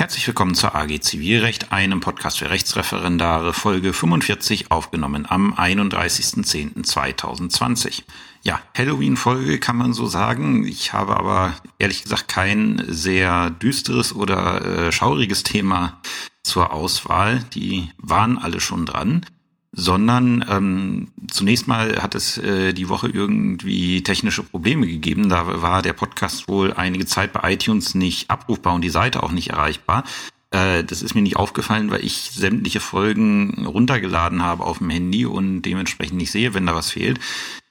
[0.00, 8.04] Herzlich willkommen zur AG Zivilrecht, einem Podcast für Rechtsreferendare, Folge 45, aufgenommen am 31.10.2020.
[8.42, 10.66] Ja, Halloween-Folge kann man so sagen.
[10.66, 16.00] Ich habe aber ehrlich gesagt kein sehr düsteres oder äh, schauriges Thema
[16.42, 17.44] zur Auswahl.
[17.52, 19.26] Die waren alle schon dran
[19.72, 25.28] sondern ähm, zunächst mal hat es äh, die Woche irgendwie technische Probleme gegeben.
[25.28, 29.32] Da war der Podcast wohl einige Zeit bei iTunes nicht abrufbar und die Seite auch
[29.32, 30.04] nicht erreichbar.
[30.50, 35.24] Äh, das ist mir nicht aufgefallen, weil ich sämtliche Folgen runtergeladen habe auf dem Handy
[35.24, 37.20] und dementsprechend nicht sehe, wenn da was fehlt.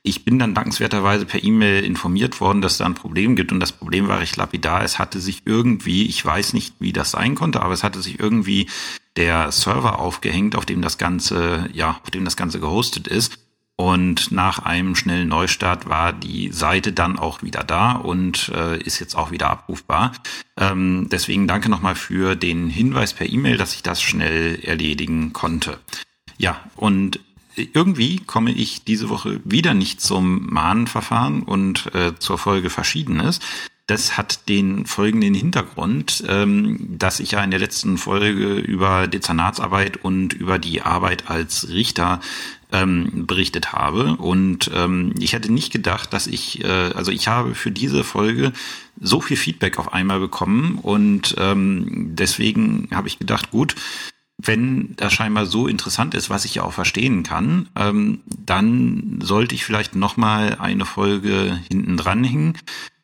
[0.02, 3.74] Ich bin dann dankenswerterweise per E-Mail informiert worden, dass da ein Problem gibt und das
[3.74, 4.84] Problem war recht lapidar.
[4.84, 8.20] Es hatte sich irgendwie, ich weiß nicht, wie das sein konnte, aber es hatte sich
[8.20, 8.68] irgendwie
[9.18, 13.40] der Server aufgehängt, auf dem das Ganze, ja, auf dem das Ganze gehostet ist.
[13.76, 19.00] Und nach einem schnellen Neustart war die Seite dann auch wieder da und äh, ist
[19.00, 20.12] jetzt auch wieder abrufbar.
[20.58, 25.80] Ähm, deswegen danke nochmal für den Hinweis per E-Mail, dass ich das schnell erledigen konnte.
[26.38, 27.22] Ja, und
[27.74, 33.40] irgendwie komme ich diese Woche wieder nicht zum Mahnverfahren und äh, zur Folge Verschiedenes.
[33.88, 39.98] Das hat den folgenden Hintergrund, ähm, dass ich ja in der letzten Folge über Dezernatsarbeit
[39.98, 42.20] und über die Arbeit als Richter
[42.72, 44.16] ähm, berichtet habe.
[44.18, 48.54] Und ähm, ich hätte nicht gedacht, dass ich, äh, also ich habe für diese Folge
[49.02, 53.76] so viel Feedback auf einmal bekommen und ähm, deswegen habe ich gedacht, gut,
[54.42, 59.54] wenn das scheinbar so interessant ist, was ich ja auch verstehen kann, ähm, dann sollte
[59.54, 62.58] ich vielleicht noch mal eine Folge hinten dranhängen,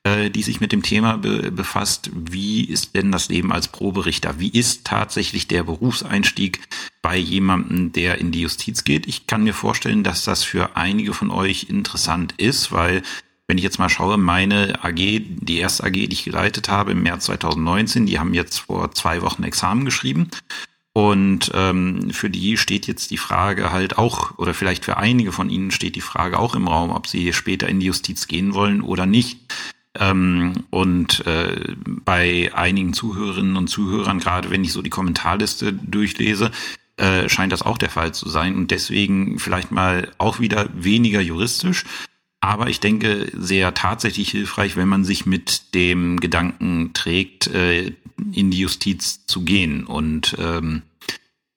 [0.05, 4.39] äh, die sich mit dem Thema be befasst, wie ist denn das Leben als Proberichter?
[4.39, 6.61] Wie ist tatsächlich der Berufseinstieg
[7.01, 9.05] bei jemandem, der in die Justiz geht?
[9.05, 13.03] Ich kann mir vorstellen, dass das für einige von euch interessant ist, weil
[13.47, 17.03] wenn ich jetzt mal schaue, meine AG, die erste AG, die ich geleitet habe im
[17.03, 20.29] März 2019, die haben jetzt vor zwei Wochen Examen geschrieben.
[20.97, 25.49] Und ähm, für die steht jetzt die Frage halt auch, oder vielleicht für einige von
[25.49, 28.79] ihnen steht die Frage auch im Raum, ob sie später in die Justiz gehen wollen
[28.79, 29.39] oder nicht.
[29.99, 36.51] Ähm, und äh, bei einigen Zuhörerinnen und Zuhörern, gerade wenn ich so die Kommentarliste durchlese,
[36.95, 38.55] äh, scheint das auch der Fall zu sein.
[38.55, 41.83] Und deswegen vielleicht mal auch wieder weniger juristisch,
[42.39, 47.91] aber ich denke sehr tatsächlich hilfreich, wenn man sich mit dem Gedanken trägt, äh,
[48.31, 49.85] in die Justiz zu gehen.
[49.85, 50.83] Und ähm,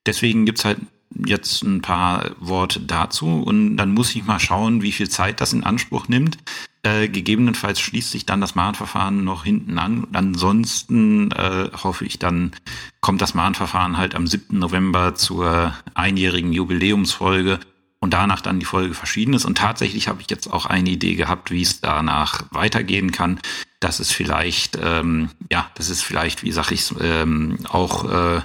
[0.08, 0.78] deswegen gibt's halt
[1.14, 5.52] jetzt ein paar Worte dazu und dann muss ich mal schauen, wie viel Zeit das
[5.52, 6.38] in Anspruch nimmt.
[6.82, 10.06] Äh, gegebenenfalls schließt sich dann das Mahnverfahren noch hinten an.
[10.12, 12.52] Ansonsten äh, hoffe ich, dann
[13.00, 14.58] kommt das Mahnverfahren halt am 7.
[14.58, 17.58] November zur einjährigen Jubiläumsfolge
[18.00, 19.44] und danach dann die Folge Verschiedenes.
[19.44, 23.40] Und tatsächlich habe ich jetzt auch eine Idee gehabt, wie es danach weitergehen kann.
[23.80, 28.40] Das ist vielleicht, ähm, ja, das ist vielleicht, wie sag ich ähm, auch äh,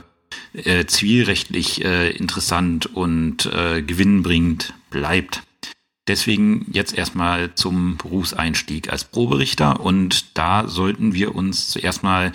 [0.53, 5.43] äh, zivilrechtlich äh, interessant und äh, gewinnbringend bleibt.
[6.07, 12.33] Deswegen jetzt erstmal zum Berufseinstieg als Proberichter und da sollten wir uns zuerst mal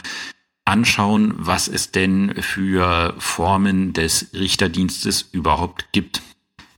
[0.65, 6.23] anschauen, was es denn für Formen des Richterdienstes überhaupt gibt.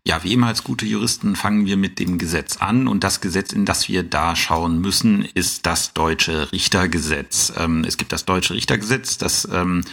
[0.07, 3.53] Ja, wie immer als gute Juristen fangen wir mit dem Gesetz an und das Gesetz,
[3.53, 7.53] in das wir da schauen müssen, ist das deutsche Richtergesetz.
[7.57, 9.85] Ähm, es gibt das deutsche Richtergesetz, das ähm,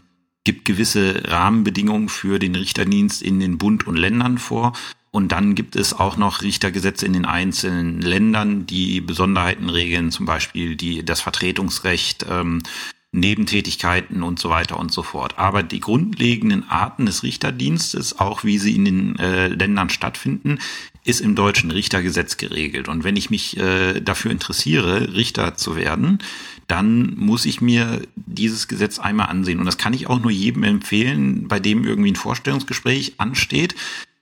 [0.47, 4.71] gibt gewisse Rahmenbedingungen für den Richterdienst in den Bund und Ländern vor
[5.11, 10.25] und dann gibt es auch noch Richtergesetze in den einzelnen Ländern, die Besonderheiten regeln, zum
[10.25, 12.63] Beispiel die, das Vertretungsrecht, ähm,
[13.11, 15.37] Nebentätigkeiten und so weiter und so fort.
[15.37, 20.59] Aber die grundlegenden Arten des Richterdienstes, auch wie sie in den äh, Ländern stattfinden,
[21.03, 22.87] ist im deutschen Richtergesetz geregelt.
[22.87, 26.19] Und wenn ich mich äh, dafür interessiere, Richter zu werden,
[26.67, 29.59] dann muss ich mir dieses Gesetz einmal ansehen.
[29.59, 33.75] Und das kann ich auch nur jedem empfehlen, bei dem irgendwie ein Vorstellungsgespräch ansteht,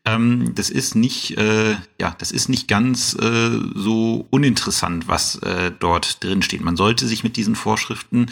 [0.05, 5.71] ähm, das ist nicht, äh, ja, das ist nicht ganz äh, so uninteressant, was äh,
[5.77, 6.61] dort drin steht.
[6.61, 8.27] Man sollte sich mit diesen Vorschriften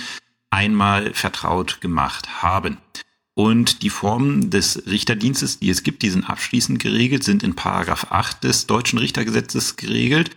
[0.52, 2.78] einmal vertraut gemacht haben.
[3.36, 8.12] Und die Formen des Richterdienstes, die es gibt, die sind abschließend geregelt, sind in Paragraph
[8.12, 10.30] 8 des deutschen Richtergesetzes geregelt.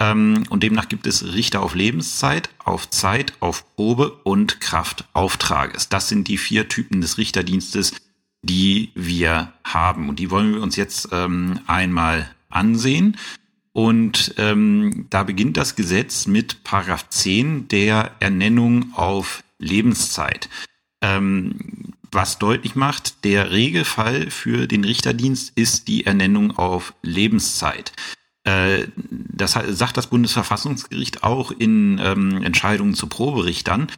[0.00, 5.88] Ähm, und demnach gibt es Richter auf Lebenszeit, auf Zeit, auf Probe und Kraft Auftrages.
[5.88, 7.94] Das sind die vier Typen des Richterdienstes,
[8.42, 10.08] die wir haben.
[10.08, 13.16] Und die wollen wir uns jetzt ähm, einmal ansehen.
[13.72, 20.48] Und ähm, da beginnt das Gesetz mit Paragraph 10 der Ernennung auf Lebenszeit.
[21.00, 27.92] Ähm, was deutlich macht, der Regelfall für den Richterdienst ist die Ernennung auf Lebenszeit.
[28.48, 33.88] Äh, das sagt das Bundesverfassungsgericht auch in ähm, Entscheidungen zu Proberichtern.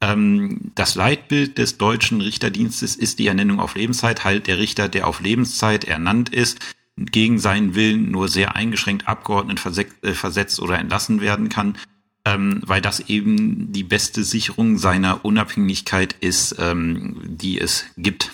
[0.00, 5.06] Ähm, das Leitbild des deutschen Richterdienstes ist die Ernennung auf Lebenszeit, halt der Richter, der
[5.06, 6.58] auf Lebenszeit ernannt ist,
[6.96, 11.76] gegen seinen Willen nur sehr eingeschränkt abgeordnet äh, versetzt oder entlassen werden kann,
[12.24, 18.30] ähm, weil das eben die beste Sicherung seiner Unabhängigkeit ist, ähm, die es gibt.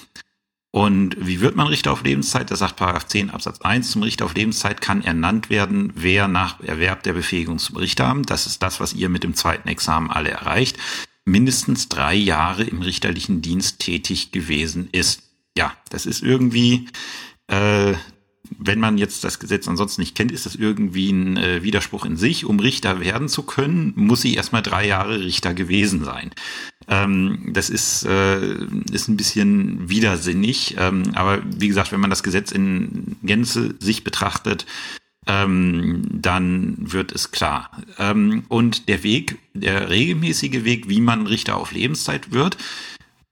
[0.75, 2.51] Und wie wird man Richter auf Lebenszeit?
[2.51, 3.93] Das sagt Paragraph 10 Absatz 1.
[3.93, 8.25] Zum Richter auf Lebenszeit kann ernannt werden, wer nach Erwerb der Befähigung zum Richter haben.
[8.25, 10.77] Das ist das, was ihr mit dem zweiten Examen alle erreicht.
[11.25, 15.23] Mindestens drei Jahre im richterlichen Dienst tätig gewesen ist.
[15.57, 16.89] Ja, das ist irgendwie
[17.47, 17.95] äh,
[18.59, 22.17] wenn man jetzt das Gesetz ansonsten nicht kennt, ist das irgendwie ein äh, Widerspruch in
[22.17, 22.45] sich.
[22.45, 26.31] Um Richter werden zu können, muss sie erstmal drei Jahre Richter gewesen sein.
[26.89, 28.57] Ähm, das ist, äh,
[28.93, 30.77] ist ein bisschen widersinnig.
[30.79, 34.67] Ähm, aber wie gesagt, wenn man das Gesetz in Gänze sich betrachtet,
[35.27, 37.71] ähm, dann wird es klar.
[37.99, 42.59] Ähm, und der Weg, der regelmäßige Weg, wie man Richter auf Lebenszeit wird,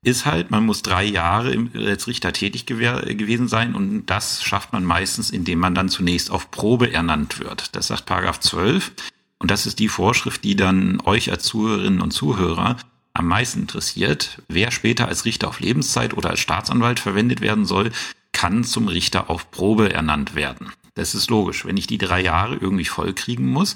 [0.05, 4.85] ist halt, man muss drei Jahre als Richter tätig gewesen sein und das schafft man
[4.85, 7.77] meistens, indem man dann zunächst auf Probe ernannt wird.
[7.77, 8.93] Das sagt Paragraph 12
[9.39, 12.79] und das ist die Vorschrift, die dann euch als Zuhörerinnen und Zuhörer
[13.15, 14.43] am meisten interessiert.
[14.49, 17.91] Wer später als Richter auf Lebenszeit oder als Staatsanwalt verwendet werden soll,
[18.33, 20.73] kann zum Richter auf Probe ernannt werden.
[20.95, 21.65] Das ist logisch.
[21.65, 23.75] Wenn ich die drei Jahre irgendwie vollkriegen muss,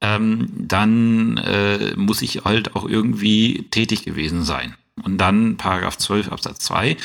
[0.00, 4.74] ähm, dann äh, muss ich halt auch irgendwie tätig gewesen sein.
[5.02, 6.96] Und dann Paragraph 12 Absatz 2.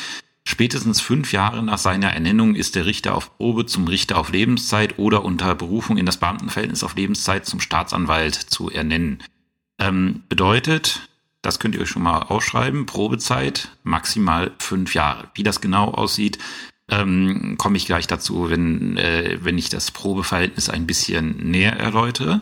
[0.44, 4.98] Spätestens fünf Jahre nach seiner Ernennung ist der Richter auf Probe zum Richter auf Lebenszeit
[4.98, 9.22] oder unter Berufung in das Beamtenverhältnis auf Lebenszeit zum Staatsanwalt zu ernennen.
[9.78, 11.09] Ähm, bedeutet,
[11.42, 15.30] das könnt ihr euch schon mal ausschreiben, Probezeit maximal fünf Jahre.
[15.34, 16.38] Wie das genau aussieht,
[16.90, 22.40] ähm, komme ich gleich dazu, wenn, äh, wenn ich das Probeverhältnis ein bisschen näher erläutere.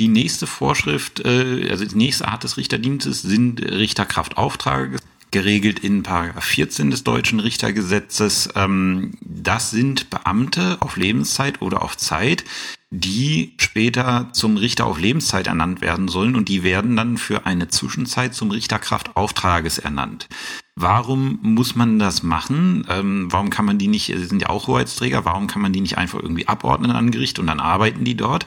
[0.00, 4.98] Die nächste Vorschrift, äh, also die nächste Art des Richterdienstes sind Richterkraftaufträge,
[5.30, 8.50] geregelt in Paragraph 14 des deutschen Richtergesetzes.
[8.54, 12.44] Ähm, das sind Beamte auf Lebenszeit oder auf Zeit,
[12.90, 17.68] die später zum Richter auf Lebenszeit ernannt werden sollen und die werden dann für eine
[17.68, 20.28] Zwischenzeit zum Richterkraftauftrages ernannt.
[20.74, 22.86] Warum muss man das machen?
[22.88, 25.80] Ähm, warum kann man die nicht, sie sind ja auch Hoheitsträger, warum kann man die
[25.80, 28.46] nicht einfach irgendwie abordnen an Gericht und dann arbeiten die dort?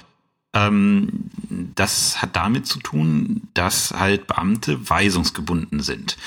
[0.53, 1.29] Ähm,
[1.75, 6.17] das hat damit zu tun, dass halt Beamte weisungsgebunden sind.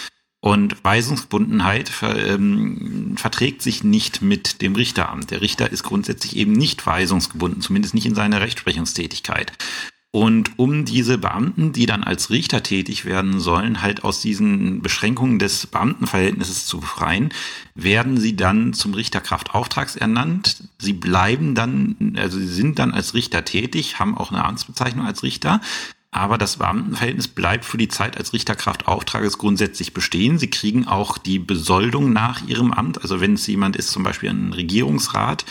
[0.45, 5.31] Und Weisungsgebundenheit ver, ähm, verträgt sich nicht mit dem Richteramt.
[5.31, 9.55] Der Richter ist grundsätzlich eben nicht weisungsgebunden, zumindest nicht in seiner Rechtsprechungstätigkeit.
[10.11, 15.39] Und um diese Beamten, die dann als Richter tätig werden sollen, halt aus diesen Beschränkungen
[15.39, 17.31] des Beamtenverhältnisses zu befreien,
[17.75, 20.69] werden sie dann zum Richterkraftauftrags ernannt.
[20.79, 25.23] Sie bleiben dann, also sie sind dann als Richter tätig, haben auch eine Amtsbezeichnung als
[25.23, 25.63] Richter,
[26.15, 30.39] aber das Beamtenverhältnis bleibt für die Zeit als Richterkraftauftrages grundsätzlich bestehen.
[30.39, 33.03] Sie kriegen auch die Besoldung nach ihrem Amt.
[33.03, 35.45] Also wenn es jemand ist, zum Beispiel ein Regierungsrat,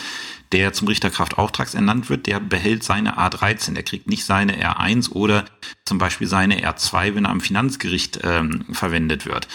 [0.52, 3.74] der zum Richterkraftauftrags ernannt wird, der behält seine A13.
[3.74, 5.44] Der kriegt nicht seine R1 oder
[5.84, 9.48] zum Beispiel seine R2, wenn er am Finanzgericht ähm, verwendet wird.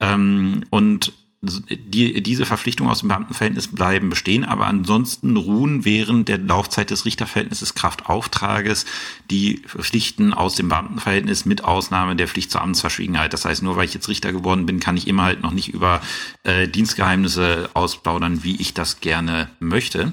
[0.00, 6.38] Ähm, und die, diese Verpflichtungen aus dem Beamtenverhältnis bleiben bestehen, aber ansonsten ruhen während der
[6.38, 8.86] Laufzeit des Richterverhältnisses Kraftauftrages
[9.30, 13.32] die Pflichten aus dem Beamtenverhältnis mit Ausnahme der Pflicht zur Amtsverschwiegenheit.
[13.32, 15.68] Das heißt, nur weil ich jetzt Richter geworden bin, kann ich immer halt noch nicht
[15.68, 16.00] über
[16.42, 20.12] äh, Dienstgeheimnisse ausplaudern, wie ich das gerne möchte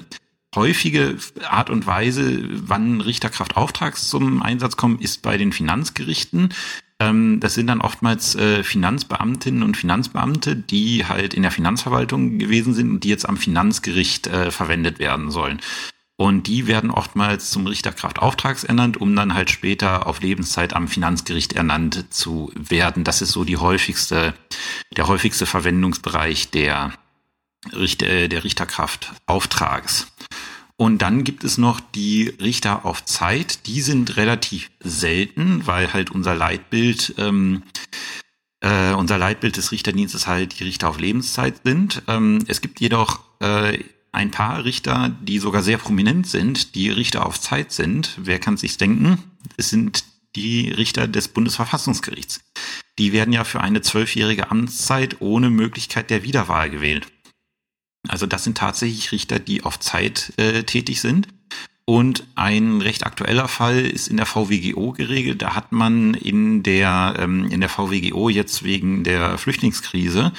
[0.54, 1.18] häufige
[1.48, 6.54] Art und Weise, wann Richterkraftauftrags zum Einsatz kommen, ist bei den Finanzgerichten.
[7.00, 12.74] Ähm, das sind dann oftmals äh, Finanzbeamtinnen und Finanzbeamte, die halt in der Finanzverwaltung gewesen
[12.74, 15.60] sind und die jetzt am Finanzgericht äh, verwendet werden sollen.
[16.18, 21.52] Und die werden oftmals zum Richterkraftauftrags ernannt, um dann halt später auf Lebenszeit am Finanzgericht
[21.52, 23.04] ernannt zu werden.
[23.04, 24.32] Das ist so die häufigste,
[24.96, 26.94] der häufigste Verwendungsbereich der,
[27.74, 30.10] Richter, äh, der Richterkraftauftrags.
[30.78, 33.66] Und dann gibt es noch die Richter auf Zeit.
[33.66, 37.62] Die sind relativ selten, weil halt unser Leitbild, ähm,
[38.60, 42.02] äh, unser Leitbild des Richterdienstes halt die Richter auf Lebenszeit sind.
[42.08, 43.78] Ähm, es gibt jedoch äh,
[44.12, 48.14] ein paar Richter, die sogar sehr prominent sind, die Richter auf Zeit sind.
[48.18, 49.18] Wer kann sich's denken?
[49.56, 50.04] Es sind
[50.36, 52.40] die Richter des Bundesverfassungsgerichts.
[52.98, 57.06] Die werden ja für eine zwölfjährige Amtszeit ohne Möglichkeit der Wiederwahl gewählt.
[58.08, 61.28] Also das sind tatsächlich Richter, die auf Zeit äh, tätig sind.
[61.88, 65.40] Und ein recht aktueller Fall ist in der VWGO geregelt.
[65.42, 70.32] Da hat man in der, ähm, in der VWGO jetzt wegen der Flüchtlingskrise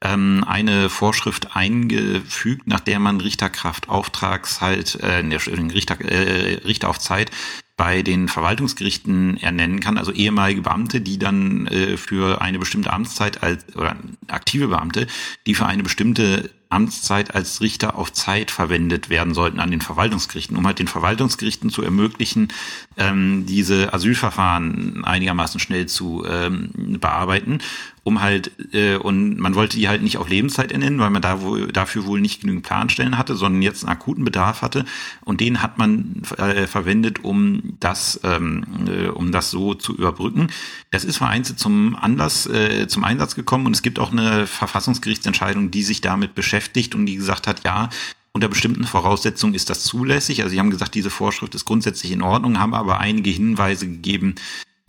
[0.00, 7.32] ähm, eine Vorschrift eingefügt, nach der man Richterkraftauftrags halt, äh, Richter, äh, Richter auf Zeit
[7.76, 13.42] bei den Verwaltungsgerichten ernennen kann, also ehemalige Beamte, die dann äh, für eine bestimmte Amtszeit
[13.42, 13.96] als oder
[14.28, 15.06] aktive Beamte,
[15.46, 20.56] die für eine bestimmte Amtszeit als Richter auf Zeit verwendet werden sollten an den Verwaltungsgerichten,
[20.56, 22.48] um halt den Verwaltungsgerichten zu ermöglichen,
[22.96, 27.60] ähm, diese Asylverfahren einigermaßen schnell zu ähm, bearbeiten
[28.04, 31.40] um halt, äh, und man wollte die halt nicht auf Lebenszeit ernennen, weil man da
[31.40, 34.84] wohl, dafür wohl nicht genügend Planstellen hatte, sondern jetzt einen akuten Bedarf hatte.
[35.24, 40.48] Und den hat man äh, verwendet, um das, ähm, äh, um das so zu überbrücken.
[40.90, 45.70] Das ist vereinzelt zum Anlass, äh, zum Einsatz gekommen und es gibt auch eine Verfassungsgerichtsentscheidung,
[45.70, 47.88] die sich damit beschäftigt und die gesagt hat, ja,
[48.32, 50.42] unter bestimmten Voraussetzungen ist das zulässig.
[50.42, 54.34] Also sie haben gesagt, diese Vorschrift ist grundsätzlich in Ordnung, haben aber einige Hinweise gegeben,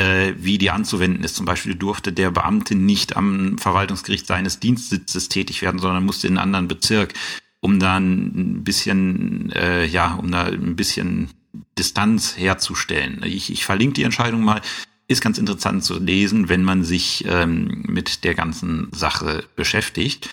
[0.03, 1.35] äh, wie die anzuwenden ist.
[1.35, 6.37] Zum Beispiel durfte der Beamte nicht am Verwaltungsgericht seines Dienstsitzes tätig werden, sondern musste in
[6.37, 7.13] einen anderen Bezirk,
[7.61, 11.29] um da ein bisschen, äh, ja, um da ein bisschen
[11.77, 13.21] Distanz herzustellen.
[13.23, 14.61] Ich, ich verlinke die Entscheidung mal.
[15.07, 20.29] Ist ganz interessant zu lesen, wenn man sich ähm, mit der ganzen Sache beschäftigt.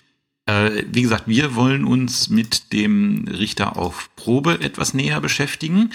[0.47, 5.91] Äh, wie gesagt, wir wollen uns mit dem Richter auf Probe etwas näher beschäftigen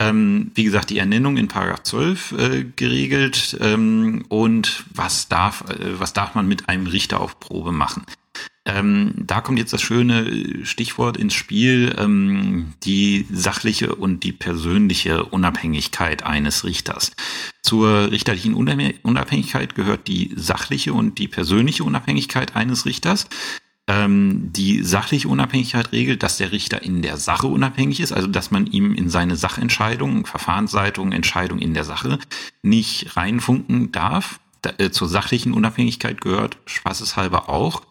[0.00, 6.00] ähm, wie gesagt, die Ernennung in Paragraph 12 äh, geregelt ähm, und was darf, äh,
[6.00, 8.04] was darf man mit einem Richter auf Probe machen.
[8.64, 15.24] Ähm, da kommt jetzt das schöne Stichwort ins Spiel, ähm, die sachliche und die persönliche
[15.24, 17.12] Unabhängigkeit eines Richters.
[17.62, 23.28] Zur richterlichen Unabhängigkeit gehört die sachliche und die persönliche Unabhängigkeit eines Richters
[23.90, 28.52] ähm, die sachliche Unabhängigkeit regelt, dass der Richter in der Sache unabhängig ist, also dass
[28.52, 32.20] man ihm in seine Sachentscheidungen, Verfahrensleitung, Entscheidung in der Sache
[32.62, 34.38] nicht reinfunken darf.
[34.62, 37.82] Da, äh, zur sachlichen Unabhängigkeit gehört spaßeshalber auch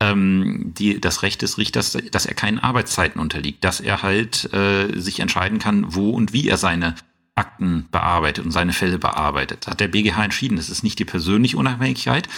[0.00, 4.96] ähm, die, das Recht des Richters, dass er keinen Arbeitszeiten unterliegt, dass er halt äh,
[4.96, 6.94] sich entscheiden kann, wo und wie er seine
[7.34, 9.66] Akten bearbeitet und seine Fälle bearbeitet.
[9.66, 10.56] Hat der BGH entschieden.
[10.56, 12.28] Das ist nicht die persönliche Unabhängigkeit,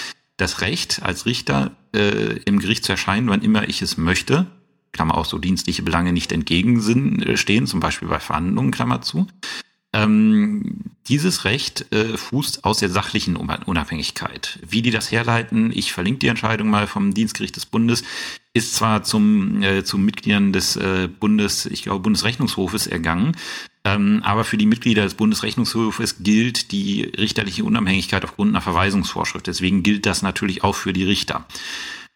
[0.41, 4.47] das Recht als Richter äh, im Gericht zu erscheinen, wann immer ich es möchte.
[4.93, 9.27] Klammer auch so dienstliche Belange nicht entgegenstehen, zum Beispiel bei Verhandlungen, Klammer zu.
[9.93, 14.61] Ähm, dieses Recht äh, fußt aus der sachlichen Unabhängigkeit.
[14.67, 18.05] Wie die das herleiten, ich verlinke die Entscheidung mal vom Dienstgericht des Bundes,
[18.53, 23.37] ist zwar zum, äh, zum Mitgliedern des äh, Bundes, ich glaube, Bundesrechnungshofes ergangen,
[23.85, 29.47] ähm, aber für die Mitglieder des Bundesrechnungshofes gilt die richterliche Unabhängigkeit aufgrund einer Verweisungsvorschrift.
[29.47, 31.47] Deswegen gilt das natürlich auch für die Richter.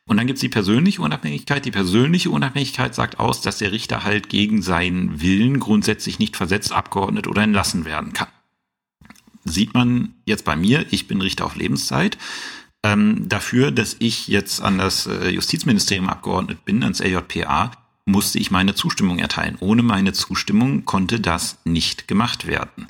[0.06, 1.64] Und dann gibt es die persönliche Unabhängigkeit.
[1.64, 6.72] Die persönliche Unabhängigkeit sagt aus, dass der Richter halt gegen seinen Willen grundsätzlich nicht versetzt,
[6.72, 8.28] abgeordnet oder entlassen werden kann.
[9.44, 12.18] Sieht man jetzt bei mir, ich bin Richter auf Lebenszeit.
[12.82, 17.70] Ähm, dafür, dass ich jetzt an das äh, Justizministerium abgeordnet bin, ans LJPA,
[18.06, 19.56] musste ich meine Zustimmung erteilen.
[19.60, 22.86] Ohne meine Zustimmung konnte das nicht gemacht werden.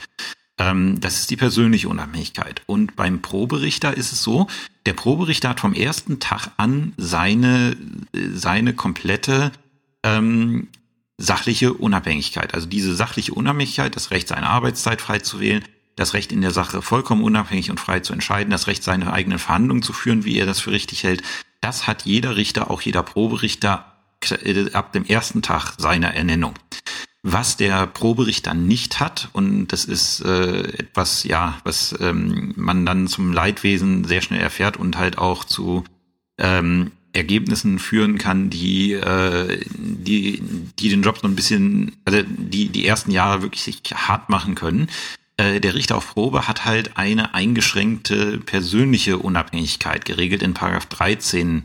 [0.58, 2.62] Ähm, das ist die persönliche Unabhängigkeit.
[2.66, 4.46] Und beim Proberichter ist es so,
[4.86, 7.76] der Proberichter hat vom ersten Tag an seine,
[8.12, 9.52] seine komplette
[10.02, 10.68] ähm,
[11.16, 12.54] sachliche Unabhängigkeit.
[12.54, 15.64] Also diese sachliche Unabhängigkeit, das Recht, seine Arbeitszeit frei zu wählen,
[15.96, 19.38] das Recht in der Sache vollkommen unabhängig und frei zu entscheiden, das Recht, seine eigenen
[19.38, 21.22] Verhandlungen zu führen, wie er das für richtig hält,
[21.60, 23.93] das hat jeder Richter, auch jeder Proberichter
[24.74, 26.54] ab dem ersten Tag seiner Ernennung.
[27.22, 33.08] Was der Proberichter nicht hat, und das ist äh, etwas, ja, was ähm, man dann
[33.08, 35.84] zum Leidwesen sehr schnell erfährt und halt auch zu
[36.36, 40.42] ähm, Ergebnissen führen kann, die, äh, die,
[40.78, 44.88] die den Job so ein bisschen, also die die ersten Jahre wirklich hart machen können.
[45.36, 51.62] Äh, der Richter auf Probe hat halt eine eingeschränkte persönliche Unabhängigkeit geregelt in Paragraph 13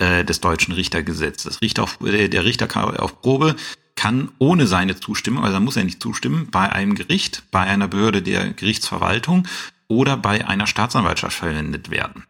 [0.00, 1.60] äh, des deutschen Richtergesetzes.
[1.60, 2.68] Richter auf, äh, der Richter
[3.02, 3.54] auf Probe
[3.96, 7.86] kann ohne seine Zustimmung, also da muss er nicht zustimmen, bei einem Gericht, bei einer
[7.86, 9.46] Behörde der Gerichtsverwaltung
[9.88, 12.24] oder bei einer Staatsanwaltschaft verwendet werden.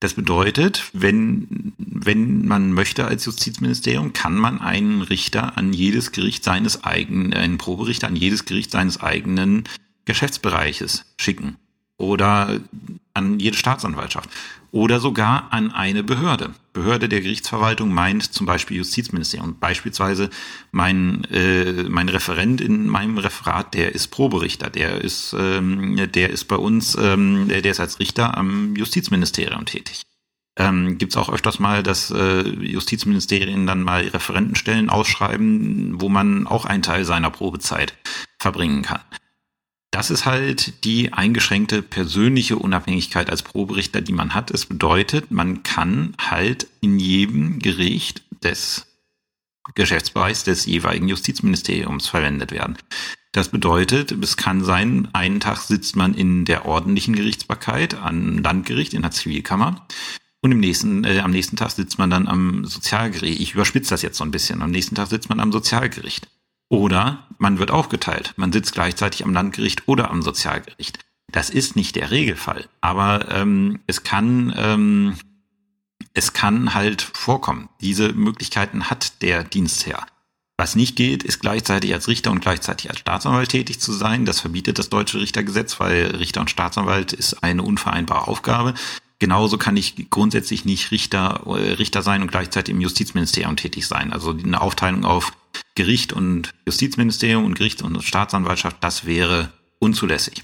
[0.00, 6.44] Das bedeutet, wenn, wenn man möchte als Justizministerium, kann man einen Richter an jedes Gericht
[6.44, 9.64] seines eigenen, einen Proberichter an jedes Gericht seines eigenen
[10.04, 11.56] Geschäftsbereiches schicken
[11.96, 12.60] oder
[13.14, 14.28] an jede Staatsanwaltschaft
[14.70, 16.50] oder sogar an eine Behörde.
[16.72, 19.58] Behörde der Gerichtsverwaltung meint zum Beispiel Justizministerium.
[19.58, 20.30] Beispielsweise
[20.70, 26.44] mein, äh, mein Referent in meinem Referat, der ist Proberichter, der ist, ähm, der ist
[26.44, 30.02] bei uns, ähm, der ist als Richter am Justizministerium tätig.
[30.58, 36.46] Ähm, Gibt es auch öfters mal, dass äh, Justizministerien dann mal Referentenstellen ausschreiben, wo man
[36.46, 37.94] auch einen Teil seiner Probezeit
[38.38, 39.00] verbringen kann
[39.90, 44.50] das ist halt die eingeschränkte persönliche Unabhängigkeit als Proberichter, die man hat.
[44.50, 48.86] Es bedeutet, man kann halt in jedem Gericht des
[49.74, 52.76] Geschäftsbereichs des jeweiligen Justizministeriums verwendet werden.
[53.32, 58.94] Das bedeutet, es kann sein, einen Tag sitzt man in der ordentlichen Gerichtsbarkeit am Landgericht
[58.94, 59.86] in der Zivilkammer
[60.40, 63.40] und im nächsten, äh, am nächsten Tag sitzt man dann am Sozialgericht.
[63.40, 64.62] Ich überspitze das jetzt so ein bisschen.
[64.62, 66.28] Am nächsten Tag sitzt man am Sozialgericht.
[66.68, 68.34] Oder man wird aufgeteilt.
[68.36, 70.98] Man sitzt gleichzeitig am Landgericht oder am Sozialgericht.
[71.30, 75.16] Das ist nicht der Regelfall, aber ähm, es kann ähm,
[76.14, 77.68] es kann halt vorkommen.
[77.80, 80.06] Diese Möglichkeiten hat der Dienstherr.
[80.56, 84.24] Was nicht geht, ist gleichzeitig als Richter und gleichzeitig als Staatsanwalt tätig zu sein.
[84.24, 88.74] Das verbietet das deutsche Richtergesetz, weil Richter und Staatsanwalt ist eine unvereinbare Aufgabe.
[89.20, 94.12] Genauso kann ich grundsätzlich nicht Richter, äh, Richter sein und gleichzeitig im Justizministerium tätig sein.
[94.12, 95.32] Also eine Aufteilung auf
[95.74, 100.42] Gericht und Justizministerium und Gericht und Staatsanwaltschaft, das wäre unzulässig.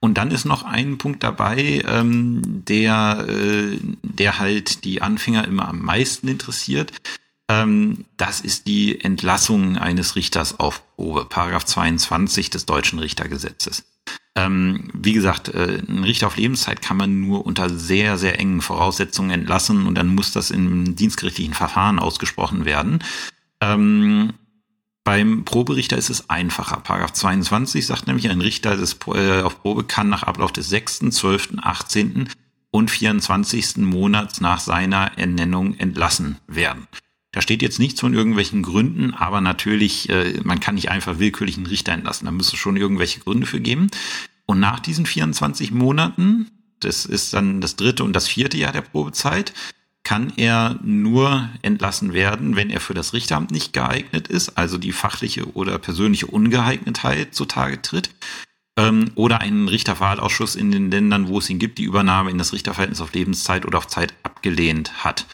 [0.00, 5.68] Und dann ist noch ein Punkt dabei, ähm, der, äh, der halt die Anfänger immer
[5.68, 6.92] am meisten interessiert.
[7.48, 13.84] Ähm, das ist die Entlassung eines Richters auf Probe, Paragraph 22 des deutschen Richtergesetzes.
[14.34, 18.62] Ähm, wie gesagt, äh, ein Richter auf Lebenszeit kann man nur unter sehr, sehr engen
[18.62, 23.04] Voraussetzungen entlassen und dann muss das im dienstgerichtlichen Verfahren ausgesprochen werden.
[23.62, 24.34] Ähm,
[25.04, 26.80] beim Proberichter ist es einfacher.
[26.80, 31.10] Paragraph 22 sagt nämlich, ein Richter des, äh, auf Probe kann nach Ablauf des 6.,
[31.10, 32.28] 12., 18.
[32.70, 33.78] und 24.
[33.78, 36.88] Monats nach seiner Ernennung entlassen werden.
[37.30, 41.56] Da steht jetzt nichts von irgendwelchen Gründen, aber natürlich, äh, man kann nicht einfach willkürlich
[41.56, 42.26] einen Richter entlassen.
[42.26, 43.88] Da müsste es schon irgendwelche Gründe für geben.
[44.44, 46.50] Und nach diesen 24 Monaten,
[46.80, 49.52] das ist dann das dritte und das vierte Jahr der Probezeit,
[50.04, 54.92] kann er nur entlassen werden, wenn er für das Richteramt nicht geeignet ist, also die
[54.92, 58.10] fachliche oder persönliche Ungeeignetheit zutage tritt,
[58.76, 62.52] ähm, oder einen Richterwahlausschuss in den Ländern, wo es ihn gibt, die Übernahme in das
[62.52, 65.26] Richterverhältnis auf Lebenszeit oder auf Zeit abgelehnt hat.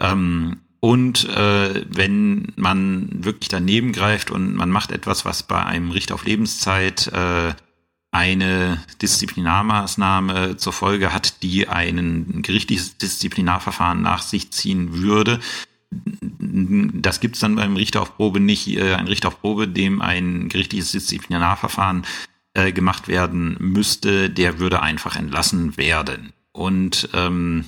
[0.00, 5.90] Ähm, und äh, wenn man wirklich daneben greift und man macht etwas, was bei einem
[5.90, 7.54] Richter auf Lebenszeit äh,
[8.10, 15.40] eine Disziplinarmaßnahme zur Folge hat, die ein gerichtliches Disziplinarverfahren nach sich ziehen würde,
[15.90, 18.68] das gibt's dann beim Richter auf Probe nicht.
[18.68, 22.04] Äh, ein Richter auf Probe, dem ein gerichtliches Disziplinarverfahren
[22.54, 26.32] äh, gemacht werden müsste, der würde einfach entlassen werden.
[26.52, 27.66] Und ähm,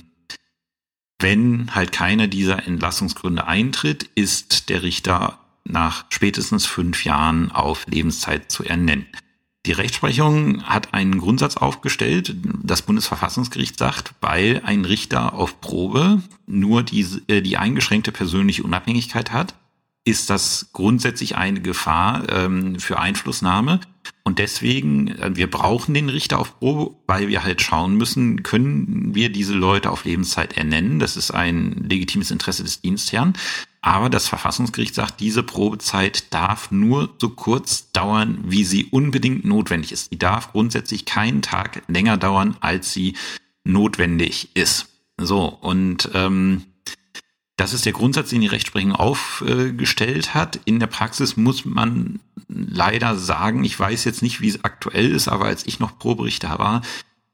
[1.19, 8.51] wenn halt keiner dieser Entlassungsgründe eintritt, ist der Richter nach spätestens fünf Jahren auf Lebenszeit
[8.51, 9.05] zu ernennen.
[9.67, 16.81] Die Rechtsprechung hat einen Grundsatz aufgestellt, das Bundesverfassungsgericht sagt, weil ein Richter auf Probe nur
[16.81, 19.53] die, äh, die eingeschränkte persönliche Unabhängigkeit hat,
[20.03, 23.79] ist das grundsätzlich eine Gefahr ähm, für Einflussnahme.
[24.23, 29.13] Und deswegen, äh, wir brauchen den Richter auf Probe, weil wir halt schauen müssen, können
[29.13, 30.99] wir diese Leute auf Lebenszeit ernennen.
[30.99, 33.33] Das ist ein legitimes Interesse des Dienstherrn.
[33.81, 39.91] Aber das Verfassungsgericht sagt, diese Probezeit darf nur so kurz dauern, wie sie unbedingt notwendig
[39.91, 40.11] ist.
[40.11, 43.15] Die darf grundsätzlich keinen Tag länger dauern, als sie
[43.63, 44.87] notwendig ist.
[45.17, 46.63] So, und ähm,
[47.61, 50.59] das ist der Grundsatz, den die Rechtsprechung aufgestellt hat.
[50.65, 55.27] In der Praxis muss man leider sagen, ich weiß jetzt nicht, wie es aktuell ist,
[55.27, 56.81] aber als ich noch Proberichter war,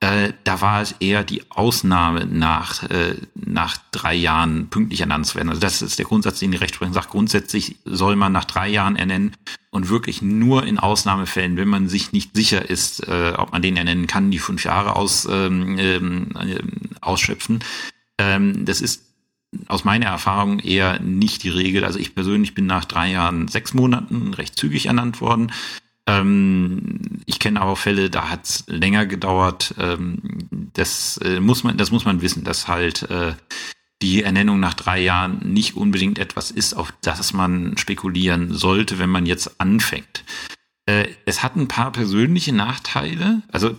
[0.01, 5.35] äh, da war es eher die Ausnahme nach, äh, nach drei Jahren pünktlich ernannt zu
[5.35, 5.47] werden.
[5.47, 7.09] Also das ist der Grundsatz, den die Rechtsprechung sagt.
[7.09, 9.33] Grundsätzlich soll man nach drei Jahren ernennen
[9.69, 13.77] und wirklich nur in Ausnahmefällen, wenn man sich nicht sicher ist, äh, ob man den
[13.77, 16.59] ernennen kann, die fünf Jahre aus, ähm, ähm, äh,
[16.99, 17.63] ausschöpfen.
[18.17, 19.06] Ähm, das ist
[19.67, 21.85] aus meiner Erfahrung eher nicht die Regel.
[21.85, 25.51] Also ich persönlich bin nach drei Jahren, sechs Monaten recht zügig ernannt worden.
[26.05, 29.75] Ähm, ich kenne aber Fälle, da hat es länger gedauert.
[29.77, 30.19] Ähm,
[30.73, 33.33] das äh, muss man, das muss man wissen, dass halt äh,
[34.01, 39.09] die Ernennung nach drei Jahren nicht unbedingt etwas ist, auf das man spekulieren sollte, wenn
[39.09, 40.23] man jetzt anfängt.
[40.87, 43.43] Äh, es hat ein paar persönliche Nachteile.
[43.51, 43.75] Also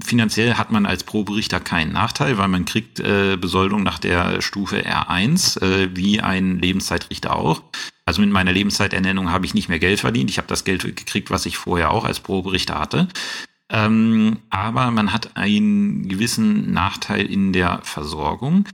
[0.00, 4.86] finanziell hat man als Proberichter keinen Nachteil, weil man kriegt äh, Besoldung nach der Stufe
[4.86, 7.62] R1, äh, wie ein Lebenszeitrichter auch.
[8.06, 10.30] Also mit meiner Lebenszeiternennung habe ich nicht mehr Geld verdient.
[10.30, 13.08] Ich habe das Geld gekriegt, was ich vorher auch als Proberichter hatte.
[13.68, 18.68] Ähm, aber man hat einen gewissen Nachteil in der Versorgung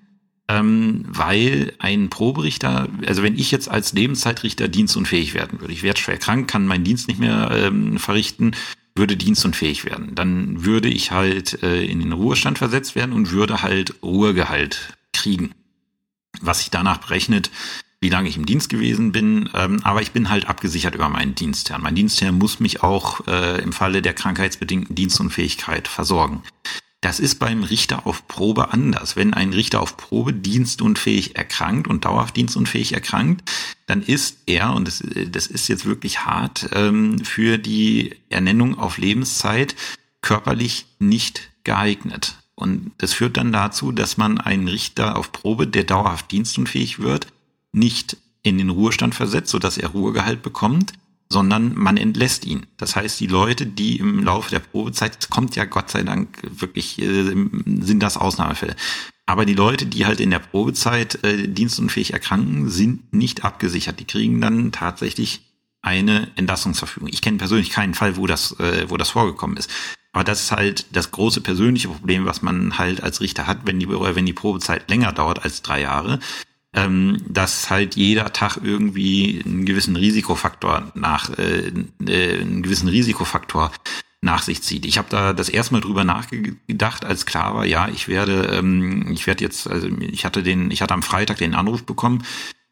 [0.50, 6.00] ähm, weil ein Proberichter, also wenn ich jetzt als Lebenszeitrichter dienstunfähig werden würde, ich werde
[6.00, 8.52] schwer krank, kann meinen Dienst nicht mehr ähm, verrichten,
[8.96, 13.62] würde dienstunfähig werden, dann würde ich halt äh, in den Ruhestand versetzt werden und würde
[13.62, 15.54] halt Ruhegehalt kriegen,
[16.40, 17.52] was sich danach berechnet,
[18.00, 21.36] wie lange ich im Dienst gewesen bin, ähm, aber ich bin halt abgesichert über meinen
[21.36, 21.82] Dienstherrn.
[21.82, 26.42] Mein Dienstherr muss mich auch äh, im Falle der krankheitsbedingten Dienstunfähigkeit versorgen.
[27.00, 29.16] Das ist beim Richter auf Probe anders.
[29.16, 33.50] Wenn ein Richter auf Probe dienstunfähig erkrankt und dauerhaft dienstunfähig erkrankt,
[33.86, 38.98] dann ist er, und das, das ist jetzt wirklich hart, ähm, für die Ernennung auf
[38.98, 39.76] Lebenszeit
[40.20, 42.36] körperlich nicht geeignet.
[42.54, 47.28] Und das führt dann dazu, dass man einen Richter auf Probe, der dauerhaft dienstunfähig wird,
[47.72, 50.92] nicht in den Ruhestand versetzt, sodass er Ruhegehalt bekommt,
[51.32, 52.66] sondern man entlässt ihn.
[52.76, 57.00] Das heißt, die Leute, die im Laufe der Probezeit, kommt ja Gott sei Dank wirklich,
[57.00, 58.74] äh, sind das Ausnahmefälle.
[59.26, 64.00] Aber die Leute, die halt in der Probezeit äh, dienstunfähig erkranken, sind nicht abgesichert.
[64.00, 65.42] Die kriegen dann tatsächlich
[65.82, 67.08] eine Entlassungsverfügung.
[67.12, 69.70] Ich kenne persönlich keinen Fall, wo das, äh, wo das vorgekommen ist.
[70.12, 73.78] Aber das ist halt das große persönliche Problem, was man halt als Richter hat, wenn
[73.78, 76.18] die, wenn die Probezeit länger dauert als drei Jahre,
[76.74, 81.72] ähm, dass halt jeder Tag irgendwie einen gewissen Risikofaktor nach, äh,
[82.06, 83.72] äh, einen gewissen Risikofaktor
[84.22, 84.84] nach sich zieht.
[84.84, 89.10] Ich habe da das erste Mal drüber nachgedacht, als klar war, ja, ich werde, ähm,
[89.12, 92.24] ich werde jetzt, also ich hatte den, ich hatte am Freitag den Anruf bekommen,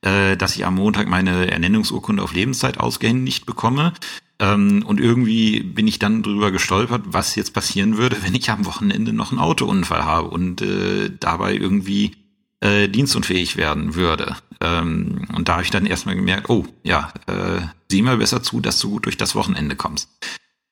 [0.02, 3.94] äh, dass ich am Montag meine Ernennungsurkunde auf Lebenszeit ausgehändigt bekomme.
[4.38, 8.66] Ähm, und irgendwie bin ich dann drüber gestolpert, was jetzt passieren würde, wenn ich am
[8.66, 12.12] Wochenende noch einen Autounfall habe und äh, dabei irgendwie
[12.60, 14.36] äh, dienstunfähig werden würde.
[14.60, 18.60] Ähm, und da habe ich dann erstmal gemerkt, oh ja, äh, sieh mal besser zu,
[18.60, 20.08] dass du gut durch das Wochenende kommst.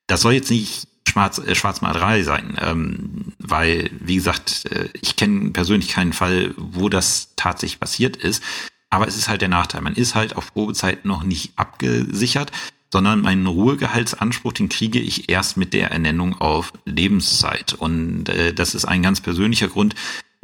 [0.07, 5.51] Das soll jetzt nicht Schwarz, äh, Schwarzmalerei sein, ähm, weil, wie gesagt, äh, ich kenne
[5.51, 8.43] persönlich keinen Fall, wo das tatsächlich passiert ist.
[8.91, 9.81] Aber es ist halt der Nachteil.
[9.81, 12.53] Man ist halt auf Probezeit noch nicht abgesichert,
[12.93, 17.75] sondern meinen Ruhegehaltsanspruch, den kriege ich erst mit der Ernennung auf Lebenszeit.
[17.75, 19.95] Und äh, das ist ein ganz persönlicher Grund,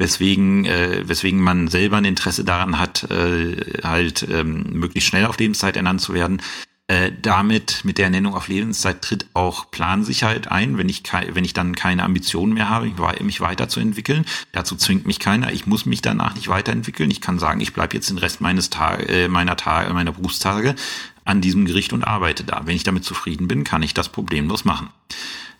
[0.03, 5.37] weswegen, äh, weswegen man selber ein Interesse daran hat, äh, halt ähm, möglichst schnell auf
[5.37, 6.41] Lebenszeit ernannt zu werden.
[6.87, 11.53] Äh, damit, mit der Ernennung auf Lebenszeit, tritt auch Plansicherheit ein, wenn ich, wenn ich
[11.53, 12.91] dann keine Ambitionen mehr habe,
[13.23, 14.25] mich weiterzuentwickeln.
[14.51, 15.53] Dazu zwingt mich keiner.
[15.53, 17.09] Ich muss mich danach nicht weiterentwickeln.
[17.09, 20.75] Ich kann sagen, ich bleibe jetzt den Rest meines Tag, äh, meiner Tage, meiner Berufstage
[21.23, 22.63] an diesem Gericht und arbeite da.
[22.65, 24.89] Wenn ich damit zufrieden bin, kann ich das problemlos machen.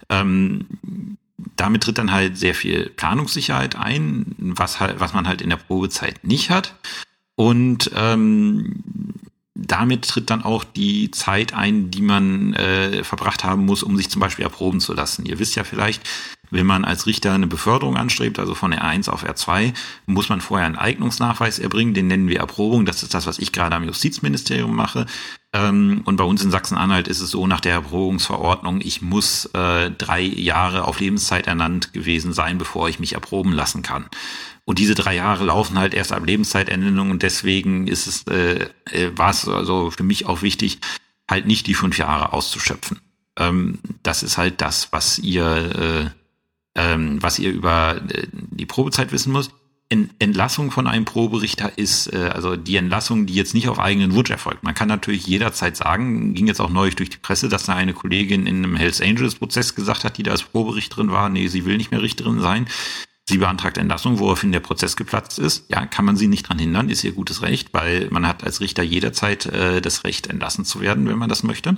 [0.10, 0.66] Ähm,
[1.56, 5.58] damit tritt dann halt sehr viel Planungssicherheit ein, was halt, was man halt in der
[5.58, 6.76] Probezeit nicht hat.
[7.36, 8.84] Und ähm,
[9.56, 14.10] damit tritt dann auch die Zeit ein, die man äh, verbracht haben muss, um sich
[14.10, 15.26] zum Beispiel erproben zu lassen.
[15.26, 16.04] Ihr wisst ja vielleicht,
[16.50, 19.74] wenn man als Richter eine Beförderung anstrebt, also von R1 auf R2,
[20.06, 22.86] muss man vorher einen Eignungsnachweis erbringen, den nennen wir Erprobung.
[22.86, 25.06] Das ist das, was ich gerade am Justizministerium mache.
[25.54, 29.92] Ähm, und bei uns in Sachsen-Anhalt ist es so nach der Erprobungsverordnung, ich muss äh,
[29.92, 34.08] drei Jahre auf Lebenszeit ernannt gewesen sein, bevor ich mich erproben lassen kann.
[34.66, 39.12] Und diese drei Jahre laufen halt erst ab Lebenszeiternennung und deswegen ist es, äh, äh,
[39.16, 40.80] war es also für mich auch wichtig,
[41.30, 43.00] halt nicht die fünf Jahre auszuschöpfen.
[43.38, 46.14] Ähm, das ist halt das, was ihr,
[46.76, 49.52] äh, ähm, was ihr über äh, die Probezeit wissen müsst.
[49.90, 54.32] Entlassung von einem Proberichter ist äh, also die Entlassung, die jetzt nicht auf eigenen Wunsch
[54.32, 54.64] erfolgt.
[54.64, 57.94] Man kann natürlich jederzeit sagen, ging jetzt auch neulich durch die Presse, dass da eine
[57.94, 61.66] Kollegin in einem Hells Angels Prozess gesagt hat, die da als Proberichterin war, nee, sie
[61.66, 62.68] will nicht mehr Richterin sein.
[63.30, 65.66] Sie beantragt Entlassung, woraufhin der Prozess geplatzt ist.
[65.70, 68.60] Ja, kann man sie nicht dran hindern, ist ihr gutes Recht, weil man hat als
[68.60, 71.78] Richter jederzeit äh, das Recht, entlassen zu werden, wenn man das möchte.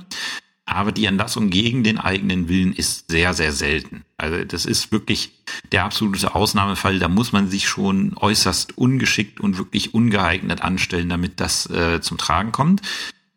[0.65, 4.03] Aber die Entlassung gegen den eigenen Willen ist sehr, sehr selten.
[4.17, 5.31] Also das ist wirklich
[5.71, 6.97] der absolute Ausnahmefall.
[6.97, 12.17] Da muss man sich schon äußerst ungeschickt und wirklich ungeeignet anstellen, damit das äh, zum
[12.17, 12.81] Tragen kommt.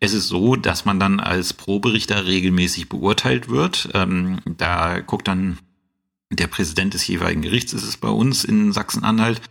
[0.00, 3.90] Es ist so, dass man dann als Proberichter regelmäßig beurteilt wird.
[3.92, 5.58] Ähm, da guckt dann
[6.30, 9.42] der Präsident des jeweiligen Gerichts, ist es bei uns in Sachsen-Anhalt,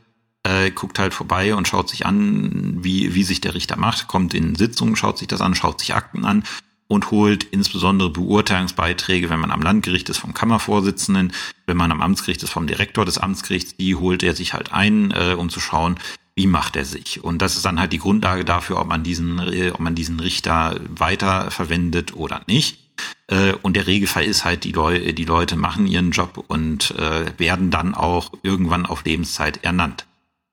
[0.43, 4.33] äh, guckt halt vorbei und schaut sich an, wie, wie sich der Richter macht, kommt
[4.33, 6.43] in Sitzungen, schaut sich das an, schaut sich Akten an
[6.87, 11.33] und holt insbesondere Beurteilungsbeiträge, wenn man am Landgericht ist vom Kammervorsitzenden,
[11.65, 15.11] wenn man am Amtsgericht ist vom Direktor des Amtsgerichts, die holt er sich halt ein,
[15.11, 15.99] äh, um zu schauen,
[16.35, 17.23] wie macht er sich.
[17.23, 20.19] Und das ist dann halt die Grundlage dafür, ob man diesen, äh, ob man diesen
[20.19, 22.79] Richter weiter verwendet oder nicht.
[23.27, 27.25] Äh, und der Regelfall ist halt, die, Leu die Leute machen ihren Job und äh,
[27.37, 30.05] werden dann auch irgendwann auf Lebenszeit ernannt.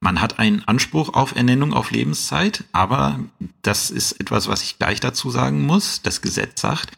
[0.05, 3.21] Man hat einen Anspruch auf Ernennung auf Lebenszeit, aber
[3.63, 6.03] das ist etwas, was ich gleich dazu sagen muss.
[6.03, 6.91] Das Gesetz sagt,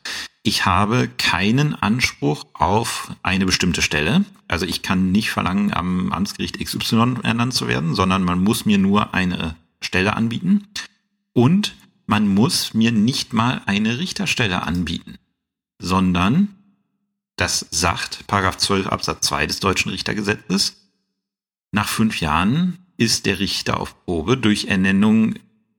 [0.43, 4.25] ich habe keinen Anspruch auf eine bestimmte Stelle.
[4.49, 8.77] Also ich kann nicht verlangen, am Amtsgericht XY ernannt zu werden, sondern man muss mir
[8.77, 10.67] nur eine Stelle anbieten.
[11.33, 15.15] Und man muss mir nicht mal eine Richterstelle anbieten,
[15.79, 16.57] sondern
[17.37, 20.91] das sagt Paragraph 12 Absatz 2 des deutschen Richtergesetzes.
[21.71, 25.35] Nach fünf Jahren ist der Richter auf Probe durch Ernennung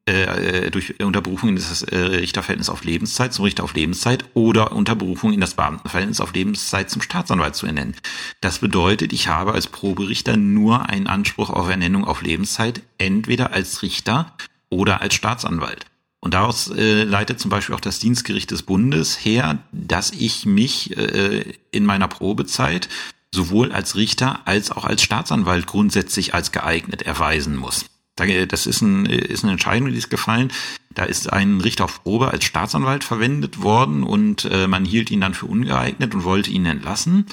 [0.07, 5.33] äh, durch Unterberufung in das äh, Richterverhältnis auf Lebenszeit zum Richter auf Lebenszeit oder Unterberufung
[5.33, 7.93] in das Beamtenverhältnis auf Lebenszeit zum Staatsanwalt zu ernennen.
[8.39, 13.81] Das bedeutet, ich habe als Proberichter nur einen Anspruch auf Ernennung auf Lebenszeit, entweder als
[13.81, 14.33] Richter
[14.69, 15.85] oder als Staatsanwalt.
[16.19, 20.97] Und daraus äh, leitet zum Beispiel auch das Dienstgericht des Bundes her, dass ich mich
[20.97, 22.89] äh, in meiner Probezeit
[23.33, 27.85] sowohl als Richter als auch als Staatsanwalt grundsätzlich als geeignet erweisen muss.
[28.15, 30.51] Das ist, ein, ist eine Entscheidung, die ist gefallen.
[30.89, 35.21] Da ist ein Richter auf Probe als Staatsanwalt verwendet worden und äh, man hielt ihn
[35.21, 37.27] dann für ungeeignet und wollte ihn entlassen.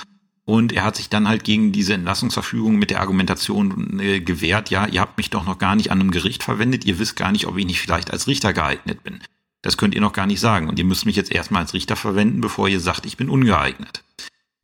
[0.45, 4.87] Und er hat sich dann halt gegen diese Entlassungsverfügung mit der Argumentation äh, gewehrt, ja,
[4.87, 7.47] ihr habt mich doch noch gar nicht an einem Gericht verwendet, ihr wisst gar nicht,
[7.47, 9.21] ob ich nicht vielleicht als Richter geeignet bin.
[9.63, 10.69] Das könnt ihr noch gar nicht sagen.
[10.69, 14.05] Und ihr müsst mich jetzt erstmal als Richter verwenden, bevor ihr sagt, ich bin ungeeignet.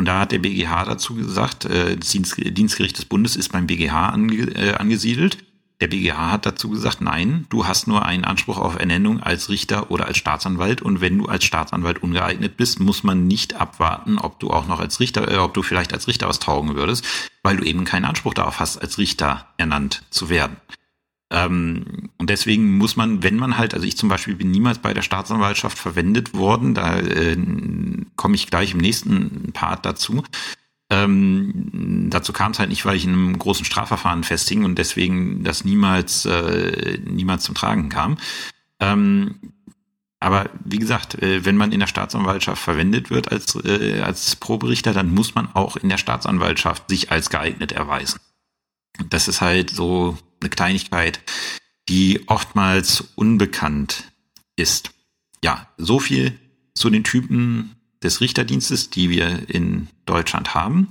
[0.01, 4.17] Und da hat der BGH dazu gesagt, äh, das Dienstgericht des Bundes ist beim BGH
[4.55, 5.37] äh, angesiedelt.
[5.83, 9.91] Der BGH hat dazu gesagt, nein, du hast nur einen Anspruch auf Ernennung als Richter
[9.91, 14.41] oder als Staatsanwalt und wenn du als Staatsanwalt ungeeignet bist, muss man nicht abwarten, ob
[14.41, 17.05] du auch noch als Richter, äh, ob du vielleicht als Richter was taugen würdest,
[17.43, 20.57] weil du eben keinen Anspruch darauf hast, als Richter ernannt zu werden.
[21.31, 24.93] Ähm, und deswegen muss man, wenn man halt, also ich zum Beispiel bin niemals bei
[24.93, 27.37] der Staatsanwaltschaft verwendet worden, da äh,
[28.17, 30.25] komme ich gleich im nächsten Part dazu.
[30.91, 35.45] Ähm, dazu kam es halt nicht, weil ich in einem großen Strafverfahren festhing und deswegen
[35.45, 38.19] das niemals, äh, niemals zum Tragen kam.
[38.81, 39.37] Ähm,
[40.19, 44.93] aber wie gesagt, äh, wenn man in der Staatsanwaltschaft verwendet wird als, äh, als Proberichter,
[44.93, 48.21] dann muss man auch in der Staatsanwaltschaft sich als geeignet erweisen.
[49.09, 51.21] Das ist halt so eine Kleinigkeit,
[51.89, 54.05] die oftmals unbekannt
[54.57, 54.93] ist.
[55.43, 56.39] Ja, so viel
[56.75, 60.89] zu den Typen des Richterdienstes, die wir in Deutschland haben.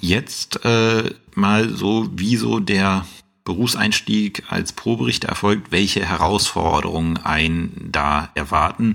[0.00, 3.06] Jetzt äh, mal so, wie so der
[3.44, 8.94] Berufseinstieg als Proberichter erfolgt, welche Herausforderungen einen da erwarten.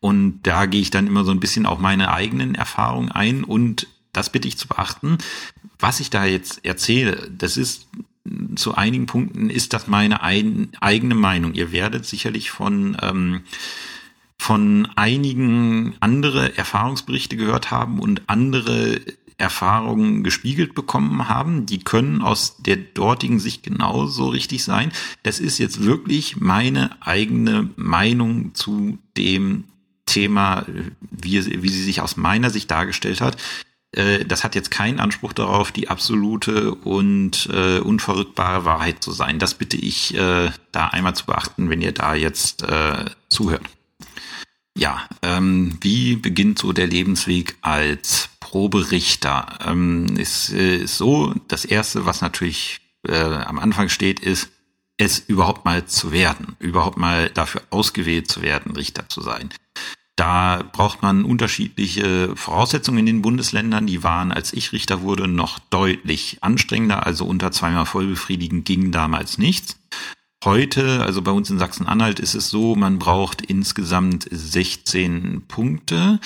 [0.00, 3.86] Und da gehe ich dann immer so ein bisschen auf meine eigenen Erfahrungen ein und
[4.12, 5.18] das bitte ich zu beachten.
[5.78, 7.86] Was ich da jetzt erzähle, das ist
[8.54, 11.54] zu einigen Punkten ist das meine ein, eigene Meinung.
[11.54, 13.42] Ihr werdet sicherlich von ähm,
[14.38, 19.00] von einigen andere Erfahrungsberichte gehört haben und andere
[19.38, 21.64] Erfahrungen gespiegelt bekommen haben.
[21.64, 24.90] Die können aus der dortigen Sicht genauso richtig sein.
[25.22, 29.64] Das ist jetzt wirklich meine eigene Meinung zu dem
[30.06, 30.66] Thema,
[31.00, 33.36] wie, wie sie sich aus meiner Sicht dargestellt hat.
[33.92, 39.38] Äh, das hat jetzt keinen Anspruch darauf, die absolute und äh, unverrückbare Wahrheit zu sein.
[39.38, 43.64] Das bitte ich äh, da einmal zu beachten, wenn ihr da jetzt äh, zuhört.
[44.76, 49.58] Ja, ähm, wie beginnt so der Lebensweg als Proberichter?
[49.66, 54.48] Ähm, ist, äh, ist so, das Erste, was natürlich äh, am Anfang steht, ist,
[54.96, 59.50] es überhaupt mal zu werden, überhaupt mal dafür ausgewählt zu werden, Richter zu sein.
[60.16, 63.86] Da braucht man unterschiedliche Voraussetzungen in den Bundesländern.
[63.86, 67.06] Die waren, als ich Richter wurde, noch deutlich anstrengender.
[67.06, 69.78] Also unter zweimal vollbefriedigend ging damals nichts.
[70.44, 76.18] Heute, also bei uns in Sachsen-Anhalt, ist es so, man braucht insgesamt 16 Punkte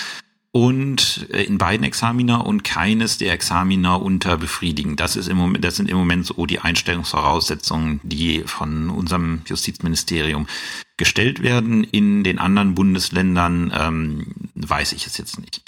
[0.51, 4.95] und äh, in beiden Examina und keines der Examina unter befriedigen.
[4.95, 10.47] Das ist im Moment, das sind im Moment so die Einstellungsvoraussetzungen, die von unserem Justizministerium
[10.97, 11.83] gestellt werden.
[11.83, 15.61] In den anderen Bundesländern ähm, weiß ich es jetzt nicht.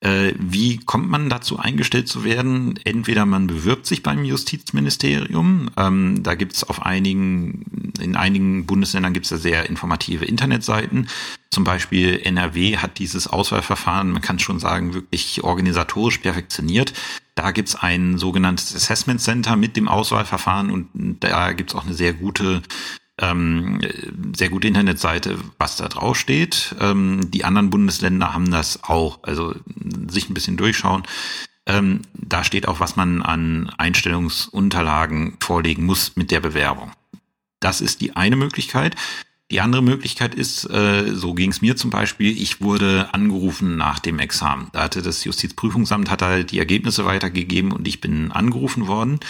[0.00, 2.78] Äh, wie kommt man dazu eingestellt zu werden?
[2.84, 9.30] Entweder man bewirbt sich beim Justizministerium, ähm, da gibt's auf einigen, in einigen Bundesländern gibt's
[9.30, 11.08] da sehr informative Internetseiten.
[11.50, 16.92] Zum Beispiel NRW hat dieses Auswahlverfahren, man kann schon sagen, wirklich organisatorisch perfektioniert.
[17.34, 22.12] Da gibt's ein sogenanntes Assessment Center mit dem Auswahlverfahren und da gibt's auch eine sehr
[22.12, 22.62] gute
[23.18, 23.80] ähm,
[24.36, 26.74] sehr gute Internetseite, was da drauf steht.
[26.80, 29.54] Ähm, die anderen Bundesländer haben das auch, also
[30.08, 31.02] sich ein bisschen durchschauen.
[31.66, 36.92] Ähm, da steht auch, was man an Einstellungsunterlagen vorlegen muss mit der Bewerbung.
[37.60, 38.96] Das ist die eine Möglichkeit.
[39.50, 43.98] Die andere Möglichkeit ist, äh, so ging es mir zum Beispiel, ich wurde angerufen nach
[43.98, 44.68] dem Examen.
[44.72, 49.20] Da hatte das Justizprüfungsamt hat halt die Ergebnisse weitergegeben und ich bin angerufen worden.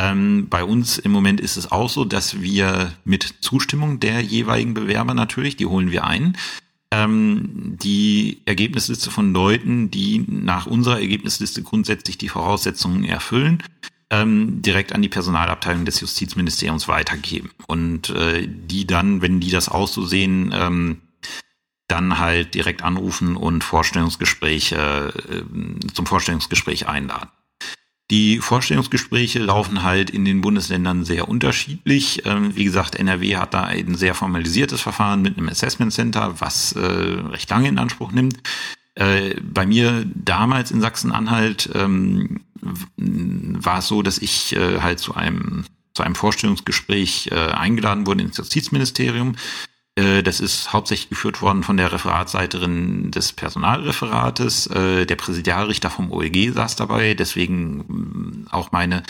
[0.00, 4.72] Ähm, bei uns im Moment ist es auch so, dass wir mit Zustimmung der jeweiligen
[4.72, 6.38] Bewerber natürlich, die holen wir ein,
[6.90, 13.62] ähm, die Ergebnisliste von Leuten, die nach unserer Ergebnisliste grundsätzlich die Voraussetzungen erfüllen,
[14.08, 17.50] ähm, direkt an die Personalabteilung des Justizministeriums weitergeben.
[17.66, 21.02] Und äh, die dann, wenn die das auch so sehen, ähm,
[21.88, 27.28] dann halt direkt anrufen und Vorstellungsgespräche äh, zum Vorstellungsgespräch einladen.
[28.10, 32.26] Die Vorstellungsgespräche laufen halt in den Bundesländern sehr unterschiedlich.
[32.26, 36.72] Ähm, wie gesagt, NRW hat da ein sehr formalisiertes Verfahren mit einem Assessment Center, was
[36.72, 38.38] äh, recht lange in Anspruch nimmt.
[38.96, 42.40] Äh, bei mir damals in Sachsen-Anhalt ähm,
[42.96, 48.36] war es so, dass ich äh, halt zu einem zu einem Vorstellungsgespräch eingeladen wurde ins
[48.36, 49.34] Justizministerium.
[50.00, 54.66] Äh, das ist hauptsächlich geführt worden von der Referatsseiterin des Personalreferates.
[54.68, 59.02] Äh, der Präsidialrichter vom OEG saß dabei, deswegen mm, auch meine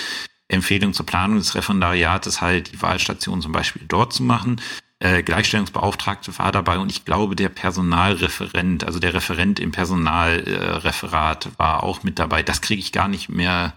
[0.49, 4.61] Empfehlung zur Planung des Referendariates halt die Wahlstation zum Beispiel dort zu machen.
[4.99, 11.85] Äh, Gleichstellungsbeauftragte war dabei und ich glaube der Personalreferent, also der Referent im Personalreferat war
[11.85, 12.43] auch mit dabei.
[12.43, 13.75] Das kriege ich gar nicht mehr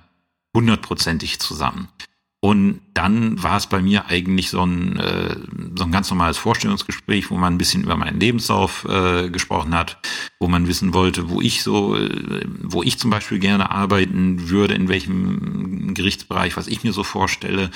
[0.55, 1.87] hundertprozentig zusammen.
[2.43, 5.37] Und dann war es bei mir eigentlich so ein, äh,
[5.75, 9.97] so ein ganz normales Vorstellungsgespräch, wo man ein bisschen über meinen Lebenslauf äh, gesprochen hat,
[10.41, 14.73] wo man wissen wollte, wo ich so, äh, wo ich zum Beispiel gerne arbeiten würde,
[14.73, 17.71] in welchem Gerichtsbereich, was ich mir so vorstelle.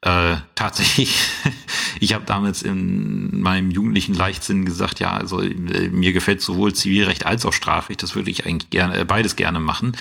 [0.00, 1.20] Äh, tatsächlich,
[2.00, 7.24] ich habe damals in meinem jugendlichen Leichtsinn gesagt, ja, also äh, mir gefällt sowohl Zivilrecht
[7.24, 9.96] als auch Strafrecht, das würde ich eigentlich gerne, äh, beides gerne machen.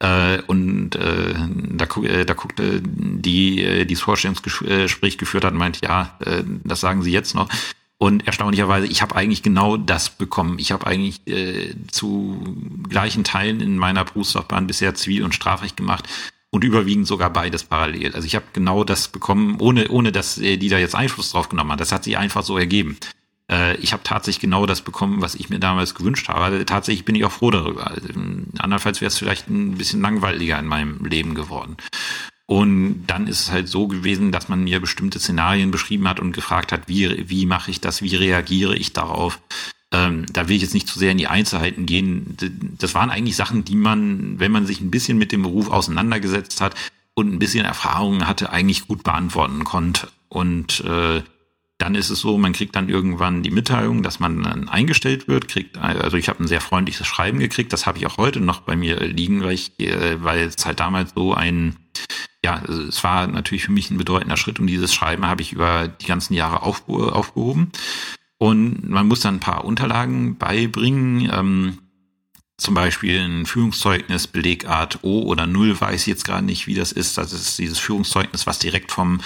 [0.00, 1.34] Äh, und äh,
[1.70, 6.44] da, äh, da guckte die, äh, die das Vorstellungsgespräch geführt hat, und meinte, ja, äh,
[6.64, 7.48] das sagen Sie jetzt noch.
[8.00, 10.60] Und erstaunlicherweise, ich habe eigentlich genau das bekommen.
[10.60, 12.56] Ich habe eigentlich äh, zu
[12.88, 16.08] gleichen Teilen in meiner Berufslaufbahn bisher Zivil- und Strafrecht gemacht
[16.50, 18.14] und überwiegend sogar beides parallel.
[18.14, 21.48] Also ich habe genau das bekommen, ohne, ohne dass äh, die da jetzt Einfluss drauf
[21.48, 21.80] genommen hat.
[21.80, 22.96] Das hat sich einfach so ergeben.
[23.50, 26.40] Äh, ich habe tatsächlich genau das bekommen, was ich mir damals gewünscht habe.
[26.40, 27.88] Also tatsächlich bin ich auch froh darüber.
[27.88, 28.08] Also,
[28.58, 31.76] andernfalls wäre es vielleicht ein bisschen langweiliger in meinem Leben geworden.
[32.46, 36.32] Und dann ist es halt so gewesen, dass man mir bestimmte Szenarien beschrieben hat und
[36.32, 39.38] gefragt hat, wie, wie mache ich das, wie reagiere ich darauf.
[39.92, 42.36] Ähm, da will ich jetzt nicht zu sehr in die Einzelheiten gehen.
[42.78, 46.62] Das waren eigentlich Sachen, die man, wenn man sich ein bisschen mit dem Beruf auseinandergesetzt
[46.62, 46.74] hat
[47.12, 50.08] und ein bisschen Erfahrung hatte, eigentlich gut beantworten konnte.
[50.30, 51.22] Und äh,
[51.78, 55.46] dann ist es so, man kriegt dann irgendwann die Mitteilung, dass man dann eingestellt wird,
[55.46, 58.60] kriegt, also ich habe ein sehr freundliches Schreiben gekriegt, das habe ich auch heute noch
[58.62, 61.76] bei mir liegen, weil ich, äh, weil es halt damals so ein,
[62.44, 65.88] ja, es war natürlich für mich ein bedeutender Schritt und dieses Schreiben habe ich über
[65.88, 67.72] die ganzen Jahre aufgehoben.
[68.38, 71.78] Und man muss dann ein paar Unterlagen beibringen, ähm,
[72.58, 76.90] zum Beispiel ein Führungszeugnis, Belegart O oder Null, weiß ich jetzt gerade nicht, wie das
[76.90, 77.16] ist.
[77.16, 79.20] Das ist dieses Führungszeugnis, was direkt vom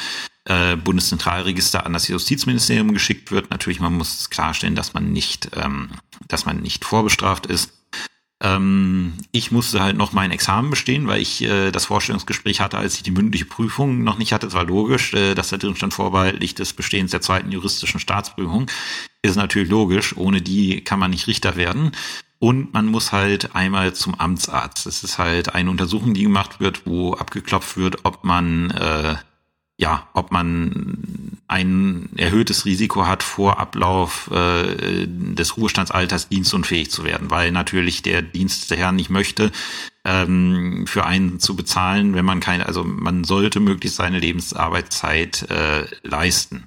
[0.45, 3.51] äh, Bundeszentralregister an das Justizministerium geschickt wird.
[3.51, 5.91] Natürlich, man muss klarstellen, dass man nicht, ähm,
[6.29, 7.73] dass man nicht vorbestraft ist.
[8.43, 12.97] Ähm, ich musste halt noch mein Examen bestehen, weil ich äh, das Vorstellungsgespräch hatte, als
[12.97, 14.49] ich die mündliche Prüfung noch nicht hatte.
[14.49, 18.67] Es war logisch, äh, dass da drin stand vorbehaltlich des Bestehens der zweiten juristischen Staatsprüfung.
[19.23, 20.17] Ist natürlich logisch.
[20.17, 21.93] Ohne die kann man nicht Richter werden.
[22.43, 24.85] Und man muss halt einmal zum Amtsarzt.
[24.85, 29.15] Das ist halt eine Untersuchung, die gemacht wird, wo abgeklopft wird, ob man äh,
[29.77, 37.31] ja, ob man ein erhöhtes Risiko hat, vor Ablauf äh, des Ruhestandsalters dienstunfähig zu werden,
[37.31, 39.53] weil natürlich der Dienstherr nicht möchte,
[40.05, 45.87] ähm, für einen zu bezahlen, wenn man keine, also man sollte möglichst seine Lebensarbeitszeit äh,
[46.03, 46.67] leisten.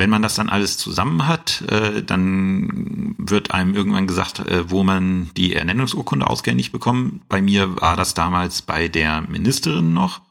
[0.00, 4.82] Wenn man das dann alles zusammen hat, äh, dann wird einem irgendwann gesagt, äh, wo
[4.82, 7.28] man die Ernennungsurkunde ausgehändigt bekommt.
[7.28, 10.22] Bei mir war das damals bei der Ministerin noch.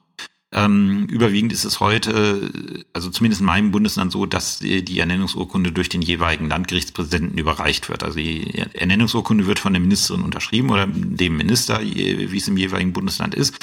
[0.52, 2.52] Ähm, überwiegend ist es heute,
[2.94, 8.02] also zumindest in meinem Bundesland so, dass die Ernennungsurkunde durch den jeweiligen Landgerichtspräsidenten überreicht wird.
[8.02, 12.94] Also die Ernennungsurkunde wird von der Ministerin unterschrieben oder dem Minister, wie es im jeweiligen
[12.94, 13.60] Bundesland ist.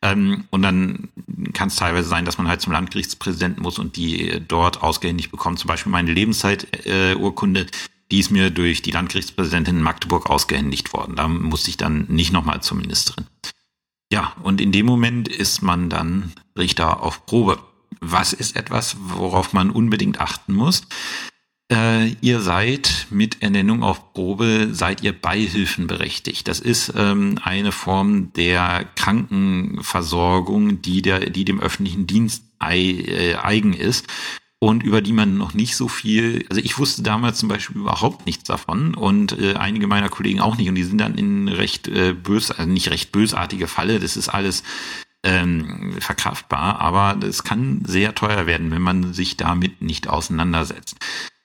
[0.00, 1.08] Ähm, und dann
[1.52, 5.58] kann es teilweise sein, dass man halt zum Landgerichtspräsidenten muss und die dort ausgehändigt bekommt.
[5.58, 7.66] Zum Beispiel meine Lebenszeiturkunde,
[8.10, 11.16] die ist mir durch die Landgerichtspräsidentin in Magdeburg ausgehändigt worden.
[11.16, 13.26] Da musste ich dann nicht nochmal zur Ministerin.
[14.10, 17.58] Ja, und in dem Moment ist man dann Richter auf Probe.
[18.00, 20.82] Was ist etwas, worauf man unbedingt achten muss?
[21.70, 26.48] Äh, ihr seid mit Ernennung auf Probe, seid ihr beihilfenberechtigt.
[26.48, 33.34] Das ist ähm, eine Form der Krankenversorgung, die, der, die dem öffentlichen Dienst ei, äh,
[33.34, 34.06] eigen ist
[34.60, 38.26] und über die man noch nicht so viel, also ich wusste damals zum Beispiel überhaupt
[38.26, 41.86] nichts davon und äh, einige meiner Kollegen auch nicht und die sind dann in recht
[41.86, 44.64] äh, bös, also nicht recht bösartige Falle, das ist alles
[45.22, 50.96] ähm, verkraftbar, aber es kann sehr teuer werden, wenn man sich damit nicht auseinandersetzt.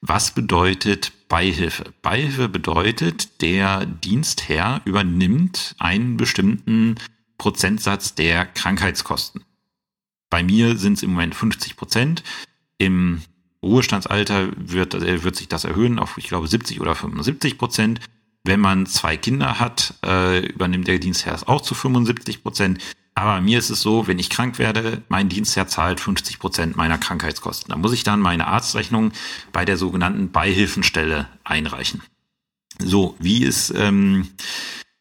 [0.06, 1.94] Was bedeutet Beihilfe?
[2.02, 6.96] Beihilfe bedeutet, der Dienstherr übernimmt einen bestimmten
[7.38, 9.46] Prozentsatz der Krankheitskosten.
[10.30, 12.22] Bei mir sind es im Moment 50 Prozent.
[12.78, 13.22] Im
[13.64, 18.02] Ruhestandsalter wird, äh, wird sich das erhöhen auf, ich glaube, 70 oder 75 Prozent.
[18.44, 22.84] Wenn man zwei Kinder hat, äh, übernimmt der Dienstherr es auch zu 75 Prozent.
[23.16, 26.98] Aber mir ist es so, wenn ich krank werde, mein Dienstherr zahlt 50 Prozent meiner
[26.98, 27.70] Krankheitskosten.
[27.70, 29.12] Da muss ich dann meine Arztrechnung
[29.52, 32.02] bei der sogenannten Beihilfenstelle einreichen.
[32.80, 34.30] So, wie ist, ähm,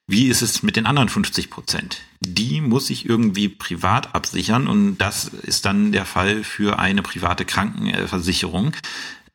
[0.06, 2.02] wie ist es mit den anderen 50 Prozent?
[2.20, 7.46] Die muss ich irgendwie privat absichern und das ist dann der Fall für eine private
[7.46, 8.74] Krankenversicherung.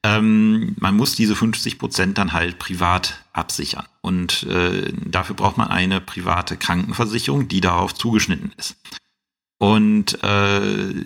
[0.07, 3.85] Ähm, man muss diese 50 Prozent dann halt privat absichern.
[4.01, 8.77] Und äh, dafür braucht man eine private Krankenversicherung, die darauf zugeschnitten ist.
[9.57, 11.05] Und äh,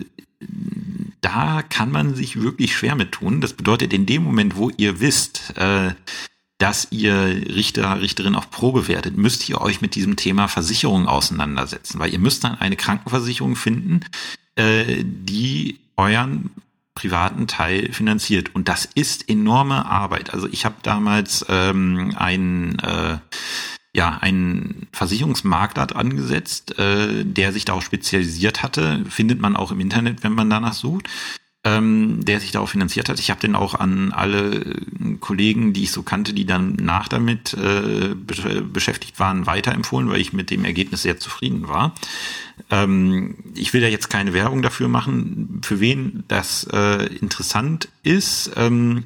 [1.20, 3.40] da kann man sich wirklich schwer mit tun.
[3.40, 5.94] Das bedeutet, in dem Moment, wo ihr wisst, äh,
[6.58, 7.14] dass ihr
[7.56, 12.20] Richter, Richterin auf Probe werdet, müsst ihr euch mit diesem Thema Versicherung auseinandersetzen, weil ihr
[12.20, 14.02] müsst dann eine Krankenversicherung finden,
[14.54, 16.50] äh, die euren
[16.94, 18.54] privaten Teil finanziert.
[18.54, 20.32] Und das ist enorme Arbeit.
[20.32, 23.18] Also ich habe damals ähm, einen äh,
[23.94, 24.20] ja,
[24.92, 29.04] Versicherungsmakler angesetzt, äh, der sich darauf spezialisiert hatte.
[29.08, 31.08] Findet man auch im Internet, wenn man danach sucht
[31.64, 33.20] ähm, der sich darauf finanziert hat.
[33.20, 34.64] Ich habe den auch an alle
[35.20, 40.32] Kollegen, die ich so kannte, die dann nach damit äh, beschäftigt waren, weiterempfohlen, weil ich
[40.32, 41.94] mit dem Ergebnis sehr zufrieden war.
[42.70, 48.52] Ähm, ich will da jetzt keine Werbung dafür machen, für wen das äh, interessant ist.
[48.56, 49.04] Ähm,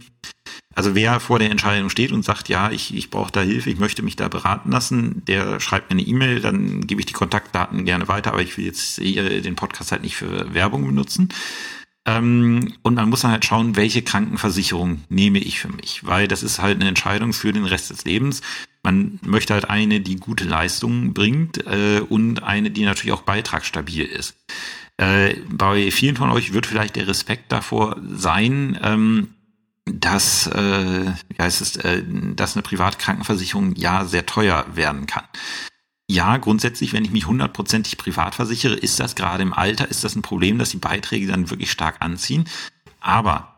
[0.74, 3.78] also wer vor der Entscheidung steht und sagt, ja, ich, ich brauche da Hilfe, ich
[3.78, 7.86] möchte mich da beraten lassen, der schreibt mir eine E-Mail, dann gebe ich die Kontaktdaten
[7.86, 11.30] gerne weiter, aber ich will jetzt hier den Podcast halt nicht für Werbung benutzen.
[12.04, 16.42] Ähm, und man muss dann halt schauen, welche Krankenversicherung nehme ich für mich, weil das
[16.42, 18.42] ist halt eine Entscheidung für den Rest des Lebens.
[18.86, 24.04] Man möchte halt eine, die gute Leistungen bringt äh, und eine, die natürlich auch beitragsstabil
[24.04, 24.36] ist.
[24.96, 29.34] Äh, bei vielen von euch wird vielleicht der Respekt davor sein, ähm,
[29.86, 32.04] dass, äh, wie heißt es, äh,
[32.36, 35.24] dass eine Privatkrankenversicherung ja sehr teuer werden kann
[36.08, 40.14] ja, grundsätzlich, wenn ich mich hundertprozentig privat versichere, ist das gerade im Alter, ist das
[40.14, 42.44] ein Problem, dass die Beiträge dann wirklich stark anziehen.
[43.00, 43.55] Aber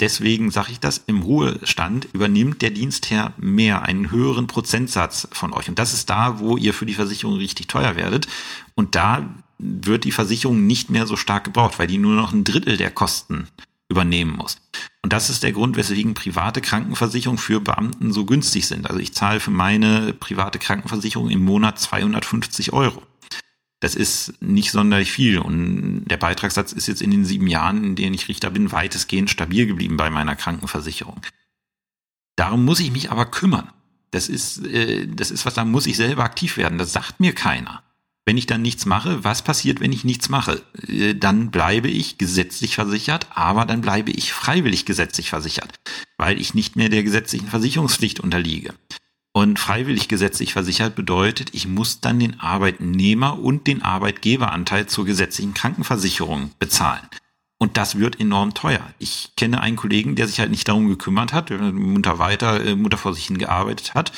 [0.00, 5.68] deswegen sage ich das, im Ruhestand übernimmt der Dienstherr mehr, einen höheren Prozentsatz von euch.
[5.68, 8.26] Und das ist da, wo ihr für die Versicherung richtig teuer werdet.
[8.74, 9.28] Und da
[9.58, 12.90] wird die Versicherung nicht mehr so stark gebraucht, weil die nur noch ein Drittel der
[12.90, 13.48] Kosten
[13.88, 14.56] übernehmen muss.
[15.02, 18.88] Und das ist der Grund, weswegen private Krankenversicherungen für Beamten so günstig sind.
[18.88, 23.02] Also ich zahle für meine private Krankenversicherung im Monat 250 Euro.
[23.84, 27.96] Das ist nicht sonderlich viel und der Beitragssatz ist jetzt in den sieben Jahren, in
[27.96, 31.20] denen ich Richter bin, weitestgehend stabil geblieben bei meiner Krankenversicherung.
[32.34, 33.70] Darum muss ich mich aber kümmern.
[34.10, 36.78] Das ist, äh, das ist was, da muss ich selber aktiv werden.
[36.78, 37.82] Das sagt mir keiner.
[38.24, 40.62] Wenn ich dann nichts mache, was passiert, wenn ich nichts mache?
[40.88, 45.78] Äh, dann bleibe ich gesetzlich versichert, aber dann bleibe ich freiwillig gesetzlich versichert,
[46.16, 48.72] weil ich nicht mehr der gesetzlichen Versicherungspflicht unterliege.
[49.36, 55.54] Und freiwillig gesetzlich versichert bedeutet, ich muss dann den Arbeitnehmer und den Arbeitgeberanteil zur gesetzlichen
[55.54, 57.02] Krankenversicherung bezahlen.
[57.58, 58.88] Und das wird enorm teuer.
[59.00, 62.96] Ich kenne einen Kollegen, der sich halt nicht darum gekümmert hat, munter weiter, äh, munter
[62.96, 64.12] vor sich hin gearbeitet hat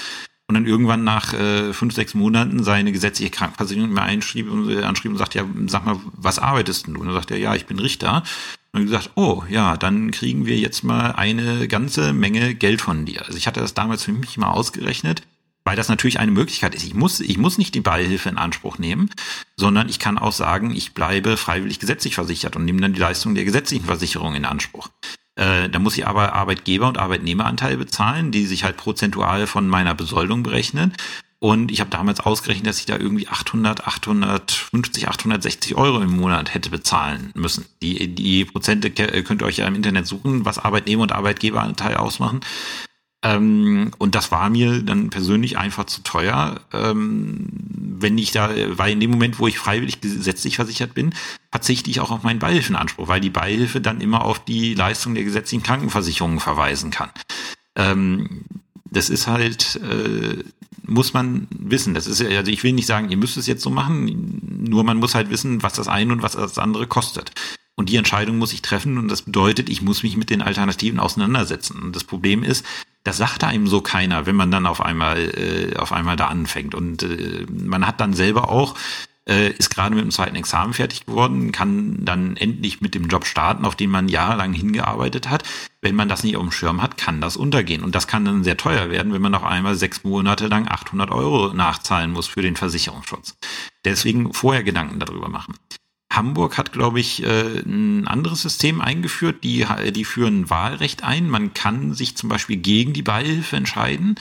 [0.49, 4.83] und dann irgendwann nach äh, fünf, sechs Monaten seine gesetzliche Krankenversicherung mir einschrieb und äh,
[4.85, 6.93] anschrieb und sagt, ja, sag mal, was arbeitest du?
[6.93, 8.23] Und dann sagt er, ja, ich bin Richter.
[8.73, 13.25] Und gesagt, oh ja, dann kriegen wir jetzt mal eine ganze Menge Geld von dir.
[13.25, 15.23] Also ich hatte das damals für mich mal ausgerechnet,
[15.65, 16.85] weil das natürlich eine Möglichkeit ist.
[16.85, 19.11] Ich muss, ich muss nicht die Beihilfe in Anspruch nehmen,
[19.57, 23.35] sondern ich kann auch sagen, ich bleibe freiwillig gesetzlich versichert und nehme dann die Leistung
[23.35, 24.91] der gesetzlichen Versicherung in Anspruch.
[25.37, 29.95] Äh, da muss ich aber Arbeitgeber- und Arbeitnehmeranteile bezahlen, die sich halt prozentual von meiner
[29.95, 30.95] Besoldung berechnen.
[31.39, 36.55] Und ich habe damals ausgerechnet, dass ich da irgendwie 800, 850, 860 Euro im Monat
[36.55, 37.67] hätte bezahlen müssen.
[37.83, 42.41] Die, die Prozente könnt ihr euch ja im Internet suchen, was Arbeitnehmer- und Arbeitgeberanteil ausmachen.
[43.23, 46.61] Ähm, und das war mir dann persönlich einfach zu teuer.
[46.73, 47.49] Ähm,
[47.99, 51.15] wenn ich da, weil in dem Moment, wo ich freiwillig gesetzlich versichert bin,
[51.51, 55.25] verzichte ich auch auf meinen Beihilfenanspruch, weil die Beihilfe dann immer auf die Leistung der
[55.25, 57.11] gesetzlichen Krankenversicherung verweisen kann.
[57.75, 58.45] Ähm,
[58.91, 60.45] das ist halt, äh,
[60.87, 61.95] muss man wissen.
[61.95, 64.99] Das ist also ich will nicht sagen, ihr müsst es jetzt so machen, nur man
[64.99, 67.33] muss halt wissen, was das eine und was das andere kostet.
[67.77, 70.99] Und die Entscheidung muss ich treffen und das bedeutet, ich muss mich mit den Alternativen
[70.99, 71.81] auseinandersetzen.
[71.83, 72.65] Und das Problem ist,
[73.05, 76.75] das sagt einem so keiner, wenn man dann auf einmal äh, auf einmal da anfängt.
[76.75, 78.75] Und äh, man hat dann selber auch
[79.29, 83.27] äh, ist gerade mit dem zweiten Examen fertig geworden, kann dann endlich mit dem Job
[83.27, 85.43] starten, auf den man jahrelang hingearbeitet hat.
[85.81, 87.83] Wenn man das nicht auf dem Schirm hat, kann das untergehen.
[87.83, 91.11] Und das kann dann sehr teuer werden, wenn man auf einmal sechs Monate lang 800
[91.11, 93.37] Euro nachzahlen muss für den Versicherungsschutz.
[93.85, 95.55] Deswegen vorher Gedanken darüber machen.
[96.17, 99.45] Hamburg hat, glaube ich, äh, ein anderes System eingeführt.
[99.45, 101.29] Die, die führen Wahlrecht ein.
[101.31, 104.17] Man kann sich zum Beispiel gegen die Beihilfe entscheiden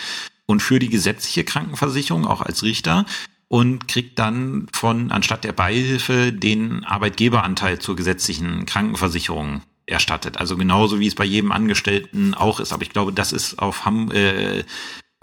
[0.46, 3.06] und für die gesetzliche Krankenversicherung auch als Richter.
[3.48, 10.38] und kriegt dann von anstatt der Beihilfe den Arbeitgeberanteil zur gesetzlichen Krankenversicherung erstattet.
[10.38, 12.74] Also genauso wie es bei jedem Angestellten auch ist.
[12.74, 14.64] Aber ich glaube, das ist auf Ham äh,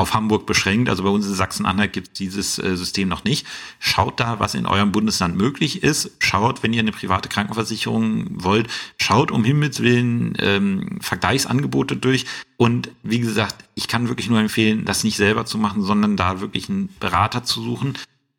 [0.02, 0.90] auf Hamburg beschränkt.
[0.90, 3.46] Also bei uns in Sachsen-Anhalt gibt es dieses äh, System noch nicht.
[3.78, 6.10] Schaut da, was in eurem Bundesland möglich ist.
[6.18, 8.68] Schaut, wenn ihr eine private Krankenversicherung wollt,
[9.00, 12.26] schaut um Himmels Willen ähm, Vergleichsangebote durch.
[12.56, 16.40] Und wie gesagt, ich kann wirklich nur empfehlen, das nicht selber zu machen, sondern da
[16.40, 17.94] wirklich einen Berater zu suchen.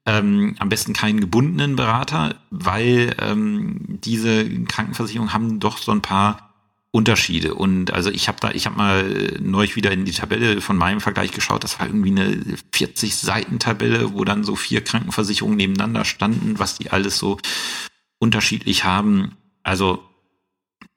[0.06, 6.53] Ähm, am besten keinen gebundenen Berater, weil ähm, diese Krankenversicherungen haben doch so ein paar
[6.96, 7.56] Unterschiede.
[7.56, 11.02] Und also ich habe da, ich habe mal neulich wieder in die Tabelle von meinem
[11.02, 11.64] Vergleich geschaut.
[11.64, 12.40] Das war irgendwie eine
[12.72, 17.40] 40 Seiten Tabelle, wo dann so vier Krankenversicherungen nebeneinander standen, was die alles so
[18.20, 19.36] unterschiedlich haben.
[19.64, 20.08] Also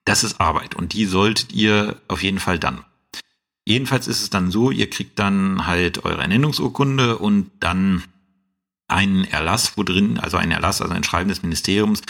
[0.05, 2.85] das ist Arbeit und die solltet ihr auf jeden Fall dann.
[3.65, 8.05] Jedenfalls ist es dann so, ihr kriegt dann halt eure Ernennungsurkunde und dann
[8.87, 12.03] einen Erlass, wo drin, also ein Erlass, also ein Schreiben des Ministeriums,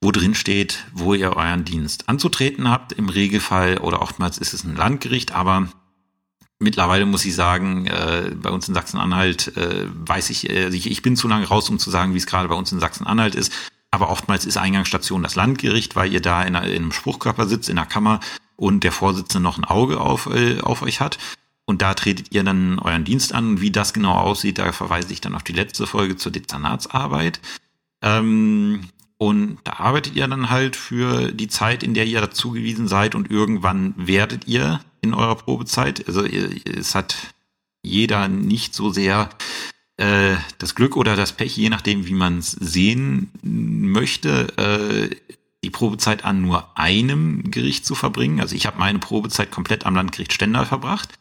[0.00, 2.92] wo drin steht, wo ihr euren Dienst anzutreten habt.
[2.92, 5.68] Im Regelfall oder oftmals ist es ein Landgericht, aber
[6.60, 11.02] mittlerweile muss ich sagen, äh, bei uns in Sachsen-Anhalt äh, weiß ich, äh, ich, ich
[11.02, 13.52] bin zu lange raus, um zu sagen, wie es gerade bei uns in Sachsen-Anhalt ist.
[13.90, 17.68] Aber oftmals ist Eingangsstation das Landgericht, weil ihr da in, einer, in einem Spruchkörper sitzt,
[17.68, 18.20] in der Kammer
[18.56, 21.18] und der Vorsitzende noch ein Auge auf, äh, auf euch hat.
[21.64, 23.60] Und da tretet ihr dann euren Dienst an.
[23.60, 27.40] Wie das genau aussieht, da verweise ich dann auf die letzte Folge zur Dezernatsarbeit.
[28.02, 28.88] Ähm,
[29.18, 33.30] und da arbeitet ihr dann halt für die Zeit, in der ihr dazugewiesen seid und
[33.30, 36.06] irgendwann werdet ihr in eurer Probezeit.
[36.06, 37.16] Also es hat
[37.82, 39.30] jeder nicht so sehr
[39.96, 45.16] äh, das Glück oder das Pech, je nachdem, wie man es sehen möchte, äh,
[45.64, 48.40] die Probezeit an nur einem Gericht zu verbringen.
[48.40, 51.18] Also ich habe meine Probezeit komplett am Landgericht Stendal verbracht.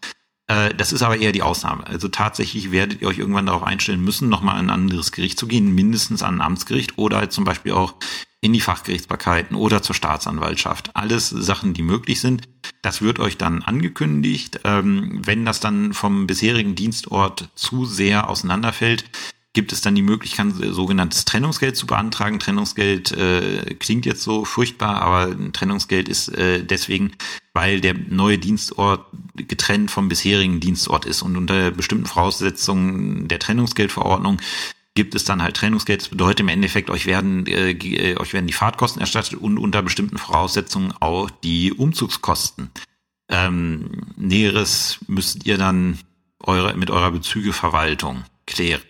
[0.47, 1.85] Äh, das ist aber eher die Ausnahme.
[1.85, 5.47] Also tatsächlich werdet ihr euch irgendwann darauf einstellen müssen, nochmal an ein anderes Gericht zu
[5.47, 7.95] gehen, mindestens an ein Amtsgericht oder halt zum Beispiel auch
[8.39, 10.95] in die Fachgerichtsbarkeiten oder zur Staatsanwaltschaft.
[10.95, 12.47] Alles Sachen, die möglich sind.
[12.81, 14.59] Das wird euch dann angekündigt.
[14.63, 19.05] Ähm, wenn das dann vom bisherigen Dienstort zu sehr auseinanderfällt,
[19.57, 22.37] gibt es dann die Möglichkeit, sogenanntes Trennungsgeld zu beantragen.
[22.37, 27.13] Trennungsgeld äh, klingt jetzt so furchtbar, aber Trennungsgeld ist äh, deswegen,
[27.53, 34.39] weil der neue Dienstort getrennt vom bisherigen Dienstort ist und unter bestimmten Voraussetzungen der Trennungsgeldverordnung
[34.93, 36.01] gibt es dann halt Trennungsgeld.
[36.01, 39.81] Das bedeutet im Endeffekt, euch werden, äh, äh, euch werden die Fahrtkosten erstattet und unter
[39.81, 42.69] bestimmten Voraussetzungen auch die Umzugskosten.
[43.27, 45.97] Ähm, Näheres müsst ihr dann
[46.41, 48.81] eure, mit eurer Bezügeverwaltung klären.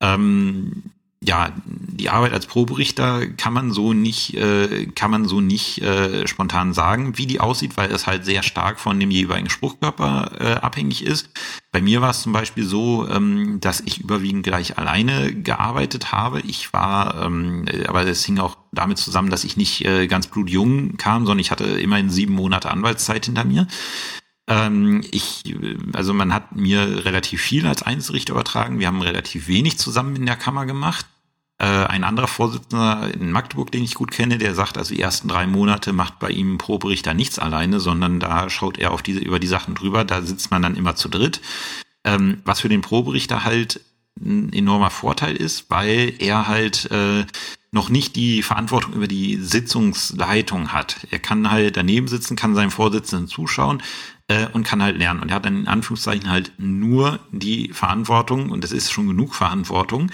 [0.00, 0.90] Ähm,
[1.20, 6.28] ja, die Arbeit als Proberichter kann man so nicht, äh, kann man so nicht äh,
[6.28, 10.52] spontan sagen, wie die aussieht, weil es halt sehr stark von dem jeweiligen Spruchkörper äh,
[10.60, 11.30] abhängig ist.
[11.72, 16.40] Bei mir war es zum Beispiel so, ähm, dass ich überwiegend gleich alleine gearbeitet habe.
[16.42, 20.98] Ich war, ähm, aber das hing auch damit zusammen, dass ich nicht äh, ganz blutjung
[20.98, 23.66] kam, sondern ich hatte immerhin sieben Monate Anwaltszeit hinter mir.
[24.48, 25.54] Ähm, ich,
[25.92, 28.78] also man hat mir relativ viel als Einzelrichter übertragen.
[28.78, 31.06] Wir haben relativ wenig zusammen in der Kammer gemacht.
[31.58, 35.28] Äh, ein anderer Vorsitzender in Magdeburg, den ich gut kenne, der sagt, also die ersten
[35.28, 39.20] drei Monate macht bei ihm pro Berichter nichts alleine, sondern da schaut er auf diese,
[39.20, 40.04] über die Sachen drüber.
[40.04, 41.42] Da sitzt man dann immer zu dritt.
[42.04, 43.80] Ähm, was für den Proberichter halt
[44.20, 47.24] ein enormer Vorteil ist, weil er halt äh,
[47.70, 51.06] noch nicht die Verantwortung über die Sitzungsleitung hat.
[51.10, 53.82] Er kann halt daneben sitzen, kann seinem Vorsitzenden zuschauen,
[54.28, 55.20] äh, und kann halt lernen.
[55.20, 59.34] Und er hat dann in Anführungszeichen halt nur die Verantwortung, und das ist schon genug
[59.34, 60.10] Verantwortung,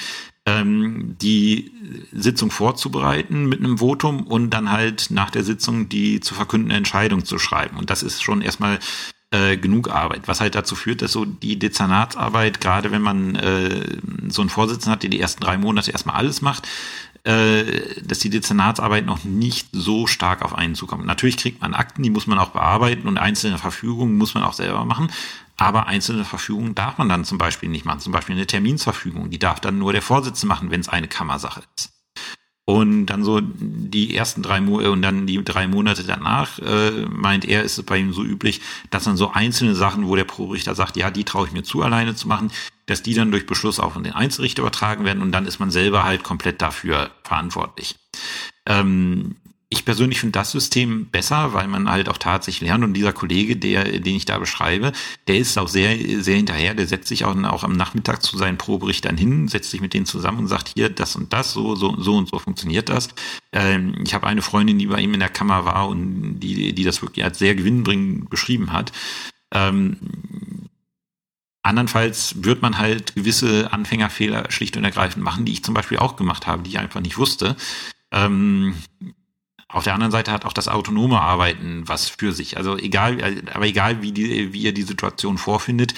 [0.46, 1.72] ähm, die
[2.12, 7.24] Sitzung vorzubereiten mit einem Votum und dann halt nach der Sitzung die zu verkündende Entscheidung
[7.24, 7.76] zu schreiben.
[7.76, 8.78] Und das ist schon erstmal
[9.30, 13.98] äh, genug Arbeit, was halt dazu führt, dass so die Dezernatsarbeit, gerade wenn man äh,
[14.28, 16.68] so einen Vorsitzenden hat, der die ersten drei Monate erstmal alles macht,
[17.24, 21.06] dass die Dezernatsarbeit noch nicht so stark auf einen zukommt.
[21.06, 24.52] Natürlich kriegt man Akten, die muss man auch bearbeiten und einzelne Verfügungen muss man auch
[24.52, 25.10] selber machen.
[25.56, 28.00] Aber einzelne Verfügungen darf man dann zum Beispiel nicht machen.
[28.00, 31.62] Zum Beispiel eine Terminsverfügung, die darf dann nur der Vorsitzende machen, wenn es eine Kammersache
[31.76, 31.92] ist.
[32.66, 37.44] Und dann so die ersten drei Monate und dann die drei Monate danach, äh, meint
[37.44, 40.74] er, ist es bei ihm so üblich, dass dann so einzelne Sachen, wo der Proberichter
[40.74, 42.50] sagt, ja, die traue ich mir zu, alleine zu machen,
[42.86, 45.70] dass die dann durch Beschluss auch an den Einzelrichter übertragen werden und dann ist man
[45.70, 47.96] selber halt komplett dafür verantwortlich.
[48.66, 49.36] Ähm,
[49.74, 52.84] ich persönlich finde das System besser, weil man halt auch tatsächlich lernt.
[52.84, 54.92] Und dieser Kollege, der, den ich da beschreibe,
[55.26, 56.74] der ist auch sehr, sehr hinterher.
[56.74, 60.06] Der setzt sich auch, auch am Nachmittag zu seinen Proberichtern hin, setzt sich mit denen
[60.06, 63.08] zusammen und sagt, hier, das und das, so, so, so und so funktioniert das.
[63.52, 66.84] Ähm, ich habe eine Freundin, die bei ihm in der Kammer war und die, die
[66.84, 68.92] das wirklich als sehr gewinnbringend beschrieben hat.
[69.52, 69.96] Ähm,
[71.64, 76.16] Andernfalls wird man halt gewisse Anfängerfehler schlicht und ergreifend machen, die ich zum Beispiel auch
[76.16, 77.56] gemacht habe, die ich einfach nicht wusste.
[78.12, 78.74] Ähm,
[79.68, 82.58] auf der anderen Seite hat auch das autonome Arbeiten was für sich.
[82.58, 85.94] Also egal, aber egal wie, die, wie ihr die Situation vorfindet,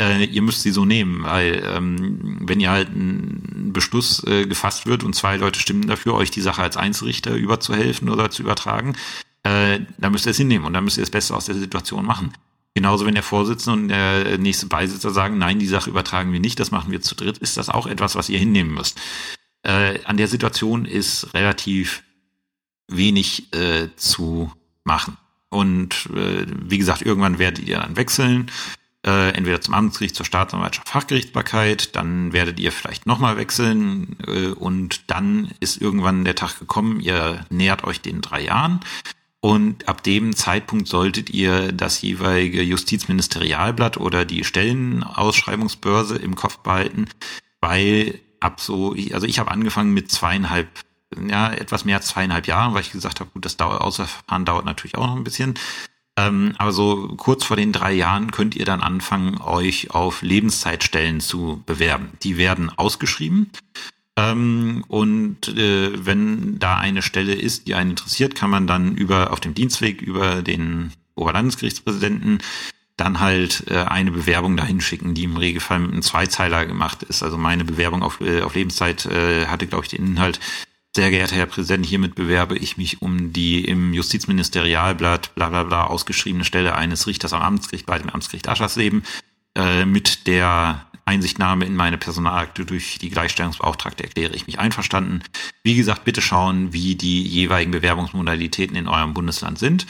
[0.00, 4.86] äh, ihr müsst sie so nehmen, weil ähm, wenn ihr halt ein Beschluss äh, gefasst
[4.86, 8.94] wird und zwei Leute stimmen dafür, euch die Sache als Einzelrichter überzuhelfen oder zu übertragen,
[9.42, 12.06] äh, dann müsst ihr es hinnehmen und dann müsst ihr das Beste aus der Situation
[12.06, 12.32] machen.
[12.74, 16.60] Genauso, wenn der Vorsitzende und der nächste Beisitzer sagen, nein, die Sache übertragen wir nicht,
[16.60, 19.00] das machen wir zu dritt, ist das auch etwas, was ihr hinnehmen müsst.
[19.62, 22.04] Äh, an der Situation ist relativ
[22.86, 24.52] wenig äh, zu
[24.84, 25.16] machen.
[25.50, 28.50] Und äh, wie gesagt, irgendwann werdet ihr dann wechseln,
[29.06, 35.10] äh, entweder zum Amtsgericht, zur Staatsanwaltschaft, Fachgerichtsbarkeit, dann werdet ihr vielleicht nochmal wechseln äh, und
[35.10, 38.80] dann ist irgendwann der Tag gekommen, ihr nähert euch den drei Jahren
[39.40, 47.08] und ab dem Zeitpunkt solltet ihr das jeweilige Justizministerialblatt oder die Stellenausschreibungsbörse im Kopf behalten,
[47.60, 50.68] weil ab so, also ich habe angefangen mit zweieinhalb,
[51.28, 54.64] ja, etwas mehr als zweieinhalb Jahren, weil ich gesagt habe, gut, das Dauer, Auswahlverfahren dauert
[54.64, 55.54] natürlich auch noch ein bisschen.
[56.16, 61.20] Ähm, aber so kurz vor den drei Jahren könnt ihr dann anfangen, euch auf Lebenszeitstellen
[61.20, 62.10] zu bewerben.
[62.24, 63.52] Die werden ausgeschrieben.
[64.18, 69.32] Ähm, und äh, wenn da eine Stelle ist, die einen interessiert, kann man dann über
[69.32, 72.40] auf dem Dienstweg über den Oberlandesgerichtspräsidenten
[72.96, 77.22] dann halt äh, eine Bewerbung dahin schicken, die im Regelfall mit einem Zweizeiler gemacht ist.
[77.22, 80.40] Also meine Bewerbung auf, äh, auf Lebenszeit äh, hatte, glaube ich, den Inhalt,
[80.96, 85.84] sehr geehrter Herr Präsident, hiermit bewerbe ich mich um die im Justizministerialblatt bla bla bla
[85.84, 89.04] ausgeschriebene Stelle eines Richters am Amtsgericht bei dem Amtsgericht Aschersleben
[89.54, 95.22] äh, mit der Einsichtnahme in meine Personalakte durch die Gleichstellungsbeauftragte erkläre ich mich einverstanden.
[95.62, 99.86] Wie gesagt, bitte schauen, wie die jeweiligen Bewerbungsmodalitäten in eurem Bundesland sind.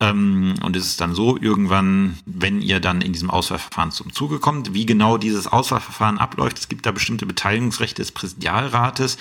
[0.00, 4.40] Ähm, und es ist dann so, irgendwann, wenn ihr dann in diesem Auswahlverfahren zum Zuge
[4.40, 9.16] kommt, wie genau dieses Auswahlverfahren abläuft, es gibt da bestimmte Beteiligungsrechte des Präsidialrates.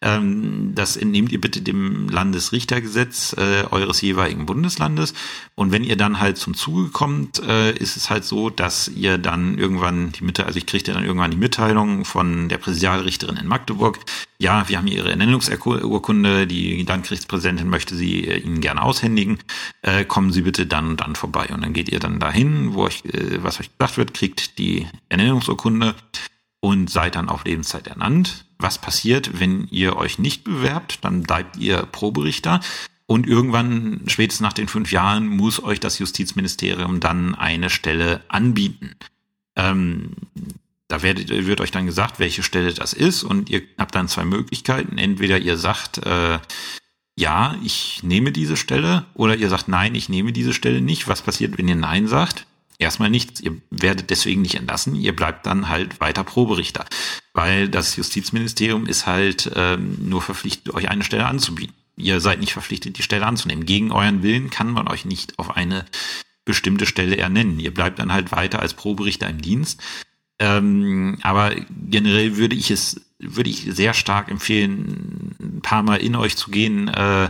[0.00, 5.12] Ähm, das entnehmt ihr bitte dem Landesrichtergesetz äh, eures jeweiligen Bundeslandes.
[5.56, 9.18] Und wenn ihr dann halt zum Zuge kommt, äh, ist es halt so, dass ihr
[9.18, 13.48] dann irgendwann die Mitte, also ich kriegte dann irgendwann die Mitteilung von der Präsidialrichterin in
[13.48, 13.98] Magdeburg,
[14.40, 19.38] ja, wir haben hier Ihre Ernennungsurkunde, die Landgerichtspräsidentin möchte sie äh, Ihnen gerne aushändigen,
[19.82, 21.48] äh, kommen Sie bitte dann und dann vorbei.
[21.52, 24.86] Und dann geht ihr dann dahin, wo euch, äh, was euch gesagt wird, kriegt die
[25.08, 25.96] Ernennungsurkunde
[26.60, 28.46] und seid dann auf Lebenszeit ernannt.
[28.58, 31.04] Was passiert, wenn ihr euch nicht bewerbt?
[31.04, 32.60] Dann bleibt ihr Proberichter.
[33.06, 38.96] Und irgendwann, spätestens nach den fünf Jahren, muss euch das Justizministerium dann eine Stelle anbieten.
[39.56, 40.10] Ähm,
[40.88, 44.24] da werdet, wird euch dann gesagt, welche Stelle das ist und ihr habt dann zwei
[44.24, 44.98] Möglichkeiten.
[44.98, 46.38] Entweder ihr sagt, äh,
[47.16, 51.08] ja, ich nehme diese Stelle oder ihr sagt, nein, ich nehme diese Stelle nicht.
[51.08, 52.46] Was passiert, wenn ihr Nein sagt?
[52.78, 53.40] Erstmal nichts.
[53.40, 54.94] Ihr werdet deswegen nicht entlassen.
[54.94, 56.84] Ihr bleibt dann halt weiter Proberichter,
[57.34, 61.74] weil das Justizministerium ist halt ähm, nur verpflichtet, euch eine Stelle anzubieten.
[61.96, 63.66] Ihr seid nicht verpflichtet, die Stelle anzunehmen.
[63.66, 65.84] Gegen euren Willen kann man euch nicht auf eine
[66.44, 67.58] bestimmte Stelle ernennen.
[67.58, 69.82] Ihr bleibt dann halt weiter als Proberichter im Dienst.
[70.38, 71.56] Ähm, aber
[71.90, 76.52] generell würde ich es, würde ich sehr stark empfehlen, ein paar Mal in euch zu
[76.52, 77.28] gehen, äh,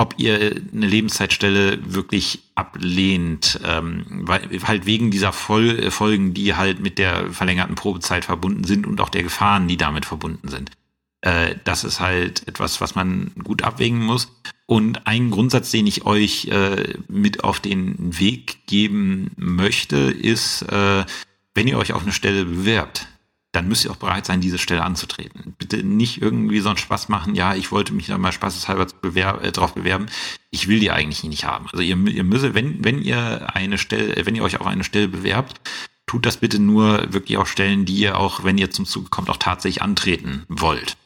[0.00, 6.80] ob ihr eine Lebenszeitstelle wirklich ablehnt, ähm, weil halt wegen dieser Fol Folgen, die halt
[6.80, 10.70] mit der verlängerten Probezeit verbunden sind und auch der Gefahren, die damit verbunden sind.
[11.20, 14.32] Äh, das ist halt etwas, was man gut abwägen muss.
[14.64, 21.04] Und ein Grundsatz, den ich euch äh, mit auf den Weg geben möchte, ist, äh,
[21.54, 23.06] wenn ihr euch auf eine Stelle bewerbt,
[23.52, 25.54] dann müsst ihr auch bereit sein, diese Stelle anzutreten.
[25.58, 29.44] Bitte nicht irgendwie so einen Spaß machen, ja, ich wollte mich da mal spaßeshalber bewerb,
[29.44, 30.06] äh, drauf bewerben.
[30.50, 31.66] Ich will die eigentlich nicht haben.
[31.72, 35.08] Also ihr, ihr müsst, wenn, wenn ihr eine Stelle, wenn ihr euch auf eine Stelle
[35.08, 35.60] bewerbt,
[36.06, 39.30] tut das bitte nur wirklich auf Stellen, die ihr auch, wenn ihr zum Zug kommt,
[39.30, 40.96] auch tatsächlich antreten wollt.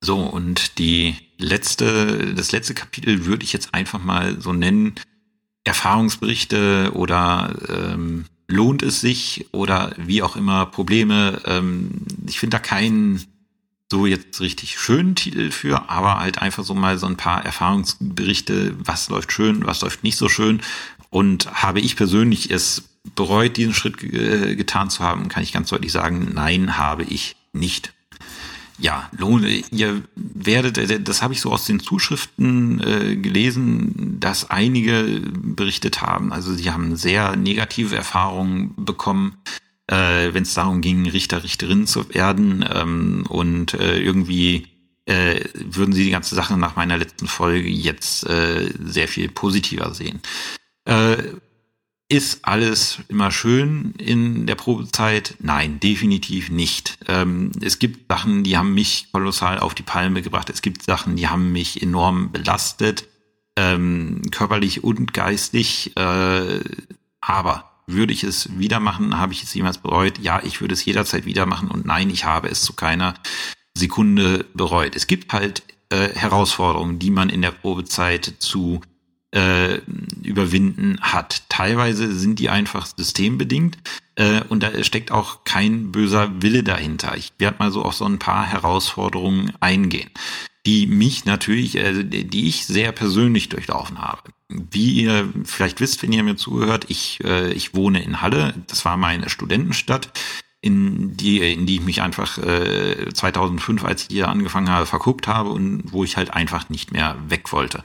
[0.00, 4.94] So, und die letzte, das letzte Kapitel würde ich jetzt einfach mal so nennen,
[5.64, 11.40] Erfahrungsberichte oder ähm, lohnt es sich oder wie auch immer Probleme.
[11.46, 13.24] Ähm, ich finde da keinen
[13.90, 18.74] so jetzt richtig schönen Titel für, aber halt einfach so mal so ein paar Erfahrungsberichte,
[18.78, 20.60] was läuft schön, was läuft nicht so schön.
[21.10, 22.84] Und habe ich persönlich es
[23.14, 27.36] bereut, diesen Schritt äh, getan zu haben, kann ich ganz deutlich sagen, nein, habe ich
[27.52, 27.92] nicht
[28.78, 29.10] ja,
[29.70, 36.00] ihr werdet, äh, das habe ich so aus den Zuschriften äh, gelesen, dass einige berichtet
[36.02, 36.32] haben.
[36.32, 39.36] Also sie haben sehr negative Erfahrungen bekommen,
[39.86, 42.64] äh, wenn es darum ging, Richter, Richterin zu werden.
[42.72, 44.68] Ähm, und äh, irgendwie
[45.06, 49.94] äh, würden sie die ganze Sache nach meiner letzten Folge jetzt äh, sehr viel positiver
[49.94, 50.20] sehen.
[50.84, 51.16] Äh,
[52.12, 55.34] Ist alles immer schön in der Probezeit?
[55.40, 56.98] Nein, definitiv nicht.
[57.08, 60.50] Ähm, es gibt Sachen, die haben mich kolossal auf die Palme gebracht.
[60.50, 63.08] Es gibt Sachen, die haben mich enorm belastet,
[63.56, 65.96] ähm, körperlich und geistig.
[65.96, 66.60] Äh,
[67.22, 69.16] aber würde ich es wieder machen?
[69.16, 70.18] Habe ich es jemals bereut?
[70.18, 71.70] Ja, ich würde es jederzeit wieder machen.
[71.70, 73.14] Und nein, ich habe es zu keiner
[73.72, 74.96] Sekunde bereut.
[74.96, 78.82] Es gibt halt äh, Herausforderungen, die man in der Probezeit zu
[79.32, 79.78] äh,
[80.22, 81.42] überwinden hat.
[81.48, 83.78] Teilweise sind die einfach systembedingt
[84.14, 87.16] äh, und da steckt auch kein böser Wille dahinter.
[87.16, 90.10] Ich werde mal so auf so ein paar Herausforderungen eingehen,
[90.66, 94.32] die mich natürlich, äh, die ich sehr persönlich durchlaufen habe.
[94.48, 98.84] Wie ihr vielleicht wisst, wenn ihr mir zugehört, ich, äh, ich wohne in Halle, das
[98.84, 100.10] war meine Studentenstadt
[100.64, 105.26] in die, in die ich mich einfach äh, 2005, als ich hier angefangen habe, verguckt
[105.26, 107.82] habe und wo ich halt einfach nicht mehr weg wollte.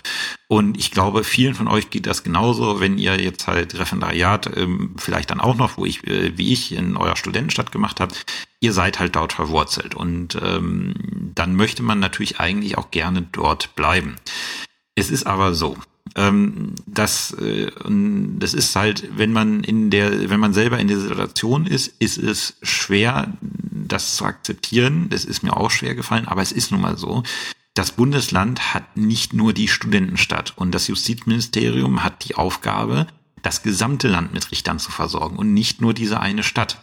[0.48, 4.94] Und ich glaube, vielen von euch geht das genauso, wenn ihr jetzt halt Referendariat ähm,
[4.98, 8.26] vielleicht dann auch noch, wo ich, äh, wie ich, in eurer Studentenstadt gemacht habt,
[8.60, 9.96] ihr seid halt dort verwurzelt.
[9.96, 10.94] Und ähm,
[11.34, 14.18] dann möchte man natürlich eigentlich auch gerne dort bleiben.
[14.94, 15.78] Es ist aber so,
[16.16, 17.72] ähm, das, äh,
[18.40, 22.18] das ist halt, wenn man in der, wenn man selber in der Situation ist, ist
[22.18, 25.10] es schwer, das zu akzeptieren.
[25.10, 27.24] Das ist mir auch schwer gefallen, aber es ist nun mal so.
[27.74, 33.08] Das Bundesland hat nicht nur die Studentenstadt und das Justizministerium hat die Aufgabe,
[33.44, 36.82] das gesamte Land mit Richtern zu versorgen und nicht nur diese eine Stadt.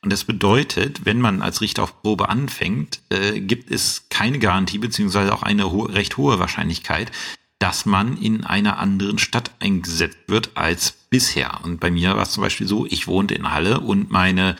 [0.00, 4.78] Und das bedeutet, wenn man als Richter auf Probe anfängt, äh, gibt es keine Garantie
[4.78, 7.10] beziehungsweise auch eine ho recht hohe Wahrscheinlichkeit,
[7.58, 11.60] dass man in einer anderen Stadt eingesetzt wird als bisher.
[11.64, 14.56] Und bei mir war es zum Beispiel so, ich wohnte in Halle und meine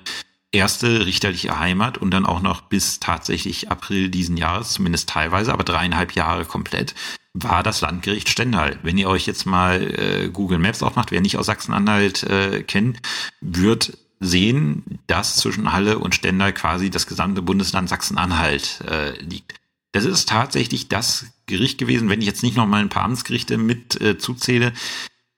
[0.51, 5.65] erste richterliche Heimat und dann auch noch bis tatsächlich April diesen Jahres, zumindest teilweise, aber
[5.65, 6.95] dreieinhalb Jahre komplett,
[7.35, 8.79] war das Landgericht Stendal.
[8.83, 12.99] Wenn ihr euch jetzt mal äh, Google Maps aufmacht, wer nicht aus Sachsen-Anhalt äh, kennt,
[13.41, 19.55] wird sehen, dass zwischen Halle und Stendal quasi das gesamte Bundesland Sachsen-Anhalt äh, liegt.
[19.93, 23.59] Das ist tatsächlich das Gericht gewesen, wenn ich jetzt nicht noch mal ein paar Amtsgerichte
[23.59, 24.73] mit äh, zuzähle,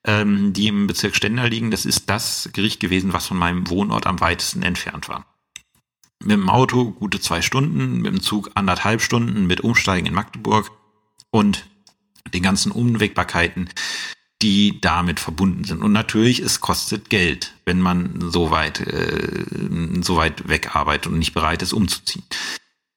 [0.04, 1.70] ähm, die im Bezirk Stendal liegen.
[1.70, 5.26] Das ist das Gericht gewesen, was von meinem Wohnort am weitesten entfernt war.
[6.22, 10.70] Mit dem Auto gute zwei Stunden, mit dem Zug anderthalb Stunden, mit Umsteigen in Magdeburg
[11.30, 11.66] und
[12.34, 13.70] den ganzen Unwägbarkeiten,
[14.42, 15.82] die damit verbunden sind.
[15.82, 19.44] Und natürlich, es kostet Geld, wenn man so weit, äh,
[20.02, 22.24] so weit wegarbeitet und nicht bereit ist, umzuziehen.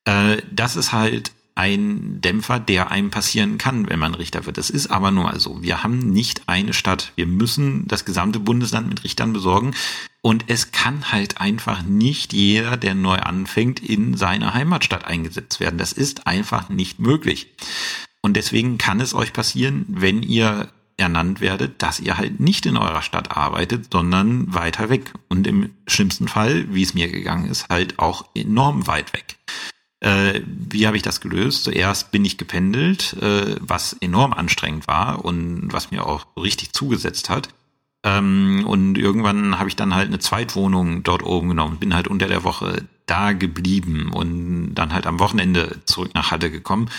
[0.05, 4.57] Äh, das ist halt ein Dämpfer, der einem passieren kann, wenn man Richter wird.
[4.57, 5.61] Das ist aber nur mal so.
[5.61, 7.11] Wir haben nicht eine Stadt.
[7.15, 9.73] Wir müssen das gesamte Bundesland mit Richtern besorgen.
[10.21, 15.77] Und es kann halt einfach nicht jeder, der neu anfängt, in seine Heimatstadt eingesetzt werden.
[15.77, 17.49] Das ist einfach nicht möglich.
[18.21, 22.77] Und deswegen kann es euch passieren, wenn ihr ernannt werdet, dass ihr halt nicht in
[22.77, 25.11] eurer Stadt arbeitet, sondern weiter weg.
[25.27, 29.37] Und im schlimmsten Fall, wie es mir gegangen ist, halt auch enorm weit weg.
[30.03, 31.63] Äh, wie habe ich das gelöst?
[31.63, 37.29] Zuerst bin ich gependelt, äh, was enorm anstrengend war und was mir auch richtig zugesetzt
[37.29, 37.47] hat.
[38.03, 42.27] Ähm, und irgendwann habe ich dann halt eine Zweitwohnung dort oben genommen, bin halt unter
[42.27, 46.89] der Woche da geblieben und dann halt am Wochenende zurück nach Halle gekommen.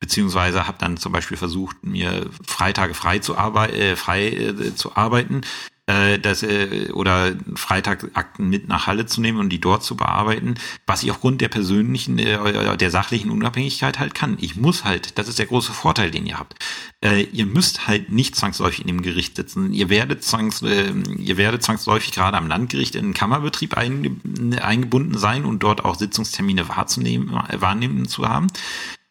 [0.00, 4.96] Beziehungsweise habe dann zum Beispiel versucht, mir Freitage frei zu, arbeit äh, frei, äh, zu
[4.96, 5.42] arbeiten,
[5.88, 10.56] äh, das, äh, oder Freitagakten mit nach Halle zu nehmen und die dort zu bearbeiten,
[10.86, 14.36] was ich aufgrund der persönlichen, äh, der sachlichen Unabhängigkeit halt kann.
[14.40, 16.62] Ich muss halt, das ist der große Vorteil, den ihr habt.
[17.02, 19.72] Äh, ihr müsst halt nicht zwangsläufig in dem Gericht sitzen.
[19.72, 25.16] Ihr werdet, zwangs, äh, ihr werdet zwangsläufig gerade am Landgericht in den Kammerbetrieb ein, eingebunden
[25.16, 28.48] sein und dort auch Sitzungstermine wahrzunehmen, wahrnehmen zu haben.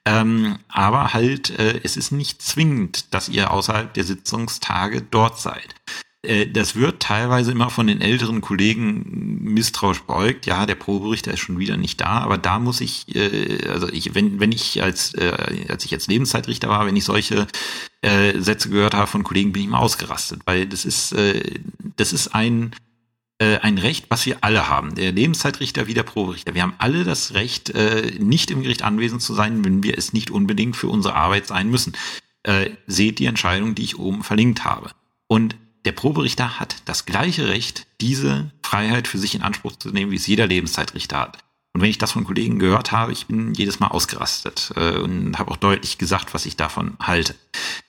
[0.06, 5.76] Ähm, aber halt, äh, es ist nicht zwingend, dass ihr außerhalb der Sitzungstage dort seid.
[6.28, 10.46] Äh, das wird teilweise immer von den älteren Kollegen misstrauisch beugt.
[10.46, 14.14] Ja, der Proberichter ist schon wieder nicht da, aber da muss ich, äh, also ich,
[14.14, 17.48] wenn, wenn ich als, äh, als ich jetzt Lebenszeitrichter war, wenn ich solche
[18.02, 21.60] äh, Sätze gehört habe von Kollegen, bin ich mal ausgerastet, weil das ist, äh,
[21.96, 22.72] das ist ein,
[23.40, 24.96] äh, ein Recht, was wir alle haben.
[24.96, 26.56] Der Lebenszeitrichter wie der Proberichter.
[26.56, 30.12] Wir haben alle das Recht, äh, nicht im Gericht anwesend zu sein, wenn wir es
[30.12, 31.94] nicht unbedingt für unsere Arbeit sein müssen.
[32.44, 34.92] Äh, seht die Entscheidung, die ich oben verlinkt habe.
[35.28, 35.56] Und
[35.88, 40.18] der Proberichter hat das gleiche Recht, diese Freiheit für sich in Anspruch zu nehmen, wie
[40.18, 41.38] es jeder Lebenszeitrichter hat.
[41.74, 45.40] Und wenn ich das von Kollegen gehört habe, ich bin jedes Mal ausgerastet äh, und
[45.40, 47.36] habe auch deutlich gesagt, was ich davon halte.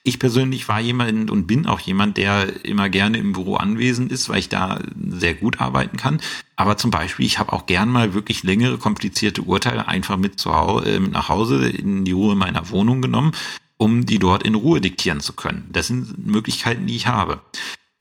[0.03, 4.29] Ich persönlich war jemand und bin auch jemand, der immer gerne im Büro anwesend ist,
[4.29, 6.21] weil ich da sehr gut arbeiten kann.
[6.55, 10.55] Aber zum Beispiel, ich habe auch gern mal wirklich längere, komplizierte Urteile einfach mit, zu
[10.55, 13.33] Hause, äh, mit nach Hause in die Ruhe meiner Wohnung genommen,
[13.75, 15.67] um die dort in Ruhe diktieren zu können.
[15.71, 17.41] Das sind Möglichkeiten, die ich habe.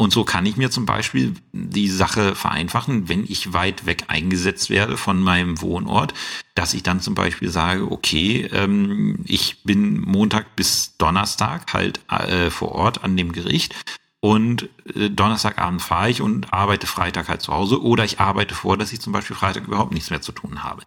[0.01, 4.71] Und so kann ich mir zum Beispiel die Sache vereinfachen, wenn ich weit weg eingesetzt
[4.71, 6.15] werde von meinem Wohnort,
[6.55, 12.51] dass ich dann zum Beispiel sage, okay, ähm, ich bin Montag bis Donnerstag halt äh,
[12.51, 13.75] vor Ort an dem Gericht
[14.21, 18.77] und äh, Donnerstagabend fahre ich und arbeite Freitag halt zu Hause oder ich arbeite vor,
[18.77, 20.83] dass ich zum Beispiel Freitag überhaupt nichts mehr zu tun habe.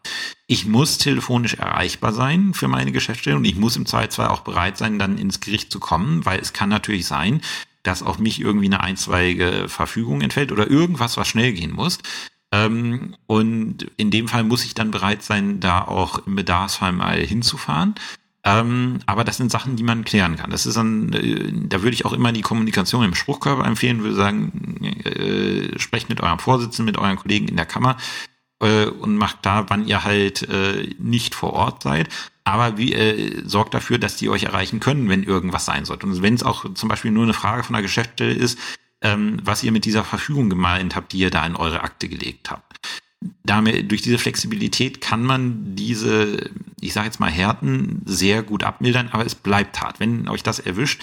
[0.47, 4.77] Ich muss telefonisch erreichbar sein für meine Geschäftsstelle und ich muss im Zweifelsfall auch bereit
[4.77, 7.41] sein, dann ins Gericht zu kommen, weil es kann natürlich sein,
[7.83, 11.99] dass auf mich irgendwie eine einzweige Verfügung entfällt oder irgendwas, was schnell gehen muss.
[12.51, 17.19] Ähm, und in dem Fall muss ich dann bereit sein, da auch im Bedarfsfall mal
[17.19, 17.95] hinzufahren.
[18.43, 20.49] Ähm, aber das sind Sachen, die man klären kann.
[20.49, 24.15] Das ist dann, äh, da würde ich auch immer die Kommunikation im Spruchkörper empfehlen, würde
[24.15, 27.97] sagen, äh, sprecht mit eurem Vorsitzenden, mit euren Kollegen in der Kammer
[28.61, 32.09] äh, und macht da, wann ihr halt äh, nicht vor Ort seid.
[32.43, 36.07] Aber wie, äh, sorgt dafür, dass die euch erreichen können, wenn irgendwas sein sollte.
[36.07, 38.57] Und wenn es auch zum Beispiel nur eine Frage von der Geschäftsstelle ist,
[39.01, 42.51] ähm, was ihr mit dieser Verfügung gemeint habt, die ihr da in eure Akte gelegt
[42.51, 42.71] habt
[43.43, 49.09] damit, durch diese Flexibilität kann man diese, ich sage jetzt mal, Härten sehr gut abmildern,
[49.11, 49.99] aber es bleibt hart.
[49.99, 51.01] Wenn euch das erwischt,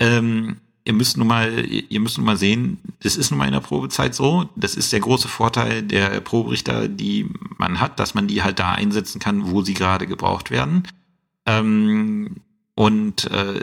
[0.00, 3.52] ähm, ihr müsst nun mal, ihr müsst nun mal sehen, das ist nun mal in
[3.52, 4.48] der Probezeit so.
[4.54, 7.28] Das ist der große Vorteil der Proberichter, die
[7.58, 10.84] man hat, dass man die halt da einsetzen kann, wo sie gerade gebraucht werden.
[11.44, 12.36] Ähm,
[12.74, 13.62] und äh,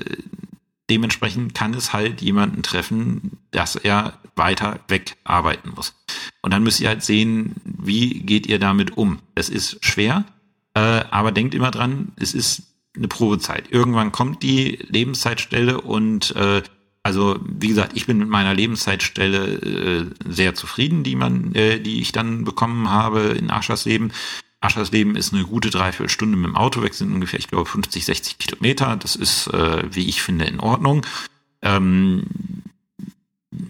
[0.90, 5.94] dementsprechend kann es halt jemanden treffen, dass er weiter weg arbeiten muss.
[6.42, 9.20] Und dann müsst ihr halt sehen, wie geht ihr damit um.
[9.34, 10.26] Es ist schwer,
[10.74, 12.64] äh, aber denkt immer dran, es ist
[12.96, 13.72] eine Probezeit.
[13.72, 16.62] Irgendwann kommt die Lebenszeitstelle und äh,
[17.04, 22.01] also wie gesagt, ich bin mit meiner Lebenszeitstelle äh, sehr zufrieden, die man, äh, die
[22.01, 24.14] ich dann bekommen habe in Aschersleben.
[24.62, 28.38] Aschersleben ist eine gute Dreiviertelstunde mit dem Auto weg, sind ungefähr, ich glaube, 50, 60
[28.38, 28.95] Kilometer.
[28.95, 31.06] Das ist, äh, wie ich finde, in Ordnung.
[31.62, 32.24] Ähm,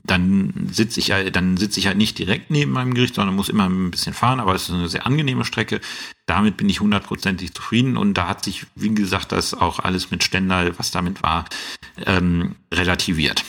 [0.03, 1.13] dann sitze ich
[1.57, 4.55] sitze ich halt nicht direkt neben meinem Gericht, sondern muss immer ein bisschen fahren, aber
[4.55, 5.81] es ist eine sehr angenehme Strecke.
[6.25, 10.23] Damit bin ich hundertprozentig zufrieden und da hat sich, wie gesagt, das auch alles mit
[10.23, 11.45] Stendal, was damit war,
[12.05, 13.43] ähm, relativiert.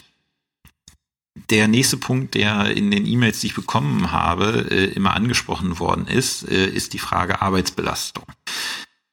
[1.51, 6.07] Der nächste Punkt, der in den E-Mails, die ich bekommen habe, äh, immer angesprochen worden
[6.07, 8.24] ist, äh, ist die Frage Arbeitsbelastung.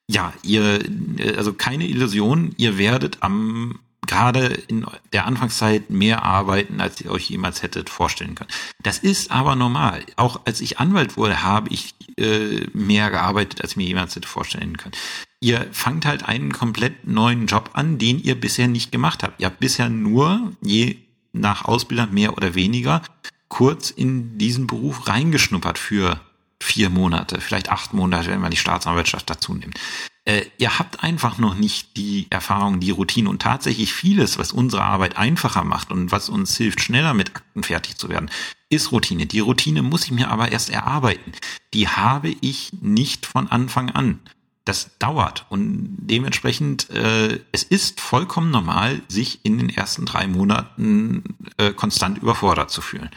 [0.08, 0.82] Ja, ihr,
[1.18, 7.12] äh, also keine Illusion, ihr werdet am gerade in der Anfangszeit mehr arbeiten, als ihr
[7.12, 8.50] euch jemals hättet vorstellen können.
[8.82, 10.04] Das ist aber normal.
[10.16, 14.78] Auch als ich Anwalt wurde, habe ich äh, mehr gearbeitet, als mir jemals hätte vorstellen
[14.78, 14.96] können.
[15.40, 19.40] Ihr fangt halt einen komplett neuen Job an, den ihr bisher nicht gemacht habt.
[19.40, 20.98] Ihr habt bisher nur, je
[21.34, 23.02] nach Ausbildern mehr oder weniger,
[23.48, 26.20] kurz in diesen Beruf reingeschnuppert für
[26.60, 29.80] vier Monate, vielleicht acht Monate, wenn man die Staatsanwaltschaft dazu nimmt
[30.26, 34.84] äh, ihr habt einfach noch nicht die Erfahrung, die Routine und tatsächlich vieles, was unsere
[34.84, 38.30] Arbeit einfacher macht und was uns hilft, schneller mit Akten fertig zu werden,
[38.70, 39.26] ist Routine.
[39.26, 41.34] Die Routine muss ich mir aber erst erarbeiten.
[41.74, 44.20] Die habe ich nicht von Anfang an.
[44.64, 51.24] Das dauert und dementsprechend, äh, es ist vollkommen normal, sich in den ersten drei Monaten
[51.58, 53.10] äh, konstant überfordert zu fühlen.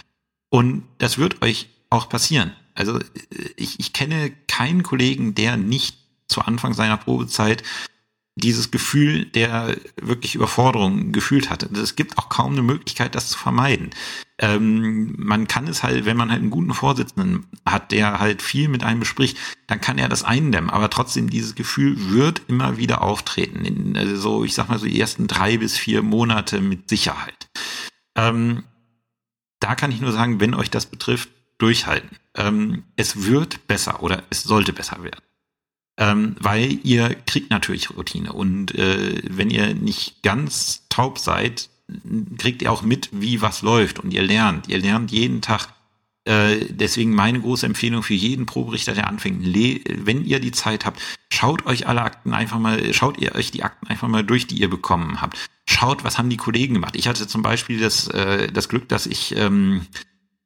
[0.49, 2.53] Und das wird euch auch passieren.
[2.75, 3.03] Also äh,
[3.57, 7.63] ich, ich kenne keinen Kollegen, der nicht zu Anfang seiner Probezeit
[8.37, 11.67] dieses Gefühl der wirklich Überforderung gefühlt hatte.
[11.79, 13.91] Es gibt auch kaum eine Möglichkeit, das zu vermeiden.
[14.39, 18.69] Ähm, man kann es halt, wenn man halt einen guten Vorsitzenden hat, der halt viel
[18.69, 20.71] mit einem bespricht, dann kann er das eindämmen.
[20.71, 23.65] Aber trotzdem, dieses Gefühl wird immer wieder auftreten.
[23.65, 27.49] In, also so, ich sag mal so, die ersten drei bis vier Monate mit Sicherheit.
[28.17, 28.65] Ähm,
[29.61, 32.11] da kann ich nur sagen, wenn euch das betrifft, durchhalten.
[32.37, 35.23] Ähm, es wird besser oder es sollte besser werden
[35.97, 41.69] ähm, weil ihr kriegt natürlich Routine und äh, wenn ihr nicht ganz taub seid,
[42.39, 44.69] kriegt ihr auch mit, wie was läuft und ihr lernt.
[44.69, 45.69] Ihr lernt jeden Tag.
[46.25, 51.01] Äh, deswegen meine große Empfehlung für jeden Proberichter, der anfängt, wenn ihr die Zeit habt,
[51.31, 54.57] schaut euch alle Akten einfach mal, schaut ihr euch die Akten einfach mal durch, die
[54.57, 55.37] ihr bekommen habt.
[55.69, 56.97] Schaut, was haben die Kollegen gemacht.
[56.97, 59.87] Ich hatte zum Beispiel das, äh, das Glück, dass ich ähm,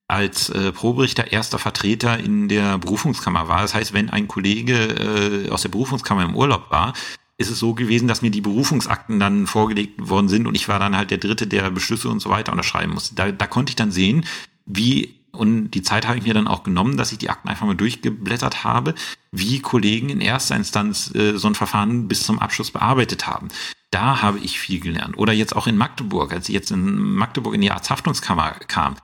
[0.09, 3.61] als äh, Proberichter erster Vertreter in der Berufungskammer war.
[3.61, 6.95] Das heißt, wenn ein Kollege äh, aus der Berufungskammer im Urlaub war,
[7.37, 10.81] ist es so gewesen, dass mir die Berufungsakten dann vorgelegt worden sind und ich war
[10.81, 13.15] dann halt der Dritte, der Beschlüsse und so weiter unterschreiben musste.
[13.15, 14.25] Da, da konnte ich dann sehen,
[14.67, 17.67] wie und die Zeit habe ich mir dann auch genommen, dass ich die Akten einfach
[17.67, 18.95] mal durchgeblättert habe,
[19.31, 23.49] wie Kollegen in erster Instanz äh, so ein Verfahren bis zum Abschluss bearbeitet haben.
[23.91, 25.17] Da habe ich viel gelernt.
[25.17, 28.97] Oder jetzt auch in Magdeburg, als ich jetzt in Magdeburg in die Arzthaftungskammer kam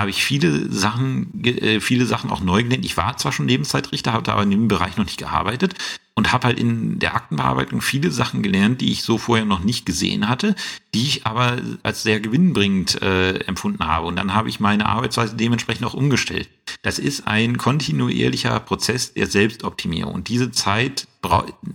[0.00, 2.84] habe ich viele Sachen, äh, viele Sachen auch neu gelernt.
[2.84, 5.74] Ich war zwar schon Lebenszeitrichter, hatte aber in dem Bereich noch nicht gearbeitet.
[6.16, 9.86] und habe halt in der Aktenbearbeitung viele Sachen gelernt, die ich so vorher noch nicht
[9.86, 10.54] gesehen hatte,
[10.92, 14.06] die ich aber als sehr gewinnbringend äh, empfunden habe.
[14.06, 16.50] Und dann habe ich meine Arbeitsweise dementsprechend auch umgestellt.
[16.82, 20.12] Das ist ein kontinuierlicher Prozess der Selbstoptimierung.
[20.12, 21.08] Und diese Zeit,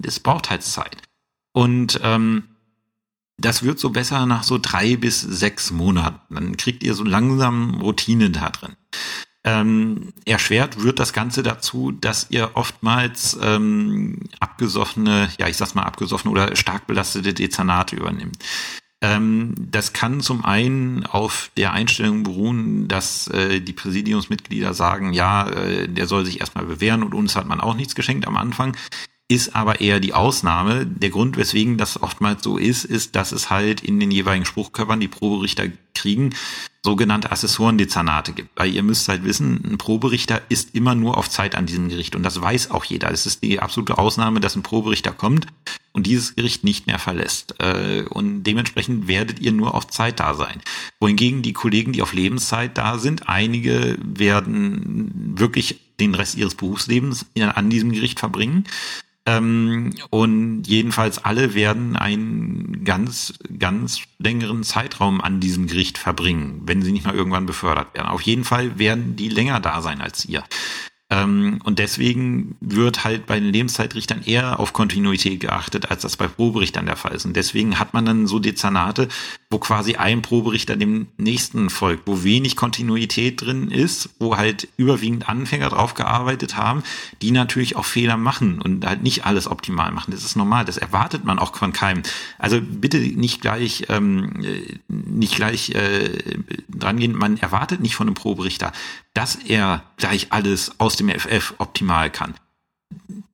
[0.03, 0.97] es braucht halt Zeit.
[1.51, 2.43] Und ähm,
[3.37, 6.35] das wird so besser nach so drei bis sechs Monaten.
[6.35, 8.75] Dann kriegt ihr so langsam Routine da drin.
[9.43, 15.83] Ähm, erschwert wird das Ganze dazu, dass ihr oftmals ähm, abgesoffene, ja ich sag's mal
[15.83, 18.43] abgesoffene oder stark belastete Dezernate übernimmt.
[19.01, 25.47] Ähm, das kann zum einen auf der Einstellung beruhen, dass äh, die Präsidiumsmitglieder sagen, ja,
[25.47, 28.75] äh, der soll sich erstmal bewähren und uns hat man auch nichts geschenkt am Anfang
[29.27, 30.85] ist aber eher die Ausnahme.
[30.85, 34.99] Der Grund, weswegen das oftmals so ist, ist, dass es halt in den jeweiligen Spruchkörpern,
[34.99, 35.65] die Proberichter
[35.95, 36.35] kriegen,
[36.83, 38.49] sogenannte Assessorendezernate gibt.
[38.55, 42.15] Weil ihr müsst halt wissen, ein Proberichter ist immer nur auf Zeit an diesem Gericht
[42.15, 43.09] und das weiß auch jeder.
[43.09, 45.47] Es ist die absolute Ausnahme, dass ein Proberichter kommt
[45.91, 47.55] und dieses Gericht nicht mehr verlässt.
[47.59, 50.61] Äh, und dementsprechend werdet ihr nur auf Zeit da sein.
[50.99, 57.25] Wohingegen die Kollegen, die auf Lebenszeit da sind, einige werden wirklich den Rest ihres Berufslebens
[57.37, 58.65] an diesem Gericht verbringen.
[59.27, 66.83] Ähm, und jedenfalls alle werden einen ganz, ganz längeren Zeitraum an diesem Gericht verbringen, wenn
[66.83, 68.07] sie nicht mal irgendwann befördert werden.
[68.07, 70.43] Auf jeden Fall werden die länger da sein als ihr.
[71.09, 76.27] Ähm, und deswegen wird halt bei den Lebenszeitrichtern eher auf Kontinuität geachtet, als das bei
[76.27, 77.25] Proberichtern der Fall ist.
[77.25, 79.07] Und deswegen hat man dann so Dezernate,
[79.55, 85.29] wo quasi ein Proberichter dem nächsten folgt, wo wenig Kontinuität drin ist, wo halt überwiegend
[85.29, 86.83] Anfänger drauf gearbeitet haben,
[87.21, 90.11] die natürlich auch Fehler machen und halt nicht alles optimal machen.
[90.11, 92.03] Das ist normal, das erwartet man auch von keinem.
[92.37, 94.43] Also bitte nicht gleich, ähm,
[94.89, 96.09] nicht gleich äh,
[96.67, 98.73] drangehen, man erwartet nicht von einem Proberichter,
[99.13, 102.33] dass er gleich alles aus dem FF optimal kann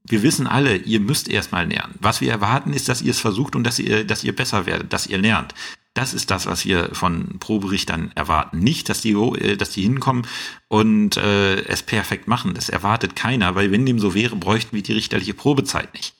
[0.03, 1.95] wir wissen alle, ihr müsst erstmal lernen.
[1.99, 4.91] Was wir erwarten, ist, dass ihr es versucht und dass ihr, dass ihr besser werdet,
[4.91, 5.53] dass ihr lernt.
[5.93, 8.59] Das ist das, was wir von Proberichtern erwarten.
[8.59, 10.25] Nicht, dass die, äh, dass die hinkommen
[10.69, 12.53] und äh, es perfekt machen.
[12.53, 16.15] Das erwartet keiner, weil wenn dem so wäre, bräuchten wir die richterliche Probezeit nicht.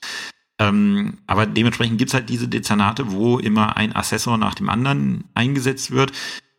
[0.60, 5.92] Ähm, aber dementsprechend gibt's halt diese Dezernate, wo immer ein Assessor nach dem anderen eingesetzt
[5.92, 6.12] wird,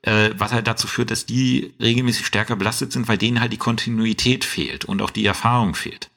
[0.02, 3.58] äh, was halt dazu führt, dass die regelmäßig stärker belastet sind, weil denen halt die
[3.58, 6.10] Kontinuität fehlt und auch die Erfahrung fehlt.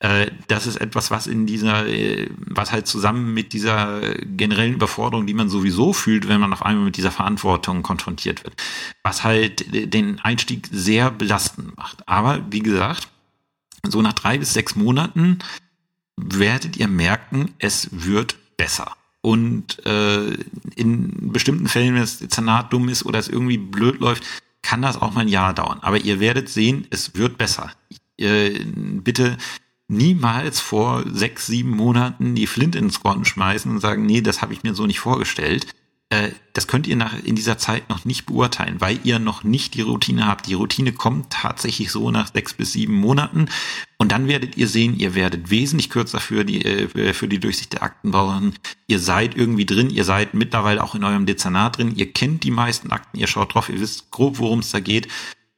[0.00, 5.26] Äh, das ist etwas, was in dieser, äh, was halt zusammen mit dieser generellen Überforderung,
[5.26, 8.54] die man sowieso fühlt, wenn man auf einmal mit dieser Verantwortung konfrontiert wird,
[9.02, 12.08] was halt den Einstieg sehr belastend macht.
[12.08, 13.08] Aber wie gesagt,
[13.86, 15.38] so nach drei bis sechs Monaten
[16.16, 18.96] werdet ihr merken, es wird besser.
[19.22, 20.32] Und äh,
[20.76, 24.24] in bestimmten Fällen, wenn das Dezernat dumm ist oder es irgendwie blöd läuft,
[24.62, 25.78] kann das auch mal ein Jahr dauern.
[25.82, 27.70] Aber ihr werdet sehen, es wird besser.
[28.18, 29.36] Äh, bitte
[29.90, 34.52] niemals vor sechs, sieben Monaten die Flint ins Korn schmeißen und sagen, nee, das habe
[34.52, 35.66] ich mir so nicht vorgestellt.
[36.10, 39.74] Äh, das könnt ihr nach, in dieser Zeit noch nicht beurteilen, weil ihr noch nicht
[39.74, 40.48] die Routine habt.
[40.48, 43.48] Die Routine kommt tatsächlich so nach sechs bis sieben Monaten.
[43.98, 47.74] Und dann werdet ihr sehen, ihr werdet wesentlich kürzer für die, äh, für die Durchsicht
[47.74, 48.54] der Akten brauchen.
[48.88, 52.50] Ihr seid irgendwie drin, ihr seid mittlerweile auch in eurem Dezernat drin, ihr kennt die
[52.50, 55.06] meisten Akten, ihr schaut drauf, ihr wisst grob, worum es da geht.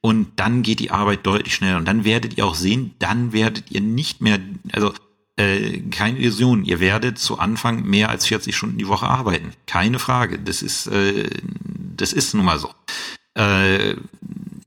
[0.05, 1.77] Und dann geht die Arbeit deutlich schneller.
[1.77, 4.37] Und dann werdet ihr auch sehen, dann werdet ihr nicht mehr,
[4.73, 4.91] also
[5.37, 9.51] äh, keine Illusion, ihr werdet zu Anfang mehr als 40 Stunden die Woche arbeiten.
[9.65, 10.39] Keine Frage.
[10.39, 11.29] Das ist, äh,
[11.95, 12.69] das ist nun mal so.
[13.35, 13.95] Äh,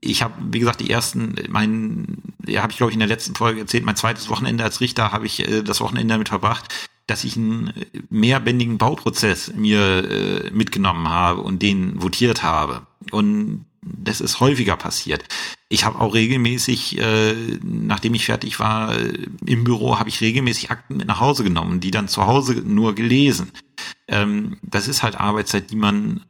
[0.01, 2.17] ich habe, wie gesagt, die ersten, mein,
[2.47, 5.11] ja, habe ich glaube ich in der letzten Folge erzählt, mein zweites Wochenende als Richter
[5.11, 6.73] habe ich äh, das Wochenende damit verbracht,
[7.05, 7.73] dass ich einen
[8.09, 12.87] mehrbändigen Bauprozess mir äh, mitgenommen habe und den votiert habe.
[13.11, 13.66] Und
[13.97, 15.23] das ist häufiger passiert.
[15.69, 17.33] Ich habe auch regelmäßig, äh,
[17.63, 21.79] nachdem ich fertig war äh, im Büro, habe ich regelmäßig Akten mit nach Hause genommen,
[21.79, 23.51] die dann zu Hause nur gelesen.
[24.07, 26.23] Ähm, das ist halt Arbeitszeit, die man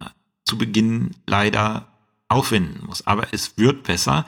[0.45, 1.87] zu Beginn leider
[2.29, 3.05] aufwenden muss.
[3.05, 4.25] Aber es wird besser.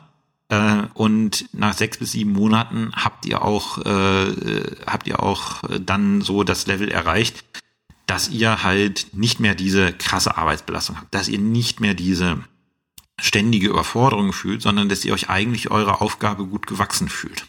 [0.49, 4.33] Äh, und nach sechs bis sieben Monaten habt ihr auch, äh,
[4.85, 7.43] habt ihr auch dann so das Level erreicht,
[8.09, 12.39] dass ihr halt nicht mehr diese krasse Arbeitsbelastung habt, dass ihr nicht mehr diese
[13.21, 17.45] ständige Überforderung fühlt, sondern dass ihr euch eigentlich eurer Aufgabe gut gewachsen fühlt.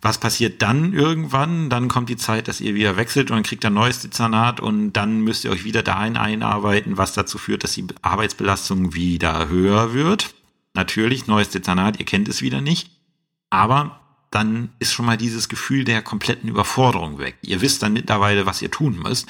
[0.00, 1.70] Was passiert dann irgendwann?
[1.70, 5.20] Dann kommt die Zeit, dass ihr wieder wechselt und kriegt ein neues Dezernat und dann
[5.20, 10.34] müsst ihr euch wieder dahin einarbeiten, was dazu führt, dass die Arbeitsbelastung wieder höher wird.
[10.74, 12.90] Natürlich, neues Dezernat, ihr kennt es wieder nicht.
[13.48, 14.00] Aber
[14.30, 17.36] dann ist schon mal dieses Gefühl der kompletten Überforderung weg.
[17.40, 19.26] Ihr wisst dann mittlerweile, was ihr tun müsst.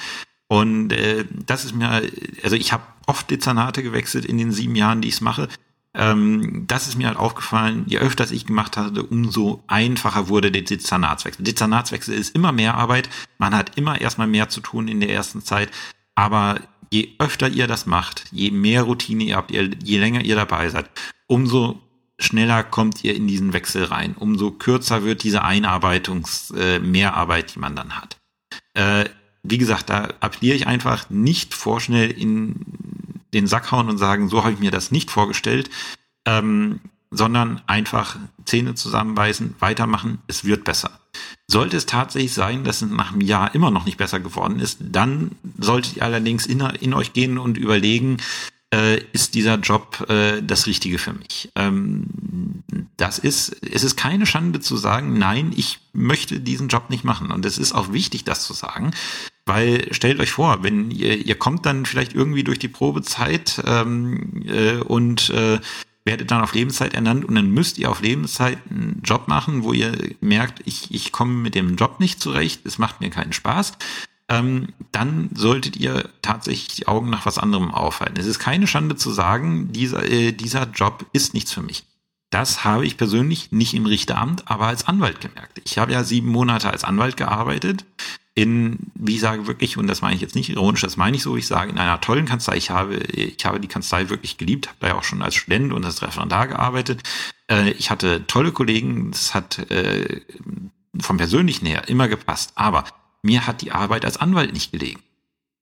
[0.47, 2.03] Und äh, das ist mir,
[2.43, 5.47] also ich habe oft Dezernate gewechselt in den sieben Jahren, die ich es mache.
[5.95, 10.61] ähm, das ist mir halt aufgefallen, je öfter ich gemacht hatte, umso einfacher wurde der
[10.61, 11.43] Dezernatswechsel.
[11.43, 15.41] Dezernatswechsel ist immer mehr Arbeit, man hat immer erstmal mehr zu tun in der ersten
[15.41, 15.71] Zeit,
[16.13, 16.59] aber
[16.91, 20.89] je öfter ihr das macht, je mehr Routine ihr habt, je länger ihr dabei seid,
[21.25, 21.81] umso
[22.19, 27.75] schneller kommt ihr in diesen Wechsel rein, umso kürzer wird diese Einarbeitungs äh, die man
[27.75, 28.17] dann hat.
[28.73, 29.05] Äh,
[29.43, 32.55] wie gesagt, da appelliere ich einfach nicht vorschnell in
[33.37, 35.69] den Sack hauen und sagen, so habe ich mir das nicht vorgestellt,
[36.25, 36.79] ähm,
[37.09, 40.99] sondern einfach Zähne zusammenbeißen, weitermachen, es wird besser.
[41.47, 44.79] Sollte es tatsächlich sein, dass es nach einem Jahr immer noch nicht besser geworden ist,
[44.81, 48.17] dann solltet ihr allerdings in, in euch gehen und überlegen,
[48.73, 51.49] äh, ist dieser Job äh, das Richtige für mich?
[51.55, 52.05] Ähm,
[52.97, 57.31] das ist, es ist keine Schande zu sagen, nein, ich möchte diesen Job nicht machen.
[57.31, 58.91] Und es ist auch wichtig, das zu sagen,
[59.47, 64.43] weil stellt euch vor, wenn ihr, ihr kommt dann vielleicht irgendwie durch die Probezeit ähm,
[64.47, 65.59] äh, und äh,
[66.05, 69.73] werdet dann auf Lebenszeit ernannt und dann müsst ihr auf Lebenszeit einen Job machen, wo
[69.73, 69.91] ihr
[70.21, 73.73] merkt, ich, ich komme mit dem Job nicht zurecht, es macht mir keinen Spaß
[74.29, 78.19] ähm, dann solltet ihr tatsächlich die Augen nach was anderem aufhalten.
[78.19, 81.85] Es ist keine Schande zu sagen, dieser, äh, dieser Job ist nichts für mich.
[82.29, 85.61] Das habe ich persönlich nicht im Richteramt, aber als Anwalt gemerkt.
[85.63, 87.85] Ich habe ja sieben Monate als Anwalt gearbeitet
[88.37, 91.23] in, wie ich sage wirklich, und das meine ich jetzt nicht ironisch, das meine ich
[91.23, 92.55] so, ich sage in einer tollen Kanzlei.
[92.57, 95.73] Ich habe, ich habe die Kanzlei wirklich geliebt, habe da ja auch schon als Student
[95.73, 97.01] und als Referendar gearbeitet.
[97.49, 100.21] Äh, ich hatte tolle Kollegen, es hat äh,
[100.99, 102.51] vom Persönlichen her immer gepasst.
[102.53, 102.83] Aber
[103.23, 105.01] mir hat die Arbeit als Anwalt nicht gelegen.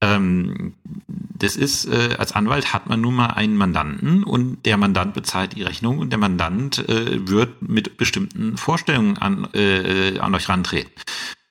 [0.01, 0.73] Ähm,
[1.05, 5.55] das ist, äh, als Anwalt hat man nun mal einen Mandanten und der Mandant bezahlt
[5.55, 10.91] die Rechnung und der Mandant äh, wird mit bestimmten Vorstellungen an, äh, an euch rantreten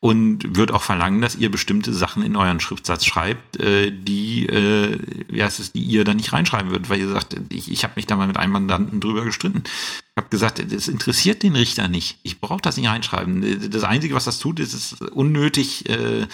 [0.04, 4.98] und wird auch verlangen, dass ihr bestimmte Sachen in euren Schriftsatz schreibt, äh, die, äh,
[5.34, 8.04] heißt es, die ihr dann nicht reinschreiben würdet, weil ihr sagt, ich, ich habe mich
[8.04, 9.62] da mal mit einem Mandanten drüber gestritten.
[9.64, 12.18] Ich habe gesagt, das interessiert den Richter nicht.
[12.22, 13.70] Ich brauche das nicht reinschreiben.
[13.70, 16.26] Das Einzige, was das tut, ist es unnötig, äh,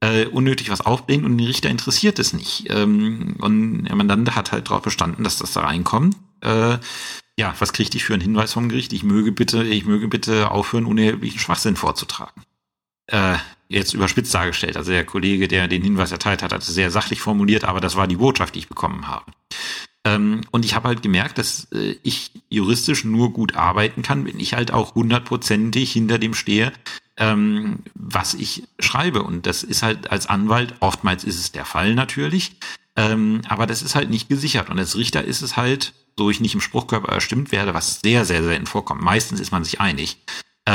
[0.00, 2.68] äh, unnötig was aufbringen und den Richter interessiert es nicht.
[2.70, 6.16] Ähm, und der Mandant hat halt darauf bestanden, dass das da reinkommt.
[6.40, 6.78] Äh,
[7.38, 8.94] ja, was kriege ich für einen Hinweis vom Gericht?
[8.94, 12.44] Ich möge bitte, ich möge bitte aufhören, unerheblichen Schwachsinn vorzutragen
[13.10, 13.36] äh,
[13.68, 14.76] jetzt überspitzt dargestellt.
[14.76, 17.96] Also der Kollege, der den Hinweis erteilt hat, hat es sehr sachlich formuliert, aber das
[17.96, 19.24] war die Botschaft, die ich bekommen habe.
[20.04, 24.40] Ähm, und ich habe halt gemerkt, dass äh, ich juristisch nur gut arbeiten kann, wenn
[24.40, 26.72] ich halt auch hundertprozentig hinter dem stehe,
[27.16, 29.22] ähm, was ich schreibe.
[29.22, 32.56] Und das ist halt als Anwalt, oftmals ist es der Fall natürlich,
[32.96, 34.70] ähm, aber das ist halt nicht gesichert.
[34.70, 38.24] Und als Richter ist es halt, so ich nicht im Spruchkörper erstimmt werde, was sehr,
[38.24, 39.02] sehr selten vorkommt.
[39.02, 40.16] Meistens ist man sich einig.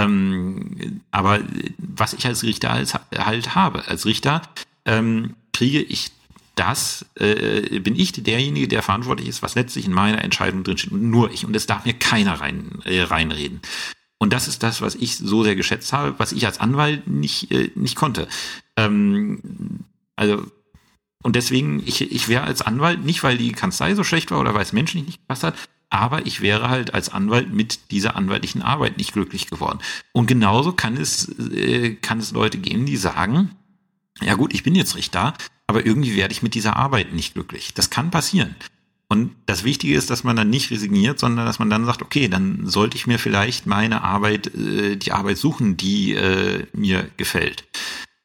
[0.05, 1.39] Ähm, aber
[1.77, 4.41] was ich als Richter als, halt habe, als Richter
[4.85, 6.11] ähm, kriege ich
[6.55, 10.93] das, äh, bin ich derjenige, der verantwortlich ist, was letztlich in meiner Entscheidung drinsteht.
[10.93, 11.45] Nur ich.
[11.45, 13.61] Und es darf mir keiner rein, äh, reinreden.
[14.17, 17.51] Und das ist das, was ich so sehr geschätzt habe, was ich als Anwalt nicht,
[17.51, 18.27] äh, nicht konnte.
[18.77, 19.83] Ähm,
[20.15, 20.45] also,
[21.21, 24.53] und deswegen, ich, ich wäre als Anwalt, nicht weil die Kanzlei so schlecht war oder
[24.53, 25.55] weil es menschlich nicht gepasst hat,
[25.95, 29.79] aber ich wäre halt als Anwalt mit dieser anwaltlichen Arbeit nicht glücklich geworden.
[30.11, 33.51] Und genauso kann es, äh, kann es Leute geben, die sagen,
[34.21, 35.33] ja gut, ich bin jetzt Richter,
[35.67, 37.73] aber irgendwie werde ich mit dieser Arbeit nicht glücklich.
[37.73, 38.55] Das kann passieren.
[39.07, 42.27] Und das Wichtige ist, dass man dann nicht resigniert, sondern dass man dann sagt, okay,
[42.27, 47.65] dann sollte ich mir vielleicht meine Arbeit, äh, die Arbeit suchen, die äh, mir gefällt.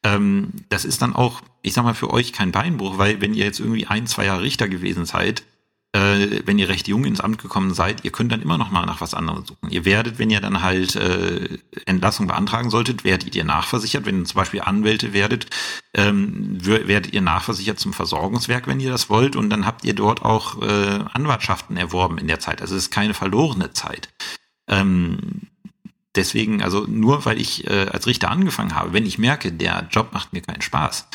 [0.03, 3.45] Ähm, das ist dann auch, ich sag mal, für euch kein Beinbruch, weil wenn ihr
[3.45, 5.43] jetzt irgendwie ein, zwei Jahre Richter gewesen seid,
[5.93, 8.85] äh, wenn ihr recht jung ins Amt gekommen seid, ihr könnt dann immer noch mal
[8.85, 9.69] nach was anderem suchen.
[9.69, 14.05] Ihr werdet, wenn ihr dann halt äh, Entlassung beantragen solltet, werdet ihr nachversichert.
[14.05, 15.47] Wenn ihr zum Beispiel Anwälte werdet,
[15.93, 19.35] ähm, werdet ihr nachversichert zum Versorgungswerk, wenn ihr das wollt.
[19.35, 22.61] Und dann habt ihr dort auch äh, Anwartschaften erworben in der Zeit.
[22.61, 24.09] Also es ist keine verlorene Zeit.
[24.69, 25.17] Ähm,
[26.15, 30.13] deswegen, also nur weil ich äh, als Richter angefangen habe, wenn ich merke, der Job
[30.13, 31.07] macht mir keinen Spaß,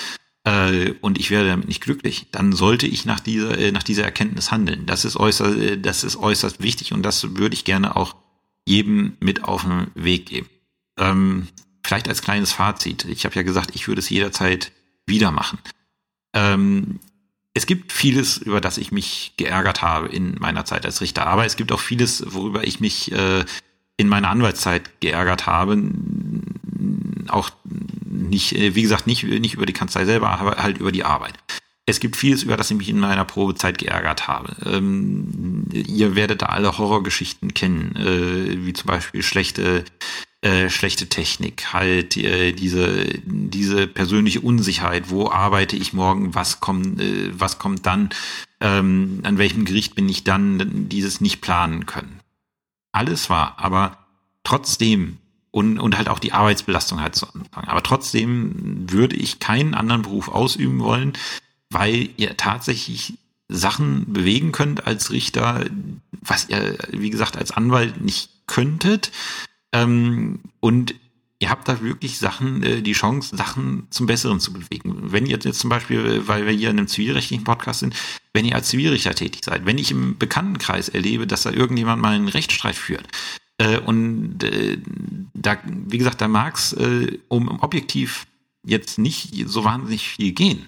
[0.47, 4.05] äh, und ich werde damit nicht glücklich, dann sollte ich nach dieser, äh, nach dieser
[4.05, 4.87] Erkenntnis handeln.
[4.87, 8.15] Das ist äußerst, äh, das ist äußerst wichtig und das würde ich gerne auch
[8.65, 10.49] jedem mit auf den Weg geben.
[10.99, 11.49] Ähm,
[11.83, 13.07] vielleicht als kleines Fazit.
[13.07, 14.71] Ich habe ja gesagt, ich würde es jederzeit
[15.05, 15.59] wieder machen.
[16.33, 17.01] Ähm,
[17.53, 21.45] es gibt vieles, über das ich mich geärgert habe in meiner Zeit als Richter, aber
[21.45, 23.45] es gibt auch vieles, worüber ich mich äh,
[23.97, 25.83] in meiner Anwaltszeit geärgert habe.
[27.29, 27.51] Auch
[28.17, 31.35] nicht, äh, wie gesagt, nicht, nicht über die Kanzlei selber, aber halt über die Arbeit.
[31.89, 34.57] Es gibt vieles, über das ich mich in meiner Probezeit geärgert habe.
[34.67, 39.85] Ähm, ihr werdet da alle Horrorgeschichten kennen, äh, wie zum Beispiel schlechte
[40.43, 47.01] äh, schlechte Technik, halt äh, diese diese persönliche Unsicherheit, wo arbeite ich morgen, was kommt
[47.01, 48.11] äh, was kommt dann,
[48.61, 52.21] ähm, an welchem Gericht bin ich dann, dieses nicht planen können.
[52.93, 53.99] Alles war, aber
[54.45, 55.19] trotzdem
[55.57, 57.65] und, und halt auch die Arbeitsbelastung halt zu Anfang.
[57.65, 61.15] Aber trotzdem würde ich keinen anderen Beruf ausüben wollen,
[61.71, 63.15] weil ihr tatsächlich
[63.49, 65.65] Sachen bewegen könnt als Richter,
[66.21, 69.13] was ihr, wie gesagt, als Anwalt nicht könntet.
[69.73, 70.95] Ähm, und
[71.39, 75.11] ihr habt da wirklich Sachen, äh, die Chance, Sachen zum Besseren zu bewegen.
[75.11, 77.97] Wenn ihr jetzt zum Beispiel, weil wir hier in einem zivilrechtlichen Podcast sind,
[78.35, 82.15] wenn ihr als Zivilrichter tätig seid, wenn ich im Bekanntenkreis erlebe, dass da irgendjemand mal
[82.15, 83.09] einen Rechtsstreit führt,
[83.59, 84.79] äh, und äh,
[85.35, 88.27] da, wie gesagt, da mag es äh, um, um objektiv
[88.65, 90.67] jetzt nicht so wahnsinnig viel gehen.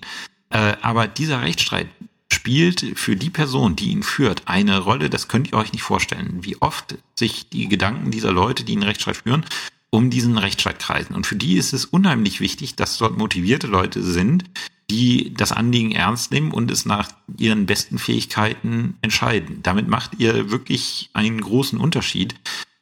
[0.50, 1.88] Äh, aber dieser Rechtsstreit
[2.32, 6.38] spielt für die Person, die ihn führt, eine Rolle, das könnt ihr euch nicht vorstellen,
[6.42, 9.44] wie oft sich die Gedanken dieser Leute, die einen Rechtsstreit führen,
[9.90, 11.14] um diesen Rechtsstreit kreisen.
[11.14, 14.44] Und für die ist es unheimlich wichtig, dass dort motivierte Leute sind,
[14.90, 19.62] die das Anliegen ernst nehmen und es nach ihren besten Fähigkeiten entscheiden.
[19.62, 22.34] Damit macht ihr wirklich einen großen Unterschied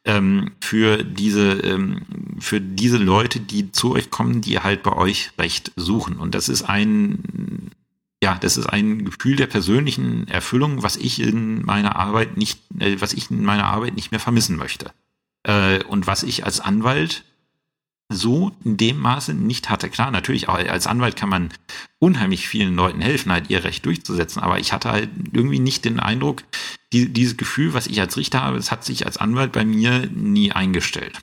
[0.07, 2.01] ähm, für diese ähm,
[2.39, 6.17] für diese Leute, die zu euch kommen, die halt bei euch Recht suchen.
[6.17, 7.71] Und das ist ein
[8.23, 12.95] ja, das ist ein Gefühl der persönlichen Erfüllung, was ich in meiner Arbeit nicht, äh,
[12.99, 14.91] was ich in meiner Arbeit nicht mehr vermissen möchte.
[15.43, 17.23] Äh, und was ich als Anwalt
[18.09, 19.89] so in dem Maße nicht hatte.
[19.89, 21.49] Klar, natürlich, als Anwalt kann man
[21.99, 25.99] unheimlich vielen Leuten helfen, halt ihr Recht durchzusetzen, aber ich hatte halt irgendwie nicht den
[25.99, 26.43] Eindruck,
[26.93, 30.07] die, dieses Gefühl, was ich als Richter habe, es hat sich als Anwalt bei mir
[30.07, 31.19] nie eingestellt.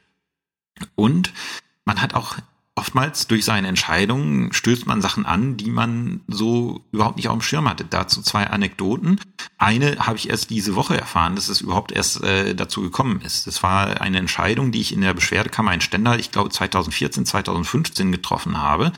[0.94, 1.32] Und
[1.84, 2.36] man hat auch
[2.76, 7.42] oftmals durch seine Entscheidungen stößt man Sachen an, die man so überhaupt nicht auf dem
[7.42, 7.84] Schirm hatte.
[7.84, 9.20] Dazu zwei Anekdoten.
[9.58, 13.46] Eine habe ich erst diese Woche erfahren, dass es überhaupt erst äh, dazu gekommen ist.
[13.46, 18.10] Das war eine Entscheidung, die ich in der Beschwerdekammer in Stendal, ich glaube 2014, 2015
[18.10, 18.92] getroffen habe.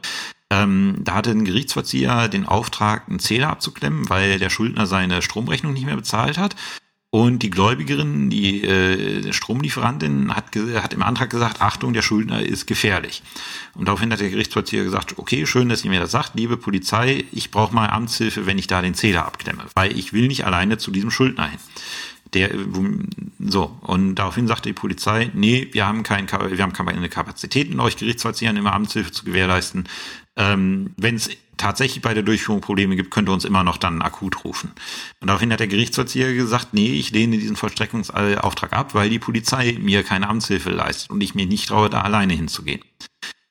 [0.50, 5.72] Ähm, da hatte ein Gerichtsvollzieher den Auftrag, einen Zähler abzuklemmen, weil der Schuldner seine Stromrechnung
[5.72, 6.54] nicht mehr bezahlt hat.
[7.10, 12.66] Und die Gläubigerin, die äh, Stromlieferantin, hat, hat im Antrag gesagt, Achtung, der Schuldner ist
[12.66, 13.22] gefährlich.
[13.74, 17.24] Und daraufhin hat der Gerichtsvollzieher gesagt, okay, schön, dass ihr mir das sagt, liebe Polizei,
[17.32, 20.78] ich brauche mal Amtshilfe, wenn ich da den Zähler abklemme, weil ich will nicht alleine
[20.78, 21.60] zu diesem Schuldner hin.
[22.34, 22.50] Der,
[23.38, 27.96] so, und daraufhin sagte die Polizei, nee, wir haben, kein, wir haben keine Kapazitäten, euch
[27.96, 29.88] Gerichtsvollziehern immer Amtshilfe zu gewährleisten.
[30.36, 34.44] Ähm, wenn es tatsächlich bei der Durchführung Probleme gibt, könnte uns immer noch dann akut
[34.44, 34.72] rufen.
[35.20, 39.78] Und daraufhin hat der Gerichtsvollzieher gesagt, nee, ich lehne diesen Vollstreckungsauftrag ab, weil die Polizei
[39.80, 42.82] mir keine Amtshilfe leistet und ich mir nicht traue, da alleine hinzugehen.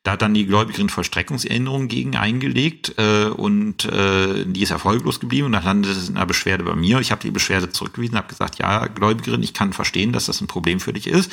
[0.05, 5.47] Da hat dann die Gläubigerin Vollstreckungserinnerung gegen eingelegt äh, und äh, die ist erfolglos geblieben
[5.47, 6.99] und dann landete es in einer Beschwerde bei mir.
[6.99, 10.47] Ich habe die Beschwerde zurückgewiesen, habe gesagt, ja, Gläubigerin, ich kann verstehen, dass das ein
[10.47, 11.31] Problem für dich ist.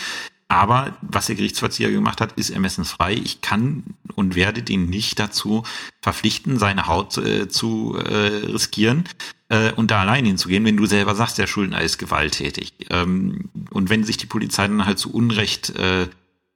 [0.48, 3.12] Aber was der Gerichtsvollzieher gemacht hat, ist ermessensfrei.
[3.12, 3.84] Ich kann
[4.14, 5.64] und werde den nicht dazu
[6.00, 9.04] verpflichten, seine Haut äh, zu äh, riskieren
[9.50, 12.72] äh, und da allein hinzugehen, wenn du selber sagst, der Schuldner ist gewalttätig.
[12.88, 16.08] Ähm, und wenn sich die Polizei dann halt zu Unrecht äh,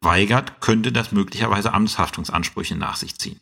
[0.07, 3.39] weigert, könnte das möglicherweise Amtshaftungsansprüche nach sich ziehen.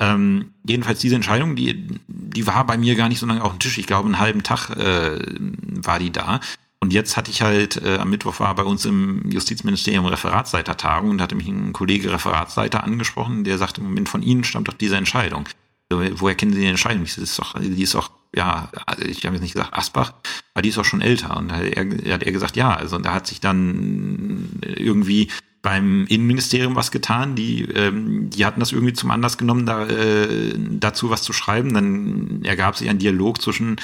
[0.00, 3.58] Ähm, jedenfalls diese Entscheidung, die, die war bei mir gar nicht so lange auf dem
[3.58, 3.78] Tisch.
[3.78, 6.40] Ich glaube, einen halben Tag äh, war die da.
[6.80, 11.22] Und jetzt hatte ich halt, äh, am Mittwoch war bei uns im Justizministerium Referatsleitertagung und
[11.22, 14.96] hatte mich ein Kollege Referatsleiter angesprochen, der sagte, im Moment von Ihnen stammt doch diese
[14.96, 15.48] Entscheidung.
[15.90, 17.04] Woher kennen Sie die Entscheidung?
[17.04, 20.12] Das ist doch, die ist doch, ja, ich habe jetzt nicht gesagt Asbach,
[20.52, 21.36] aber die ist auch schon älter.
[21.36, 25.30] Und da hat er, hat er gesagt, ja, also da hat sich dann irgendwie
[25.64, 27.34] beim Innenministerium was getan.
[27.34, 31.72] Die, ähm, die hatten das irgendwie zum Anlass genommen, da, äh, dazu was zu schreiben.
[31.72, 33.76] Dann ergab sich ein Dialog zwischen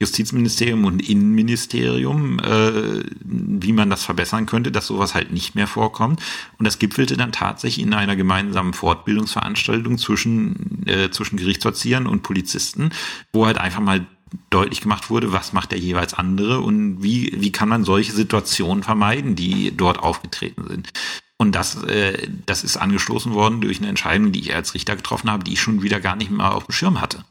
[0.00, 6.22] Justizministerium und Innenministerium, äh, wie man das verbessern könnte, dass sowas halt nicht mehr vorkommt.
[6.58, 12.92] Und das gipfelte dann tatsächlich in einer gemeinsamen Fortbildungsveranstaltung zwischen, äh, zwischen Gerichtsverziehern und Polizisten,
[13.34, 14.06] wo halt einfach mal
[14.50, 18.82] deutlich gemacht wurde, was macht der jeweils andere und wie, wie kann man solche Situationen
[18.82, 20.92] vermeiden, die dort aufgetreten sind.
[21.38, 25.30] Und das, äh, das ist angestoßen worden durch eine Entscheidung, die ich als Richter getroffen
[25.30, 27.24] habe, die ich schon wieder gar nicht mehr auf dem Schirm hatte.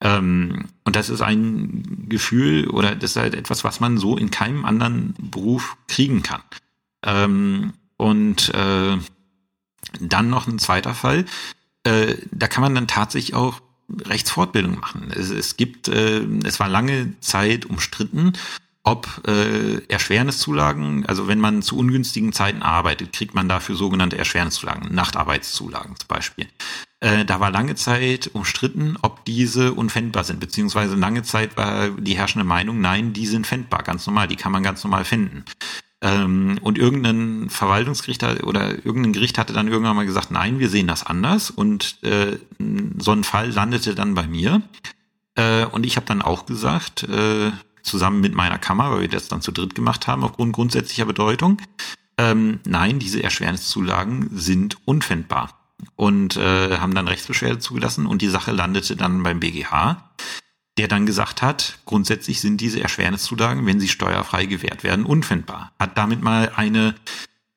[0.00, 4.30] Ähm, und das ist ein Gefühl oder das ist halt etwas, was man so in
[4.30, 6.42] keinem anderen Beruf kriegen kann.
[7.04, 8.96] Ähm, und äh,
[10.00, 11.24] dann noch ein zweiter Fall.
[11.84, 13.60] Äh, da kann man dann tatsächlich auch
[14.04, 15.12] Rechtsfortbildung machen.
[15.14, 18.32] Es, es gibt, äh, es war lange Zeit umstritten,
[18.84, 24.92] ob äh, Erschwerniszulagen, also wenn man zu ungünstigen Zeiten arbeitet, kriegt man dafür sogenannte Erschwerniszulagen,
[24.92, 26.48] Nachtarbeitszulagen zum Beispiel.
[26.98, 32.16] Äh, da war lange Zeit umstritten, ob diese unfändbar sind, beziehungsweise lange Zeit war die
[32.16, 35.44] herrschende Meinung, nein, die sind fändbar, ganz normal, die kann man ganz normal finden.
[36.02, 40.88] Ähm, und irgendein Verwaltungsgericht oder irgendein Gericht hatte dann irgendwann mal gesagt, nein, wir sehen
[40.88, 41.50] das anders.
[41.50, 42.38] Und äh,
[42.98, 44.62] so ein Fall landete dann bei mir.
[45.36, 47.52] Äh, und ich habe dann auch gesagt, äh,
[47.82, 51.60] zusammen mit meiner Kammer, weil wir das dann zu dritt gemacht haben, aufgrund grundsätzlicher Bedeutung,
[52.18, 55.58] ähm, nein, diese Erschwerniszulagen sind unfändbar.
[55.96, 60.11] Und äh, haben dann Rechtsbeschwerde zugelassen und die Sache landete dann beim BGH
[60.78, 65.72] der dann gesagt hat, grundsätzlich sind diese Erschwerniszulagen, wenn sie steuerfrei gewährt werden, unfindbar.
[65.78, 66.94] Hat damit mal eine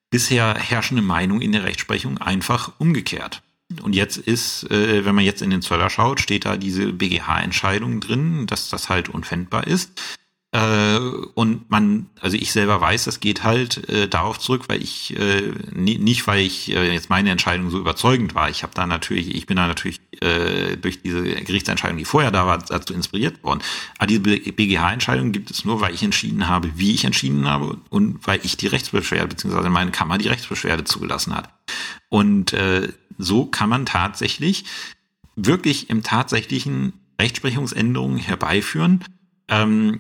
[0.10, 3.42] bisher herrschende Meinung in der Rechtsprechung einfach umgekehrt.
[3.82, 8.00] Und jetzt ist, äh, wenn man jetzt in den Zöller schaut, steht da diese BGH-Entscheidung
[8.00, 10.00] drin, dass das halt unfändbar ist.
[10.56, 11.00] Äh,
[11.34, 15.52] und man, also ich selber weiß, das geht halt äh, darauf zurück, weil ich äh,
[15.74, 18.50] nicht, weil ich äh, jetzt meine Entscheidung so überzeugend war.
[18.50, 22.48] Ich habe da natürlich, ich bin da natürlich äh, durch diese Gerichtsentscheidung, die vorher da
[22.48, 23.60] war, dazu inspiriert worden.
[23.98, 28.26] Aber diese BGH-Entscheidung gibt es nur, weil ich entschieden habe, wie ich entschieden habe und
[28.26, 31.50] weil ich die Rechtsbeschwerde beziehungsweise meine Kammer die Rechtsbeschwerde zugelassen hat.
[32.08, 34.64] Und äh, so kann man tatsächlich
[35.36, 39.04] wirklich im tatsächlichen Rechtsprechungsänderungen herbeiführen.
[39.50, 40.00] Ähm,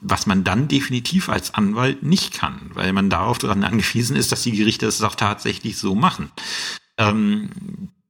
[0.00, 4.42] was man dann definitiv als Anwalt nicht kann, weil man darauf daran angewiesen ist, dass
[4.42, 6.30] die Gerichte es auch tatsächlich so machen.
[6.98, 7.50] Ähm,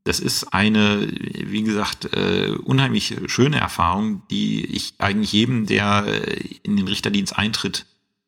[0.05, 6.59] das ist eine, wie gesagt, äh, unheimlich schöne Erfahrung, die ich eigentlich jedem, der äh,
[6.63, 7.87] in den Richterdienst eintritt,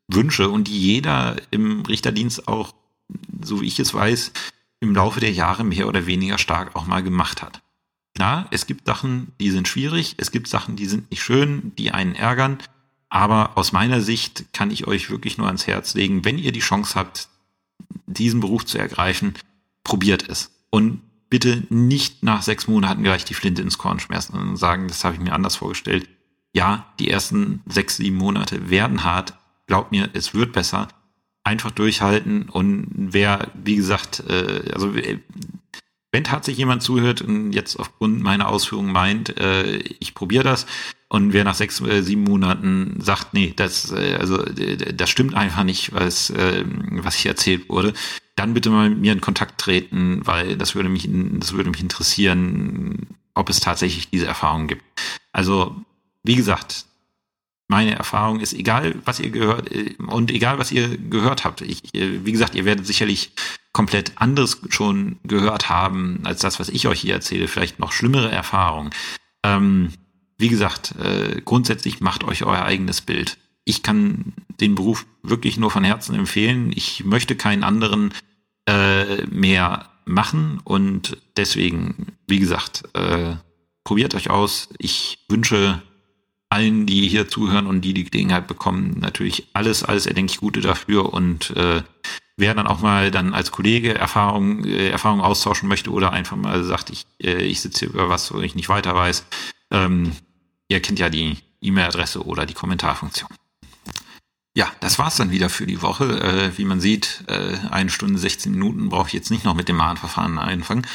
[0.08, 2.74] wünsche und die jeder im Richterdienst auch,
[3.42, 4.32] so wie ich es weiß,
[4.80, 7.62] im Laufe der Jahre mehr oder weniger stark auch mal gemacht hat.
[8.14, 11.92] Klar, es gibt Sachen, die sind schwierig, es gibt Sachen, die sind nicht schön, die
[11.92, 12.58] einen ärgern.
[13.08, 16.60] Aber aus meiner Sicht kann ich euch wirklich nur ans Herz legen, wenn ihr die
[16.60, 17.28] Chance habt,
[18.06, 19.34] diesen Beruf zu ergreifen,
[19.82, 20.50] probiert es.
[20.70, 25.04] Und bitte nicht nach sechs Monaten gleich die Flinte ins Korn schmeißen und sagen, das
[25.04, 26.08] habe ich mir anders vorgestellt.
[26.52, 29.34] Ja, die ersten sechs, sieben Monate werden hart.
[29.66, 30.88] Glaubt mir, es wird besser.
[31.44, 34.92] Einfach durchhalten und wer, wie gesagt, äh, also
[36.12, 40.66] wenn tatsächlich jemand zuhört und jetzt aufgrund meiner Ausführungen meint, äh, ich probiere das,
[41.10, 45.34] und wer nach sechs, äh, sieben Monaten sagt, nee, das, äh, also, äh, das stimmt
[45.34, 47.94] einfach nicht, was, äh, was hier erzählt wurde,
[48.36, 51.80] dann bitte mal mit mir in Kontakt treten, weil das würde mich, das würde mich
[51.80, 54.82] interessieren, ob es tatsächlich diese Erfahrung gibt.
[55.32, 55.76] Also,
[56.24, 56.84] wie gesagt,
[57.68, 61.94] meine Erfahrung ist, egal was ihr gehört äh, und egal was ihr gehört habt, ich,
[61.94, 63.32] äh, wie gesagt, ihr werdet sicherlich
[63.72, 68.30] komplett anderes schon gehört haben als das, was ich euch hier erzähle, vielleicht noch schlimmere
[68.30, 68.90] Erfahrungen.
[69.44, 69.92] Ähm,
[70.38, 73.38] wie gesagt, äh, grundsätzlich macht euch euer eigenes Bild.
[73.64, 76.72] Ich kann den Beruf wirklich nur von Herzen empfehlen.
[76.74, 78.14] Ich möchte keinen anderen
[78.66, 83.36] äh, mehr machen und deswegen, wie gesagt, äh,
[83.84, 84.70] probiert euch aus.
[84.78, 85.82] Ich wünsche
[86.50, 91.12] allen, die hier zuhören und die die Gelegenheit bekommen, natürlich alles, alles erdenklich Gute dafür
[91.12, 91.82] und äh,
[92.36, 96.64] wer dann auch mal dann als Kollege Erfahrung, äh, Erfahrung austauschen möchte oder einfach mal
[96.64, 99.26] sagt, ich, äh, ich sitze hier über was, wo ich nicht weiter weiß,
[99.70, 100.12] ähm,
[100.68, 103.30] Ihr kennt ja die E-Mail-Adresse oder die Kommentarfunktion.
[104.54, 106.20] Ja, das war's dann wieder für die Woche.
[106.20, 109.68] Äh, wie man sieht, äh, eine Stunde 16 Minuten brauche ich jetzt nicht noch mit
[109.68, 110.86] dem Mahnverfahren anfangen.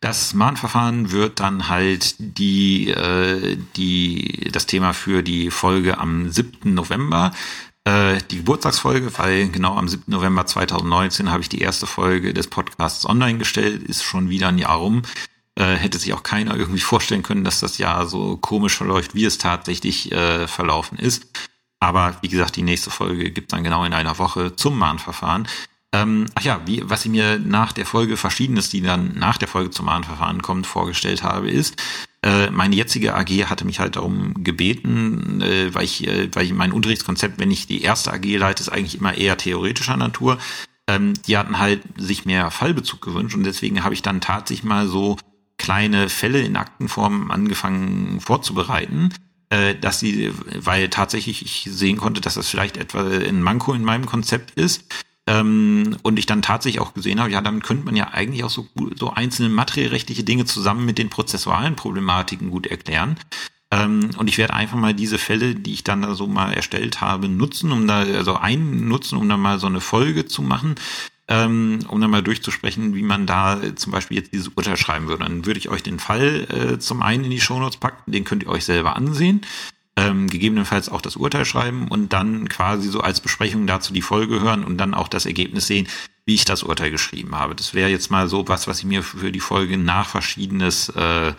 [0.00, 6.72] Das Mahnverfahren wird dann halt die, äh, die, das Thema für die Folge am 7.
[6.72, 7.32] November.
[7.84, 10.04] Äh, die Geburtstagsfolge, weil genau am 7.
[10.06, 14.58] November 2019 habe ich die erste Folge des Podcasts online gestellt, ist schon wieder ein
[14.58, 15.02] Jahr rum
[15.60, 19.24] äh, hätte sich auch keiner irgendwie vorstellen können, dass das Jahr so komisch verläuft, wie
[19.24, 21.26] es tatsächlich äh, verlaufen ist.
[21.80, 25.48] Aber wie gesagt, die nächste Folge gibt dann genau in einer Woche zum Mahnverfahren.
[25.92, 29.48] Ähm, ach ja, wie, was ich mir nach der Folge Verschiedenes, die dann nach der
[29.48, 31.82] Folge zum Mahnverfahren kommt, vorgestellt habe, ist,
[32.22, 36.52] äh, meine jetzige AG hatte mich halt darum gebeten, äh, weil ich, äh, weil ich
[36.52, 40.38] mein Unterrichtskonzept, wenn ich die erste AG leite, ist eigentlich immer eher theoretischer Natur.
[40.86, 44.86] Ähm, die hatten halt sich mehr Fallbezug gewünscht und deswegen habe ich dann tatsächlich mal
[44.86, 45.16] so
[45.56, 49.12] kleine Fälle in Aktenform angefangen vorzubereiten,
[49.48, 53.84] äh, dass sie, weil tatsächlich ich sehen konnte, dass das vielleicht etwa ein Manko in
[53.84, 54.84] meinem Konzept ist.
[55.30, 58.50] Ähm, und ich dann tatsächlich auch gesehen habe, ja, damit könnte man ja eigentlich auch
[58.50, 58.66] so,
[58.98, 63.16] so einzelne materiellrechtliche Dinge zusammen mit den prozessualen Problematiken gut erklären.
[63.70, 67.00] Ähm, und ich werde einfach mal diese Fälle, die ich dann da so mal erstellt
[67.00, 70.74] habe, nutzen, um da, also einen nutzen, um da mal so eine Folge zu machen,
[71.28, 75.22] ähm, um dann mal durchzusprechen, wie man da zum Beispiel jetzt dieses Urteil schreiben würde.
[75.22, 78.42] Dann würde ich euch den Fall äh, zum einen in die Shownotes packen, den könnt
[78.42, 79.42] ihr euch selber ansehen.
[79.96, 84.40] Ähm, gegebenenfalls auch das Urteil schreiben und dann quasi so als Besprechung dazu die Folge
[84.40, 85.88] hören und dann auch das Ergebnis sehen,
[86.24, 87.56] wie ich das Urteil geschrieben habe.
[87.56, 91.32] Das wäre jetzt mal so was, was ich mir für die Folge nach verschiedenes äh,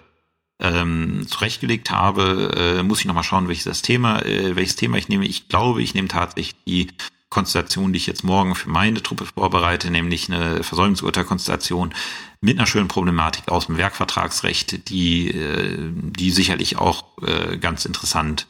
[0.60, 2.78] ähm, zurechtgelegt habe.
[2.80, 5.26] Äh, muss ich nochmal schauen, welches das Thema, äh, welches Thema ich nehme.
[5.26, 6.88] Ich glaube, ich nehme tatsächlich die
[7.32, 11.94] Konstellation, die ich jetzt morgen für meine Truppe vorbereite, nämlich eine Versäumnisurteilkonstellation
[12.42, 18.46] mit einer schönen Problematik aus dem Werkvertragsrecht, die, äh, die sicherlich auch äh, ganz interessant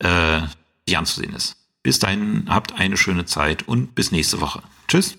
[0.00, 0.40] äh,
[0.88, 1.56] die anzusehen ist.
[1.82, 4.62] Bis dahin habt eine schöne Zeit und bis nächste Woche.
[4.88, 5.18] Tschüss.